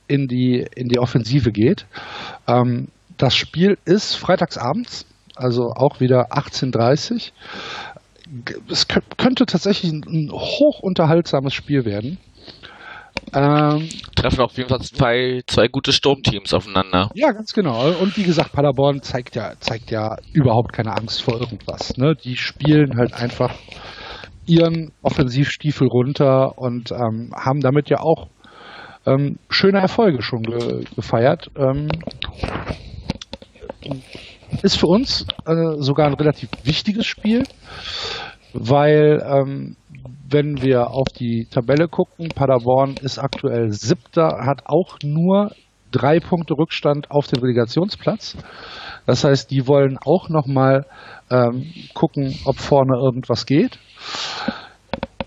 in 0.08 0.28
die, 0.28 0.66
in 0.74 0.88
die 0.88 0.98
Offensive 0.98 1.52
geht. 1.52 1.86
Ähm, 2.46 2.88
das 3.16 3.34
Spiel 3.34 3.78
ist 3.84 4.14
freitagsabends, 4.14 5.06
also 5.36 5.72
auch 5.74 6.00
wieder 6.00 6.32
18.30 6.32 7.30
Es 8.70 8.86
könnte 9.16 9.46
tatsächlich 9.46 9.92
ein 9.92 10.30
hochunterhaltsames 10.32 11.54
Spiel 11.54 11.84
werden. 11.84 12.18
Ähm, 13.34 13.88
Treffen 14.16 14.40
auf 14.40 14.56
jeden 14.56 14.68
Fall 14.68 14.80
zwei, 14.80 15.42
zwei 15.46 15.68
gute 15.68 15.92
Sturmteams 15.92 16.52
aufeinander. 16.52 17.10
Ja, 17.14 17.32
ganz 17.32 17.52
genau. 17.52 17.90
Und 17.92 18.16
wie 18.16 18.24
gesagt, 18.24 18.52
Paderborn 18.52 19.02
zeigt 19.02 19.36
ja, 19.36 19.52
zeigt 19.60 19.90
ja 19.90 20.16
überhaupt 20.32 20.72
keine 20.72 20.96
Angst 20.96 21.22
vor 21.22 21.40
irgendwas. 21.40 21.96
Ne? 21.96 22.14
Die 22.14 22.36
spielen 22.36 22.96
halt 22.96 23.14
einfach 23.14 23.54
ihren 24.46 24.92
Offensivstiefel 25.02 25.86
runter 25.86 26.58
und 26.58 26.90
ähm, 26.90 27.30
haben 27.34 27.60
damit 27.60 27.88
ja 27.88 28.00
auch 28.00 28.28
ähm, 29.06 29.38
schöne 29.48 29.80
Erfolge 29.80 30.22
schon 30.22 30.42
ge 30.42 30.84
gefeiert. 30.94 31.50
Ähm, 31.56 31.88
ist 34.62 34.76
für 34.76 34.86
uns 34.86 35.26
äh, 35.46 35.76
sogar 35.78 36.06
ein 36.06 36.14
relativ 36.14 36.50
wichtiges 36.64 37.06
Spiel, 37.06 37.44
weil 38.52 39.22
ähm, 39.24 39.76
wenn 40.28 40.62
wir 40.62 40.90
auf 40.90 41.08
die 41.08 41.46
Tabelle 41.50 41.88
gucken, 41.88 42.28
Paderborn 42.28 42.94
ist 43.02 43.18
aktuell 43.18 43.70
siebter, 43.72 44.44
hat 44.46 44.62
auch 44.66 44.98
nur 45.02 45.52
drei 45.90 46.20
Punkte 46.20 46.54
Rückstand 46.54 47.10
auf 47.10 47.26
den 47.26 47.40
Relegationsplatz. 47.40 48.36
Das 49.06 49.24
heißt, 49.24 49.50
die 49.50 49.66
wollen 49.66 49.98
auch 49.98 50.28
nochmal 50.28 50.86
ähm, 51.30 51.72
gucken, 51.92 52.38
ob 52.44 52.58
vorne 52.58 52.96
irgendwas 52.96 53.46
geht. 53.46 53.78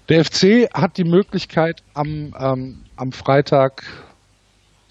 Der 0.09 0.23
FC 0.23 0.67
hat 0.73 0.97
die 0.97 1.03
Möglichkeit, 1.03 1.82
am, 1.93 2.34
ähm, 2.39 2.85
am 2.96 3.12
Freitag 3.12 3.84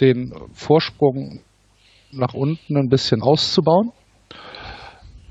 den 0.01 0.33
Vorsprung 0.53 1.41
nach 2.13 2.35
unten 2.35 2.77
ein 2.77 2.89
bisschen 2.89 3.23
auszubauen. 3.23 3.93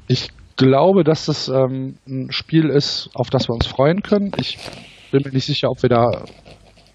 Ich 0.08 0.30
glaube, 0.58 1.04
dass 1.04 1.26
das 1.26 1.48
ähm, 1.48 1.98
ein 2.08 2.32
Spiel 2.32 2.70
ist, 2.70 3.10
auf 3.14 3.30
das 3.30 3.48
wir 3.48 3.54
uns 3.54 3.68
freuen 3.68 4.02
können. 4.02 4.32
Ich 4.38 4.58
bin 5.12 5.24
mir 5.24 5.32
nicht 5.32 5.46
sicher, 5.46 5.70
ob 5.70 5.82
wir 5.82 5.90
da 5.90 6.26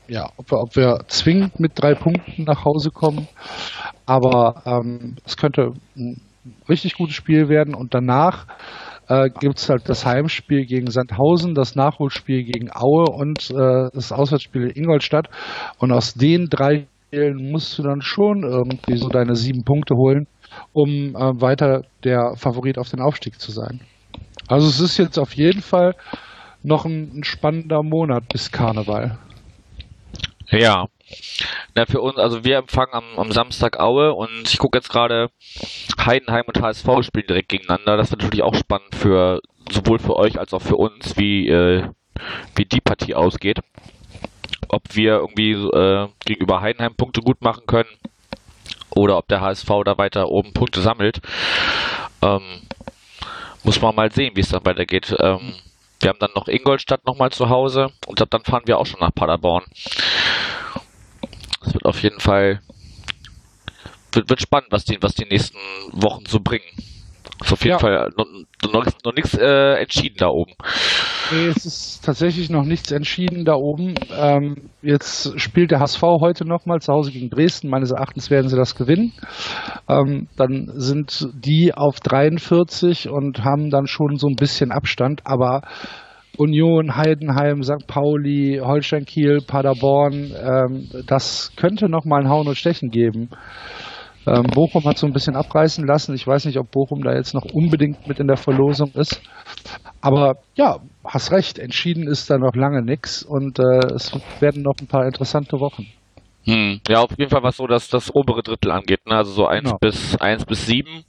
ja, 0.09 0.31
ob 0.39 0.51
wir, 0.51 0.59
ob 0.61 0.77
wir 0.77 1.05
zwingend 1.09 1.61
mit 1.61 1.73
drei 1.75 1.95
Punkten 1.95 2.45
nach 2.45 2.65
Hause 2.65 2.91
kommen. 2.91 3.29
Aber 4.07 4.63
ähm, 4.65 5.17
es 5.27 5.37
könnte 5.37 5.75
ein 5.97 6.23
richtig 6.69 6.95
gutes 6.95 7.15
Spiel 7.15 7.49
werden 7.49 7.75
und 7.75 7.93
danach 7.93 8.47
äh, 9.09 9.31
gibt 9.41 9.59
es 9.59 9.69
halt 9.69 9.89
das 9.89 10.05
Heimspiel 10.05 10.67
gegen 10.67 10.91
Sandhausen, 10.91 11.55
das 11.55 11.75
Nachholspiel 11.75 12.45
gegen 12.45 12.71
Aue 12.73 13.07
und 13.11 13.51
äh, 13.51 13.91
das 13.93 14.13
Auswärtsspiel 14.13 14.69
in 14.69 14.85
Ingolstadt. 14.85 15.29
Und 15.79 15.93
aus 15.93 16.15
den 16.15 16.49
drei 16.49 16.87
Spielen 17.09 17.51
musst 17.51 17.79
du 17.79 17.83
dann 17.83 18.03
schon 18.03 18.43
irgendwie 18.43 18.99
so 18.99 19.09
deine 19.09 19.35
sieben 19.35 19.65
Punkte 19.65 19.95
holen, 19.97 20.27
um 20.73 21.17
äh, 21.17 21.41
weiter 21.41 21.85
der 22.05 22.35
Favorit 22.37 22.79
auf 22.79 22.91
den 22.91 23.01
Aufstieg 23.01 23.41
zu 23.41 23.51
sein. 23.51 23.81
Also 24.47 24.69
es 24.69 24.81
ist 24.81 24.99
jetzt 24.99 25.19
auf 25.19 25.35
jeden 25.35 25.63
Fall 25.63 25.95
noch 26.63 26.85
ein, 26.85 27.19
ein 27.19 27.25
spannender 27.25 27.83
Monat 27.83 28.29
bis 28.29 28.51
Karneval. 28.51 29.19
Ja. 30.51 30.87
Na, 31.75 31.87
für 31.87 32.01
uns, 32.01 32.19
also 32.19 32.45
wir 32.45 32.59
empfangen 32.59 32.93
am, 32.93 33.05
am 33.19 33.33
Samstag 33.33 33.79
Aue 33.81 34.13
und 34.15 34.49
ich 34.49 34.59
gucke 34.59 34.79
jetzt 34.79 34.91
gerade 34.91 35.31
Heidenheim 36.05 36.45
und 36.47 36.61
HSV 36.61 36.87
spielen 37.03 37.27
direkt 37.27 37.49
gegeneinander. 37.49 37.97
Das 37.97 38.09
ist 38.09 38.19
natürlich 38.19 38.43
auch 38.43 38.55
spannend 38.55 38.95
für 38.95 39.41
sowohl 39.71 39.99
für 39.99 40.17
euch 40.17 40.39
als 40.39 40.53
auch 40.55 40.63
für 40.63 40.77
uns, 40.77 41.17
wie, 41.17 41.49
äh, 41.49 41.85
wie 42.55 42.65
die 42.65 42.81
Partie 42.81 43.15
ausgeht. 43.15 43.61
Ob 44.69 44.83
wir 44.95 45.15
irgendwie 45.15 45.53
äh, 45.53 46.09
gegenüber 46.25 46.61
Heidenheim 46.61 46.95
Punkte 46.95 47.21
gut 47.21 47.41
machen 47.43 47.67
können 47.67 47.89
oder 48.91 49.17
ob 49.17 49.29
der 49.29 49.41
HSV 49.41 49.69
da 49.85 49.97
weiter 49.97 50.29
oben 50.29 50.53
Punkte 50.53 50.81
sammelt. 50.81 51.21
Ähm, 52.23 52.43
muss 53.63 53.81
man 53.81 53.95
mal 53.95 54.11
sehen, 54.13 54.35
wie 54.35 54.41
es 54.41 54.51
dann 54.51 54.65
weitergeht. 54.65 55.15
Ähm, 55.19 55.55
wir 56.01 56.11
haben 56.11 56.19
dann 56.21 56.31
noch 56.35 56.49
Ingolstadt 56.49 57.05
nochmal 57.07 57.31
zu 57.31 57.49
Hause 57.49 57.91
und 58.07 58.21
dann 58.33 58.45
fahren 58.45 58.63
wir 58.67 58.79
auch 58.79 58.87
schon 58.87 59.01
nach 59.01 59.15
Paderborn. 59.15 59.65
Es 61.69 61.75
wird 61.75 61.85
auf 61.85 62.03
jeden 62.03 62.19
Fall 62.19 62.61
wird, 64.13 64.31
wird 64.31 64.41
spannend, 64.41 64.69
was 64.71 64.85
die, 64.85 64.97
was 65.03 65.15
die 65.15 65.27
nächsten 65.27 65.59
Wochen 65.93 66.25
so 66.27 66.41
bringen. 66.41 66.65
Ist 67.43 67.53
auf 67.53 67.63
jeden 67.63 67.73
ja. 67.73 67.79
Fall 67.79 68.11
noch, 68.17 68.27
noch, 68.73 68.87
noch 69.05 69.15
nichts 69.15 69.35
äh, 69.35 69.75
entschieden 69.75 70.17
da 70.19 70.29
oben. 70.29 70.53
Nee, 71.31 71.49
es 71.49 71.67
ist 71.67 72.05
tatsächlich 72.05 72.49
noch 72.49 72.65
nichts 72.65 72.91
entschieden 72.91 73.45
da 73.45 73.53
oben. 73.53 73.95
Ähm, 74.19 74.71
jetzt 74.81 75.39
spielt 75.39 75.71
der 75.71 75.81
HSV 75.81 76.01
heute 76.21 76.47
nochmal 76.47 76.81
zu 76.81 76.91
Hause 76.91 77.13
gegen 77.13 77.29
Dresden. 77.29 77.69
Meines 77.69 77.91
Erachtens 77.91 78.31
werden 78.31 78.49
sie 78.49 78.57
das 78.57 78.75
gewinnen. 78.75 79.13
Ähm, 79.89 80.29
dann 80.37 80.73
sind 80.75 81.29
die 81.35 81.75
auf 81.75 82.01
43 82.01 83.11
und 83.11 83.45
haben 83.45 83.69
dann 83.69 83.87
schon 83.87 84.17
so 84.17 84.27
ein 84.27 84.37
bisschen 84.37 84.73
Abstand. 84.73 85.21
Aber 85.27 85.61
Union, 86.39 86.97
Heidenheim, 86.97 87.63
St. 87.63 87.87
Pauli, 87.87 88.61
Holstein 88.63 89.05
Kiel, 89.05 89.41
Paderborn, 89.47 90.33
ähm, 90.35 90.89
das 91.07 91.53
könnte 91.57 91.89
nochmal 91.89 92.23
ein 92.23 92.29
Hauen 92.29 92.49
und 92.49 92.57
Stechen 92.57 92.91
geben. 92.91 93.31
Ähm, 94.27 94.45
Bochum 94.45 94.85
hat 94.85 94.99
so 94.99 95.07
ein 95.07 95.13
bisschen 95.13 95.37
abreißen 95.37 95.87
lassen. 95.87 96.15
Ich 96.15 96.27
weiß 96.27 96.45
nicht, 96.45 96.59
ob 96.59 96.71
Bochum 96.71 97.03
da 97.03 97.15
jetzt 97.15 97.35
noch 97.35 97.47
unbedingt 97.53 98.07
mit 98.07 98.21
in 98.21 98.27
der 98.27 98.37
Verlosung 98.37 98.91
ist. 98.93 99.23
Aber 100.01 100.37
ja, 100.55 100.79
hast 101.05 101.33
recht, 101.33 101.59
entschieden 101.59 102.07
ist 102.07 102.29
da 102.29 102.39
noch 102.39 102.55
lange 102.55 102.83
nichts 102.83 103.23
und 103.23 103.59
äh, 103.59 103.95
es 103.95 104.13
werden 104.41 104.63
noch 104.63 104.75
ein 104.81 104.87
paar 104.87 105.07
interessante 105.07 105.59
Wochen. 105.61 105.87
Hm. 106.45 106.81
Ja, 106.89 107.01
auf 107.01 107.11
jeden 107.19 107.31
Fall 107.31 107.43
was 107.43 107.57
so 107.57 107.67
dass 107.67 107.89
das 107.89 108.15
obere 108.15 108.43
Drittel 108.43 108.71
angeht, 108.71 109.07
ne? 109.07 109.17
also 109.17 109.33
so 109.33 109.47
1 109.47 109.65
genau. 109.65 109.79
bis 109.81 110.17
1 110.17 110.45
bis 110.47 110.67
7. 110.67 111.05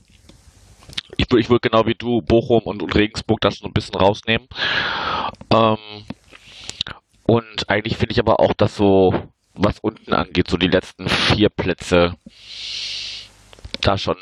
Ich 1.19 1.29
würde 1.29 1.41
ich 1.41 1.49
würd 1.49 1.61
genau 1.61 1.85
wie 1.85 1.95
du 1.95 2.21
Bochum 2.21 2.61
und, 2.63 2.81
und 2.81 2.95
Regensburg 2.95 3.41
das 3.41 3.55
so 3.55 3.67
ein 3.67 3.73
bisschen 3.73 3.95
rausnehmen. 3.95 4.47
Ähm, 5.53 5.77
und 7.27 7.69
eigentlich 7.69 7.97
finde 7.97 8.13
ich 8.13 8.19
aber 8.19 8.39
auch, 8.39 8.53
dass 8.53 8.77
so, 8.77 9.13
was 9.53 9.79
unten 9.79 10.13
angeht, 10.13 10.49
so 10.49 10.55
die 10.55 10.69
letzten 10.69 11.09
vier 11.09 11.49
Plätze 11.49 12.13
da 13.81 13.97
schon 13.97 14.15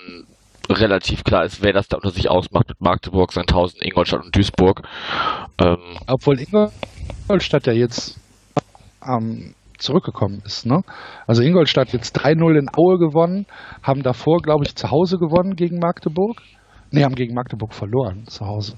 relativ 0.70 1.24
klar 1.24 1.46
ist, 1.46 1.62
wer 1.62 1.72
das 1.72 1.88
da 1.88 1.98
unter 1.98 2.10
sich 2.10 2.30
ausmacht 2.32 2.68
mit 2.68 2.82
Magdeburg, 2.82 3.32
Sandhausen, 3.32 3.80
Ingolstadt 3.82 4.26
und 4.26 4.36
Duisburg. 4.36 4.82
Ähm, 5.62 6.00
Obwohl 6.08 6.40
Ingolstadt 6.40 7.68
ja 7.68 7.74
jetzt 7.74 8.20
ähm, 9.08 9.54
zurückgekommen 9.78 10.42
ist. 10.44 10.66
Ne? 10.66 10.82
Also 11.28 11.44
Ingolstadt 11.44 11.94
jetzt 11.94 12.20
3-0 12.20 12.58
in 12.58 12.70
Aue 12.76 12.98
gewonnen, 12.98 13.46
haben 13.84 14.02
davor, 14.02 14.42
glaube 14.42 14.66
ich, 14.66 14.76
zu 14.76 14.90
Hause 14.90 15.18
gewonnen 15.18 15.56
gegen 15.56 15.78
Magdeburg. 15.78 16.42
Ne, 16.92 17.04
haben 17.04 17.16
gegen 17.16 17.34
Magdeburg 17.34 17.74
verloren 17.74 18.26
zu 18.28 18.46
Hause. 18.46 18.78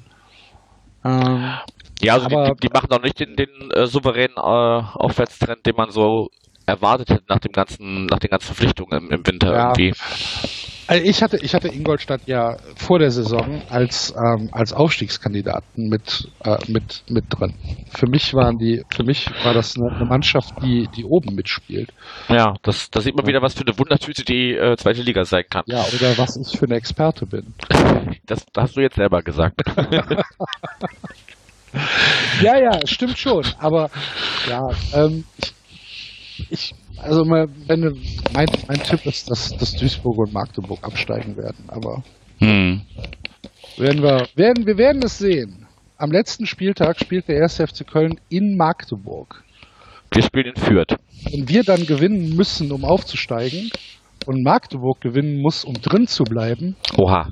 Ähm, 1.06 1.54
ja, 2.02 2.14
also 2.14 2.28
die, 2.28 2.36
die, 2.36 2.68
die, 2.68 2.74
machen 2.74 2.88
noch 2.90 3.02
nicht 3.02 3.20
den, 3.20 3.36
den 3.36 3.72
äh, 3.72 3.88
souveränen 3.88 4.38
äh, 4.38 4.40
Aufwärtstrend, 4.40 5.66
den 5.66 5.76
man 5.76 5.92
so 5.92 6.30
erwartet 6.66 7.10
hätte 7.10 7.24
nach 7.28 7.40
dem 7.40 7.52
ganzen, 7.52 8.06
nach 8.06 8.20
den 8.20 8.30
ganzen 8.30 8.48
Verpflichtungen 8.48 9.06
im, 9.06 9.12
im 9.12 9.28
Winter 9.28 9.54
ja. 9.54 9.64
irgendwie. 9.68 9.94
Also 10.90 11.06
ich 11.06 11.22
hatte, 11.22 11.38
ich 11.38 11.54
hatte 11.54 11.68
Ingolstadt 11.68 12.22
ja 12.26 12.58
vor 12.76 12.98
der 12.98 13.12
Saison 13.12 13.62
als, 13.70 14.12
ähm, 14.18 14.50
als 14.52 14.74
Aufstiegskandidaten 14.74 15.88
mit, 15.88 16.30
äh, 16.44 16.58
mit, 16.68 17.04
mit 17.08 17.26
drin. 17.30 17.54
Für 17.92 18.08
mich 18.08 18.34
waren 18.34 18.58
die, 18.58 18.84
für 18.90 19.04
mich 19.04 19.30
war 19.44 19.54
das 19.54 19.78
eine, 19.78 19.92
eine 19.92 20.06
Mannschaft, 20.06 20.56
die, 20.64 20.88
die 20.96 21.06
oben 21.06 21.36
mitspielt. 21.36 21.94
Ja, 22.28 22.56
das, 22.64 22.90
das 22.90 23.04
sieht 23.04 23.16
man 23.16 23.28
wieder, 23.28 23.44
was 23.44 23.54
für 23.54 23.62
eine 23.62 23.78
Wundertüte 23.78 24.26
die 24.26 24.56
äh, 24.56 24.78
zweite 24.78 25.04
Liga 25.04 25.26
sein 25.26 25.44
kann. 25.48 25.62
Ja, 25.68 25.86
oder 25.96 26.18
was 26.18 26.36
ich 26.38 26.58
für 26.58 26.66
eine 26.66 26.76
Experte 26.76 27.28
bin. 27.28 27.54
Das, 28.26 28.46
das 28.54 28.64
hast 28.64 28.78
du 28.78 28.82
jetzt 28.82 28.96
selber 28.96 29.22
gesagt. 29.22 29.62
ja, 32.42 32.58
ja, 32.58 32.80
stimmt 32.86 33.18
schon. 33.18 33.44
Aber 33.60 33.90
ja, 34.48 34.70
ähm, 34.94 35.24
ich 35.38 35.54
ich, 36.50 36.76
also 37.02 37.26
wenn, 37.26 38.00
mein, 38.34 38.48
mein 38.68 38.84
Tipp 38.84 39.06
ist, 39.06 39.30
dass, 39.30 39.56
dass 39.58 39.74
Duisburg 39.74 40.18
und 40.18 40.34
Magdeburg 40.34 40.84
absteigen 40.84 41.38
werden, 41.38 41.66
aber 41.68 42.04
hm. 42.40 42.82
werden 43.78 44.04
wir, 44.04 44.28
werden, 44.36 44.66
wir 44.66 44.78
werden 44.78 45.02
es 45.04 45.18
sehen. 45.18 45.68
Am 45.98 46.12
letzten 46.12 46.46
Spieltag 46.46 47.00
spielt 47.00 47.28
der 47.28 47.44
1. 47.44 47.58
FC 47.58 47.86
Köln 47.86 48.20
in 48.30 48.56
Magdeburg. 48.56 49.44
Wir 50.12 50.24
spielen 50.24 50.54
in 50.56 50.56
Fürth. 50.56 50.96
Wenn 51.30 51.50
wir 51.50 51.64
dann 51.64 51.86
gewinnen 51.86 52.36
müssen, 52.36 52.72
um 52.72 52.86
aufzusteigen, 52.86 53.70
und 54.30 54.44
Magdeburg 54.44 55.02
gewinnen 55.02 55.42
muss, 55.42 55.66
um 55.66 55.74
drin 55.74 56.06
zu 56.06 56.24
bleiben. 56.24 56.76
Oha. 56.98 57.30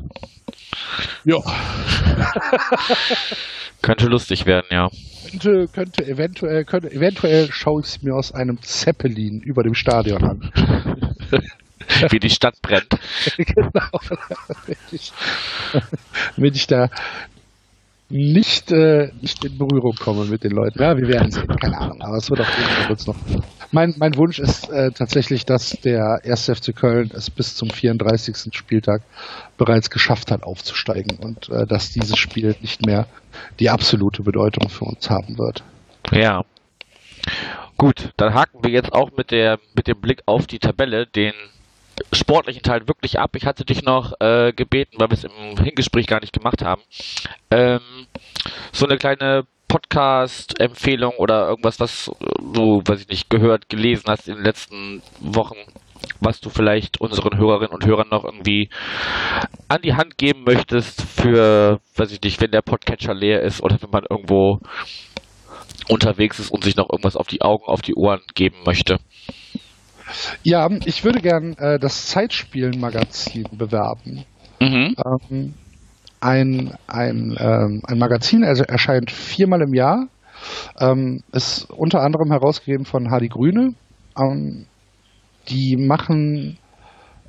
Ja. 1.25 1.37
könnte 3.83 4.07
lustig 4.07 4.47
werden, 4.47 4.65
ja. 4.71 4.89
Könnte, 5.29 5.67
könnte 5.67 6.07
eventuell, 6.07 6.65
könnte, 6.65 6.91
eventuell 6.91 7.51
schaue 7.51 7.81
ich 7.81 7.87
es 7.87 8.01
mir 8.01 8.15
aus 8.15 8.31
einem 8.31 8.59
Zeppelin 8.63 9.41
über 9.41 9.61
dem 9.61 9.75
Stadion 9.75 10.23
an. 10.23 10.51
Wie 12.09 12.19
die 12.19 12.31
Stadt 12.31 12.59
brennt. 12.63 12.97
genau. 13.37 13.99
Damit 14.47 14.79
ich, 14.91 15.13
damit 16.35 16.55
ich 16.55 16.65
da 16.65 16.89
nicht, 18.09 18.71
äh, 18.71 19.11
nicht 19.21 19.43
in 19.43 19.57
Berührung 19.57 19.95
komme 19.95 20.25
mit 20.25 20.43
den 20.43 20.51
Leuten. 20.51 20.81
Ja, 20.81 20.97
wir 20.97 21.07
werden 21.07 21.31
sehen, 21.31 21.47
keine 21.47 21.77
Ahnung, 21.77 22.01
aber 22.01 22.17
es 22.17 22.29
wird 22.29 22.39
auf 22.39 22.57
jeden 22.57 22.97
Fall 22.97 23.13
noch. 23.13 23.43
Mein, 23.71 23.95
mein 23.97 24.15
Wunsch 24.15 24.39
ist 24.39 24.69
äh, 24.69 24.91
tatsächlich, 24.91 25.45
dass 25.45 25.71
der 25.71 26.21
1. 26.23 26.51
FC 26.55 26.73
Köln 26.73 27.11
es 27.13 27.29
bis 27.29 27.55
zum 27.55 27.69
34. 27.69 28.55
Spieltag 28.55 29.01
bereits 29.57 29.89
geschafft 29.89 30.31
hat, 30.31 30.43
aufzusteigen 30.43 31.17
und 31.17 31.49
äh, 31.49 31.65
dass 31.65 31.91
dieses 31.91 32.17
Spiel 32.17 32.55
nicht 32.61 32.85
mehr 32.85 33.07
die 33.59 33.69
absolute 33.69 34.23
Bedeutung 34.23 34.69
für 34.69 34.85
uns 34.85 35.09
haben 35.09 35.37
wird. 35.37 35.63
Ja. 36.11 36.45
Gut, 37.77 38.13
dann 38.15 38.33
haken 38.33 38.63
wir 38.63 38.71
jetzt 38.71 38.93
auch 38.93 39.11
mit 39.17 39.31
der 39.31 39.59
mit 39.75 39.87
dem 39.87 39.99
Blick 39.99 40.21
auf 40.25 40.47
die 40.47 40.59
Tabelle 40.59 41.05
den 41.05 41.33
sportlichen 42.11 42.63
Teil 42.63 42.87
wirklich 42.87 43.19
ab. 43.19 43.35
Ich 43.35 43.45
hatte 43.45 43.65
dich 43.65 43.83
noch 43.83 44.13
äh, 44.19 44.53
gebeten, 44.53 44.97
weil 44.99 45.09
wir 45.09 45.17
es 45.17 45.23
im 45.23 45.63
Hingespräch 45.63 46.07
gar 46.07 46.21
nicht 46.21 46.33
gemacht 46.33 46.63
haben, 46.63 46.81
ähm, 47.51 47.81
so 48.71 48.85
eine 48.85 48.97
kleine 48.97 49.45
Podcast-Empfehlung 49.67 51.13
oder 51.17 51.49
irgendwas, 51.49 51.79
was 51.79 52.11
du, 52.53 52.81
weiß 52.85 53.01
ich 53.01 53.09
nicht, 53.09 53.29
gehört, 53.29 53.69
gelesen 53.69 54.05
hast 54.07 54.27
in 54.27 54.35
den 54.35 54.43
letzten 54.43 55.01
Wochen, 55.19 55.57
was 56.21 56.39
du 56.39 56.49
vielleicht 56.49 57.01
unseren 57.01 57.37
Hörerinnen 57.37 57.73
und 57.73 57.85
Hörern 57.85 58.07
noch 58.09 58.23
irgendwie 58.23 58.69
an 59.67 59.81
die 59.81 59.95
Hand 59.95 60.17
geben 60.17 60.43
möchtest 60.45 61.01
für, 61.01 61.81
weiß 61.95 62.11
ich 62.11 62.21
nicht, 62.21 62.39
wenn 62.39 62.51
der 62.51 62.61
Podcatcher 62.61 63.13
leer 63.13 63.41
ist 63.41 63.61
oder 63.61 63.77
wenn 63.81 63.89
man 63.89 64.05
irgendwo 64.09 64.61
unterwegs 65.89 66.39
ist 66.39 66.51
und 66.51 66.63
sich 66.63 66.75
noch 66.75 66.89
irgendwas 66.89 67.17
auf 67.17 67.27
die 67.27 67.41
Augen, 67.41 67.65
auf 67.65 67.81
die 67.81 67.95
Ohren 67.95 68.21
geben 68.35 68.57
möchte. 68.65 68.99
Ja, 70.43 70.69
ich 70.85 71.03
würde 71.03 71.21
gern 71.21 71.53
äh, 71.57 71.79
das 71.79 72.07
Zeitspielen-Magazin 72.07 73.47
bewerben. 73.51 74.25
Mhm. 74.59 74.95
Ähm, 75.05 75.53
ein, 76.19 76.73
ein, 76.87 77.35
ähm, 77.39 77.81
ein 77.85 77.97
Magazin 77.97 78.43
also 78.43 78.63
erscheint 78.63 79.11
viermal 79.11 79.61
im 79.61 79.73
Jahr. 79.73 80.07
Ähm, 80.79 81.23
ist 81.31 81.69
unter 81.69 82.01
anderem 82.01 82.31
herausgegeben 82.31 82.85
von 82.85 83.11
Hardy 83.11 83.27
Grüne. 83.27 83.73
Ähm, 84.17 84.65
die 85.49 85.77
machen 85.77 86.57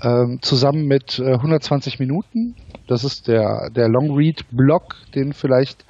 ähm, 0.03 0.39
zusammen 0.43 0.87
mit 0.87 1.19
äh, 1.19 1.35
120 1.35 1.99
Minuten, 1.99 2.55
das 2.87 3.05
ist 3.05 3.29
der, 3.29 3.71
der 3.71 3.89
Long 3.89 4.15
Read 4.15 4.45
Blog, 4.51 4.97
den 5.15 5.33
vielleicht 5.33 5.85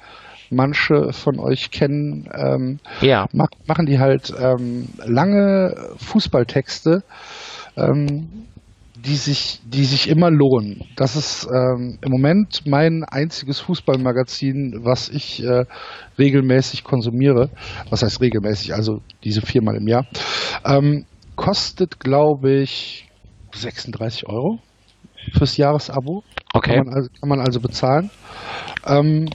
manche 0.51 1.13
von 1.13 1.39
euch 1.39 1.71
kennen, 1.71 2.29
ähm, 2.33 2.79
Ja. 3.01 3.27
ma 3.33 3.45
machen 3.67 3.85
die 3.85 3.99
halt 3.99 4.33
ähm, 4.39 4.87
lange 5.05 5.75
Fußballtexte, 5.97 7.03
ähm, 7.77 8.27
die 8.95 9.15
sich, 9.15 9.61
die 9.63 9.85
sich 9.85 10.09
immer 10.09 10.29
lohnen. 10.29 10.83
Das 10.97 11.15
ist 11.15 11.47
ähm, 11.49 11.97
im 12.01 12.11
Moment 12.11 12.63
mein 12.65 13.03
einziges 13.05 13.59
Fußballmagazin, 13.61 14.81
was 14.83 15.07
ich 15.09 15.41
äh, 15.43 15.63
regelmäßig 16.17 16.83
konsumiere. 16.83 17.49
Was 17.89 18.03
heißt 18.03 18.19
regelmäßig? 18.19 18.73
Also 18.73 18.99
diese 19.23 19.41
viermal 19.41 19.75
im 19.77 19.87
Jahr. 19.87 20.05
Ähm, 20.65 21.05
kostet, 21.37 21.99
glaube 22.01 22.51
ich, 22.59 23.07
36 23.53 24.27
Euro 24.27 24.59
fürs 25.37 25.55
Jahresabo. 25.55 26.23
Okay. 26.53 26.75
Kann 26.77 26.85
man 26.87 26.93
also, 26.95 27.09
kann 27.19 27.29
man 27.29 27.39
also 27.39 27.59
bezahlen. 27.61 28.09
Ähm, 28.85 29.29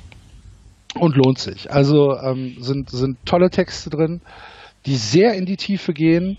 und 0.99 1.17
lohnt 1.17 1.39
sich. 1.39 1.73
Also 1.73 2.17
ähm, 2.19 2.57
sind, 2.61 2.91
sind 2.91 3.19
tolle 3.25 3.51
Texte 3.51 3.91
drin, 3.91 4.21
die 4.87 4.97
sehr 4.97 5.35
in 5.35 5.47
die 5.47 5.57
Tiefe 5.57 5.93
gehen, 5.93 6.39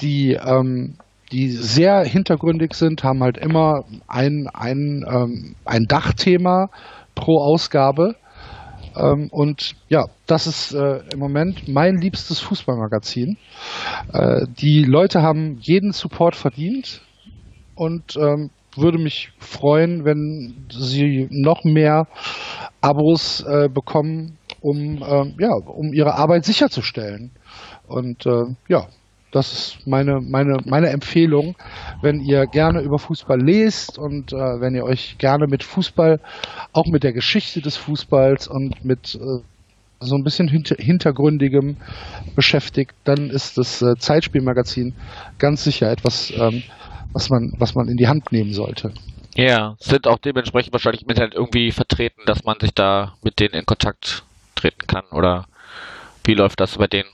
die, 0.00 0.32
ähm, 0.32 0.96
die 1.32 1.50
sehr 1.50 2.04
hintergründig 2.04 2.74
sind, 2.74 3.04
haben 3.04 3.22
halt 3.22 3.38
immer 3.38 3.84
ein, 4.08 4.48
ein, 4.52 5.04
ähm, 5.08 5.54
ein 5.64 5.84
Dachthema 5.86 6.70
pro 7.14 7.38
Ausgabe. 7.38 8.16
Ähm, 8.96 9.28
und 9.30 9.76
ja, 9.88 10.06
das 10.26 10.46
ist 10.46 10.74
äh, 10.74 11.00
im 11.12 11.18
Moment 11.18 11.68
mein 11.68 11.96
liebstes 11.96 12.40
Fußballmagazin. 12.40 13.36
Äh, 14.12 14.46
die 14.60 14.84
Leute 14.84 15.22
haben 15.22 15.58
jeden 15.60 15.92
Support 15.92 16.34
verdient 16.34 17.02
und 17.74 18.16
ähm, 18.16 18.50
würde 18.76 18.98
mich 18.98 19.32
freuen, 19.38 20.04
wenn 20.04 20.66
sie 20.70 21.28
noch 21.30 21.64
mehr 21.64 22.06
Abos 22.80 23.40
äh, 23.42 23.68
bekommen, 23.68 24.38
um, 24.60 25.02
ähm, 25.06 25.34
ja, 25.38 25.52
um 25.52 25.92
ihre 25.92 26.14
Arbeit 26.14 26.44
sicherzustellen. 26.44 27.30
Und 27.88 28.26
äh, 28.26 28.44
ja, 28.68 28.86
das 29.32 29.52
ist 29.52 29.86
meine, 29.86 30.20
meine, 30.20 30.58
meine 30.64 30.88
Empfehlung, 30.88 31.54
wenn 32.02 32.20
ihr 32.20 32.46
gerne 32.46 32.80
über 32.80 32.98
Fußball 32.98 33.40
lest 33.40 33.98
und 33.98 34.32
äh, 34.32 34.36
wenn 34.36 34.74
ihr 34.74 34.84
euch 34.84 35.18
gerne 35.18 35.46
mit 35.46 35.62
Fußball, 35.62 36.20
auch 36.72 36.86
mit 36.86 37.04
der 37.04 37.12
Geschichte 37.12 37.60
des 37.60 37.76
Fußballs 37.76 38.48
und 38.48 38.84
mit 38.84 39.14
äh, 39.14 39.42
so 40.00 40.16
ein 40.16 40.24
bisschen 40.24 40.48
hinter, 40.48 40.76
hintergründigem 40.78 41.76
beschäftigt, 42.34 42.94
dann 43.04 43.30
ist 43.30 43.58
das 43.58 43.82
äh, 43.82 43.96
Zeitspielmagazin 43.98 44.94
ganz 45.38 45.62
sicher 45.62 45.90
etwas, 45.90 46.32
ähm, 46.36 46.62
was 47.12 47.30
man, 47.30 47.52
was 47.58 47.74
man 47.74 47.88
in 47.88 47.96
die 47.96 48.08
Hand 48.08 48.32
nehmen 48.32 48.52
sollte. 48.52 48.92
Ja, 49.34 49.76
sind 49.78 50.06
auch 50.06 50.18
dementsprechend 50.18 50.72
wahrscheinlich 50.72 51.02
im 51.02 51.08
Internet 51.08 51.34
irgendwie 51.34 51.70
vertreten, 51.70 52.22
dass 52.26 52.44
man 52.44 52.58
sich 52.60 52.74
da 52.74 53.14
mit 53.22 53.38
denen 53.38 53.54
in 53.54 53.66
Kontakt 53.66 54.24
treten 54.54 54.86
kann 54.86 55.04
oder 55.12 55.46
wie 56.24 56.34
läuft 56.34 56.60
das 56.60 56.76
bei 56.76 56.86
denen? 56.86 57.08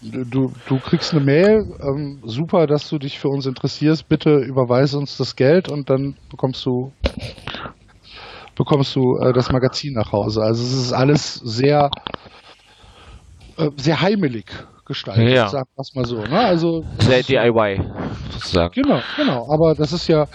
Du, 0.00 0.52
du 0.68 0.78
kriegst 0.80 1.12
eine 1.12 1.24
Mail, 1.24 1.66
ähm, 1.80 2.20
super, 2.24 2.66
dass 2.66 2.90
du 2.90 2.98
dich 2.98 3.18
für 3.18 3.28
uns 3.28 3.46
interessierst, 3.46 4.06
bitte 4.06 4.36
überweise 4.36 4.98
uns 4.98 5.16
das 5.16 5.34
Geld 5.34 5.70
und 5.70 5.88
dann 5.88 6.16
bekommst 6.30 6.64
du 6.66 6.92
bekommst 8.54 8.94
du 8.94 9.16
äh, 9.16 9.32
das 9.32 9.50
Magazin 9.50 9.94
nach 9.94 10.12
Hause. 10.12 10.42
Also 10.42 10.62
es 10.62 10.72
ist 10.74 10.92
alles 10.92 11.34
sehr 11.36 11.90
äh, 13.56 13.70
sehr 13.76 14.00
heimelig 14.02 14.46
gestaltet, 14.84 15.30
Ja. 15.30 15.48
sagen 15.48 15.68
wir 15.74 15.80
es 15.82 15.94
mal 15.94 16.04
so. 16.04 16.20
Ne? 16.22 16.38
Also 16.38 16.84
Sehr 17.00 17.22
DIY 17.22 17.80
sozusagen. 18.30 18.72
Genau, 18.74 19.00
genau. 19.16 19.48
Aber 19.52 19.74
das 19.74 19.92
ist 19.92 20.08
ja, 20.08 20.26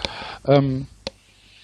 ähm, 0.46 0.86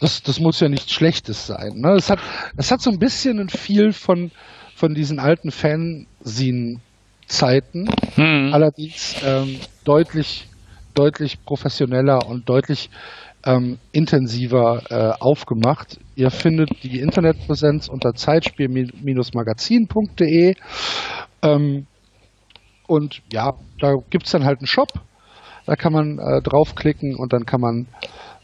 das, 0.01 0.22
das 0.22 0.41
muss 0.41 0.61
ja 0.61 0.68
nichts 0.68 0.93
Schlechtes 0.93 1.47
sein. 1.47 1.72
Ne? 1.76 1.93
Es 1.93 2.11
hat, 2.11 2.18
es 2.57 2.70
hat 2.70 2.80
so 2.80 2.91
ein 2.91 2.99
bisschen 2.99 3.39
ein 3.41 3.49
viel 3.49 3.93
von, 3.93 4.30
von 4.74 4.95
diesen 4.95 5.18
alten 5.18 5.51
Fanzine-Zeiten, 5.51 7.89
Hm. 8.14 8.51
allerdings 8.53 9.16
ähm, 9.24 9.59
deutlich, 9.84 10.47
deutlich 10.95 11.43
professioneller 11.45 12.26
und 12.26 12.49
deutlich 12.49 12.91
ähm, 13.45 13.78
intensiver 13.93 14.82
äh, 14.91 15.12
aufgemacht. 15.22 15.99
Ihr 16.16 16.30
findet 16.30 16.70
die 16.82 16.99
Internetpräsenz 17.01 17.89
unter 17.89 18.14
zeitspiel-magazin.de. 18.14 20.55
Ähm, 21.43 21.87
und 22.87 23.22
ja, 23.32 23.55
da 23.80 23.95
gibt's 24.11 24.30
dann 24.30 24.45
halt 24.45 24.59
einen 24.59 24.66
Shop. 24.66 24.89
Da 25.66 25.74
kann 25.74 25.93
man 25.93 26.18
äh, 26.18 26.43
draufklicken 26.43 27.16
und 27.16 27.32
dann 27.32 27.45
kann 27.45 27.61
man, 27.61 27.87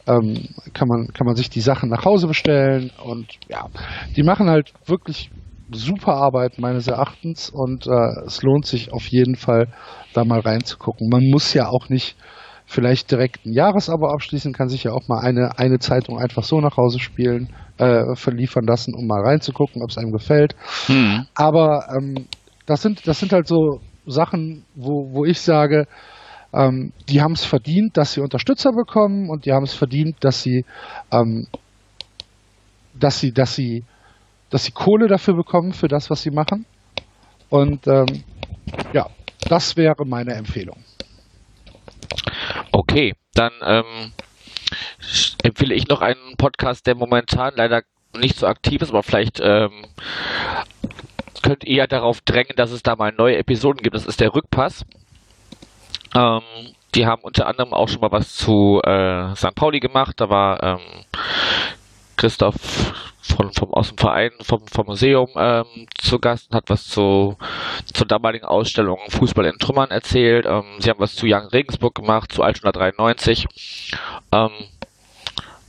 ähm, 0.06 0.48
kann, 0.74 0.88
man, 0.88 1.08
kann 1.08 1.26
man 1.26 1.36
sich 1.36 1.50
die 1.50 1.60
Sachen 1.60 1.88
nach 1.88 2.04
Hause 2.04 2.26
bestellen. 2.26 2.90
Und 3.04 3.26
ja, 3.48 3.68
die 4.16 4.24
machen 4.24 4.50
halt 4.50 4.72
wirklich 4.86 5.30
super 5.70 6.14
Arbeit 6.14 6.58
meines 6.58 6.88
Erachtens 6.88 7.48
und 7.48 7.86
äh, 7.86 8.26
es 8.26 8.42
lohnt 8.42 8.66
sich 8.66 8.92
auf 8.92 9.06
jeden 9.06 9.36
Fall, 9.36 9.68
da 10.14 10.24
mal 10.24 10.40
reinzugucken. 10.40 11.08
Man 11.08 11.30
muss 11.30 11.54
ja 11.54 11.68
auch 11.68 11.88
nicht 11.88 12.16
vielleicht 12.66 13.10
direkt 13.10 13.46
ein 13.46 13.52
Jahresabo 13.52 14.08
abschließen, 14.08 14.52
kann 14.52 14.68
sich 14.68 14.84
ja 14.84 14.92
auch 14.92 15.08
mal 15.08 15.20
eine, 15.20 15.58
eine 15.58 15.78
Zeitung 15.78 16.18
einfach 16.18 16.42
so 16.42 16.60
nach 16.60 16.76
Hause 16.76 16.98
spielen, 16.98 17.52
äh, 17.78 18.14
verliefern 18.14 18.64
lassen, 18.64 18.94
um 18.94 19.06
mal 19.06 19.22
reinzugucken, 19.22 19.82
ob 19.82 19.90
es 19.90 19.98
einem 19.98 20.12
gefällt. 20.12 20.54
Hm. 20.86 21.26
Aber 21.34 21.86
ähm, 21.96 22.26
das 22.66 22.82
sind 22.82 23.06
das 23.06 23.18
sind 23.18 23.32
halt 23.32 23.46
so 23.46 23.80
Sachen, 24.06 24.64
wo, 24.74 25.12
wo 25.12 25.24
ich 25.24 25.40
sage, 25.40 25.86
ähm, 26.52 26.92
die 27.08 27.22
haben 27.22 27.32
es 27.32 27.44
verdient, 27.44 27.96
dass 27.96 28.12
sie 28.12 28.20
Unterstützer 28.20 28.72
bekommen 28.72 29.30
und 29.30 29.46
die 29.46 29.52
haben 29.52 29.64
es 29.64 29.74
verdient, 29.74 30.16
dass 30.20 30.42
sie 30.42 30.64
ähm, 31.10 31.46
dass 32.94 33.20
sie 33.20 33.32
dass 33.32 33.54
sie 33.54 33.84
dass 34.50 34.64
sie 34.64 34.72
Kohle 34.72 35.08
dafür 35.08 35.34
bekommen 35.34 35.72
für 35.72 35.88
das, 35.88 36.10
was 36.10 36.22
sie 36.22 36.30
machen. 36.30 36.66
Und 37.48 37.86
ähm, 37.86 38.22
ja, 38.92 39.08
das 39.48 39.76
wäre 39.76 40.04
meine 40.04 40.34
Empfehlung. 40.34 40.76
Okay, 42.70 43.14
dann 43.34 43.52
ähm, 43.64 44.12
empfehle 45.42 45.74
ich 45.74 45.88
noch 45.88 46.02
einen 46.02 46.36
Podcast, 46.36 46.86
der 46.86 46.94
momentan 46.94 47.54
leider 47.56 47.82
nicht 48.14 48.36
so 48.36 48.46
aktiv 48.46 48.82
ist, 48.82 48.90
aber 48.90 49.02
vielleicht 49.02 49.40
könnt 51.40 51.64
ihr 51.64 51.76
ja 51.76 51.86
darauf 51.86 52.20
drängen, 52.20 52.56
dass 52.56 52.70
es 52.70 52.82
da 52.82 52.96
mal 52.96 53.12
neue 53.12 53.38
Episoden 53.38 53.82
gibt. 53.82 53.94
Das 53.94 54.06
ist 54.06 54.20
der 54.20 54.34
Rückpass. 54.34 54.84
Ähm, 56.14 56.42
die 56.94 57.06
haben 57.06 57.22
unter 57.22 57.46
anderem 57.46 57.72
auch 57.72 57.88
schon 57.88 58.00
mal 58.00 58.12
was 58.12 58.34
zu 58.34 58.80
äh, 58.84 59.34
St. 59.34 59.54
Pauli 59.54 59.80
gemacht. 59.80 60.20
Da 60.20 60.28
war 60.28 60.62
ähm, 60.62 60.80
Christoph 62.16 62.92
von, 63.22 63.52
vom, 63.52 63.72
aus 63.72 63.88
dem 63.88 63.98
Verein, 63.98 64.30
vom, 64.42 64.66
vom 64.66 64.86
Museum 64.86 65.28
ähm, 65.36 65.86
zu 65.96 66.18
Gast 66.18 66.50
und 66.50 66.56
hat 66.56 66.68
was 66.68 66.86
zu, 66.86 67.36
zur 67.92 68.06
damaligen 68.06 68.44
Ausstellung 68.44 68.98
Fußball 69.08 69.46
in 69.46 69.58
Trümmern 69.58 69.90
erzählt. 69.90 70.44
Ähm, 70.46 70.64
sie 70.80 70.90
haben 70.90 71.00
was 71.00 71.14
zu 71.14 71.26
Young 71.26 71.46
Regensburg 71.46 71.94
gemacht, 71.94 72.32
zu 72.32 72.42
Altona 72.42 72.72
93. 72.72 73.46
Ähm, 74.32 74.50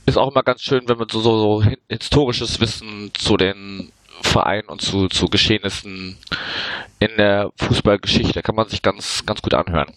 ist 0.06 0.18
auch 0.18 0.30
immer 0.30 0.42
ganz 0.42 0.62
schön, 0.62 0.82
wenn 0.86 0.98
man 0.98 1.08
so, 1.08 1.20
so, 1.20 1.62
historisches 1.88 2.60
Wissen 2.60 3.10
zu 3.14 3.36
den 3.36 3.90
Vereinen 4.22 4.68
und 4.68 4.80
zu, 4.80 5.08
zu 5.08 5.26
Geschehnissen 5.26 6.16
in 6.98 7.16
der 7.16 7.50
Fußballgeschichte 7.56 8.42
kann 8.42 8.54
man 8.54 8.68
sich 8.68 8.82
ganz, 8.82 9.24
ganz 9.26 9.42
gut 9.42 9.54
anhören. 9.54 9.92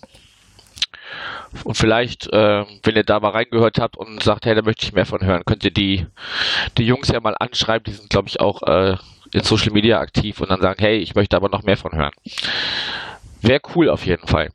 Und 1.64 1.76
vielleicht, 1.76 2.32
äh, 2.34 2.66
wenn 2.84 2.96
ihr 2.96 3.04
da 3.04 3.20
mal 3.20 3.32
reingehört 3.32 3.80
habt 3.80 3.98
und 3.98 4.22
sagt, 4.22 4.46
hey, 4.46 4.56
da 4.56 4.62
möchte 4.62 4.86
ich 4.86 4.94
mehr 4.94 5.06
von 5.06 5.24
hören, 5.24 5.44
könnt 5.46 5.64
ihr 5.64 5.72
die, 5.72 6.06
die 6.78 6.86
Jungs 6.86 7.08
ja 7.08 7.20
mal 7.20 7.36
anschreiben. 7.40 7.86
Die 7.86 7.98
sind, 7.98 8.10
glaube 8.10 8.28
ich, 8.28 8.40
auch 8.40 8.64
äh, 8.64 8.98
in 9.34 9.44
Social 9.44 9.72
Media 9.72 10.00
aktiv 10.00 10.42
und 10.42 10.50
dann 10.50 10.62
sagen, 10.62 10.80
hey, 10.80 10.98
ich 10.98 11.16
möchte 11.16 11.36
aber 11.36 11.50
noch 11.50 11.64
mehr 11.64 11.78
von 11.78 11.94
hören. 11.94 12.14
Wäre 13.42 13.62
cool 13.76 13.90
auf 13.90 14.06
jeden 14.06 14.28
Fall. 14.28 14.50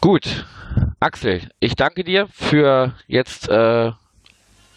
Gut, 0.00 0.46
Axel, 1.00 1.42
ich 1.60 1.74
danke 1.74 2.04
dir 2.04 2.28
für 2.32 2.94
jetzt 3.06 3.48
äh, 3.48 3.92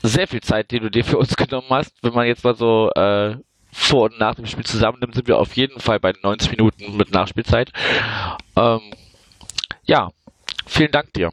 sehr 0.02 0.28
viel 0.28 0.42
Zeit, 0.42 0.72
die 0.72 0.80
du 0.80 0.90
dir 0.90 1.04
für 1.04 1.18
uns 1.18 1.36
genommen 1.38 1.70
hast. 1.70 1.94
Wenn 2.02 2.14
man 2.14 2.28
jetzt 2.28 2.44
mal 2.44 2.56
so 2.56 2.90
äh, 2.96 3.38
vor 3.72 4.06
und 4.06 4.20
nach 4.20 4.36
dem 4.36 4.46
Spiel 4.46 4.66
zusammennimmt, 4.66 5.16
sind 5.16 5.28
wir 5.28 5.38
auf 5.38 5.56
jeden 5.56 5.80
Fall 5.80 6.00
bei 6.00 6.14
90 6.24 6.52
Minuten 6.52 6.98
mit 6.98 7.12
Nachspielzeit. 7.12 7.72
Ähm, 8.56 8.82
ja, 9.84 10.10
vielen 10.66 10.92
Dank 10.92 11.14
dir. 11.14 11.32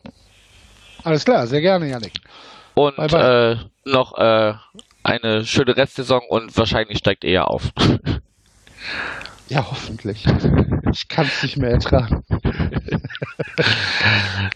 Alles 1.04 1.24
klar, 1.24 1.46
sehr 1.46 1.60
gerne, 1.60 1.88
Janik. 1.88 2.12
Und 2.74 2.96
Bye, 2.96 3.08
bye. 3.08 3.52
Äh, 3.52 3.56
noch 3.90 4.16
äh, 4.18 4.54
eine 5.02 5.44
schöne 5.44 5.76
Restsaison 5.76 6.22
und 6.28 6.56
wahrscheinlich 6.56 6.98
steigt 6.98 7.24
er 7.24 7.50
auf. 7.50 7.70
Ja, 9.48 9.64
hoffentlich. 9.70 10.24
Ich 10.92 11.06
kann 11.08 11.26
es 11.26 11.40
nicht 11.42 11.56
mehr 11.56 11.70
ertragen. 11.70 12.24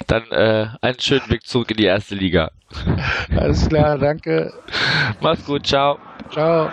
Dann 0.08 0.28
äh, 0.32 0.66
einen 0.80 0.98
schönen 0.98 1.30
Weg 1.30 1.46
zurück 1.46 1.70
in 1.70 1.76
die 1.76 1.84
erste 1.84 2.16
Liga. 2.16 2.50
Alles 3.36 3.68
klar, 3.68 3.98
danke. 3.98 4.52
Mach's 5.20 5.44
gut, 5.44 5.64
ciao. 5.64 5.98
Ciao. 6.32 6.72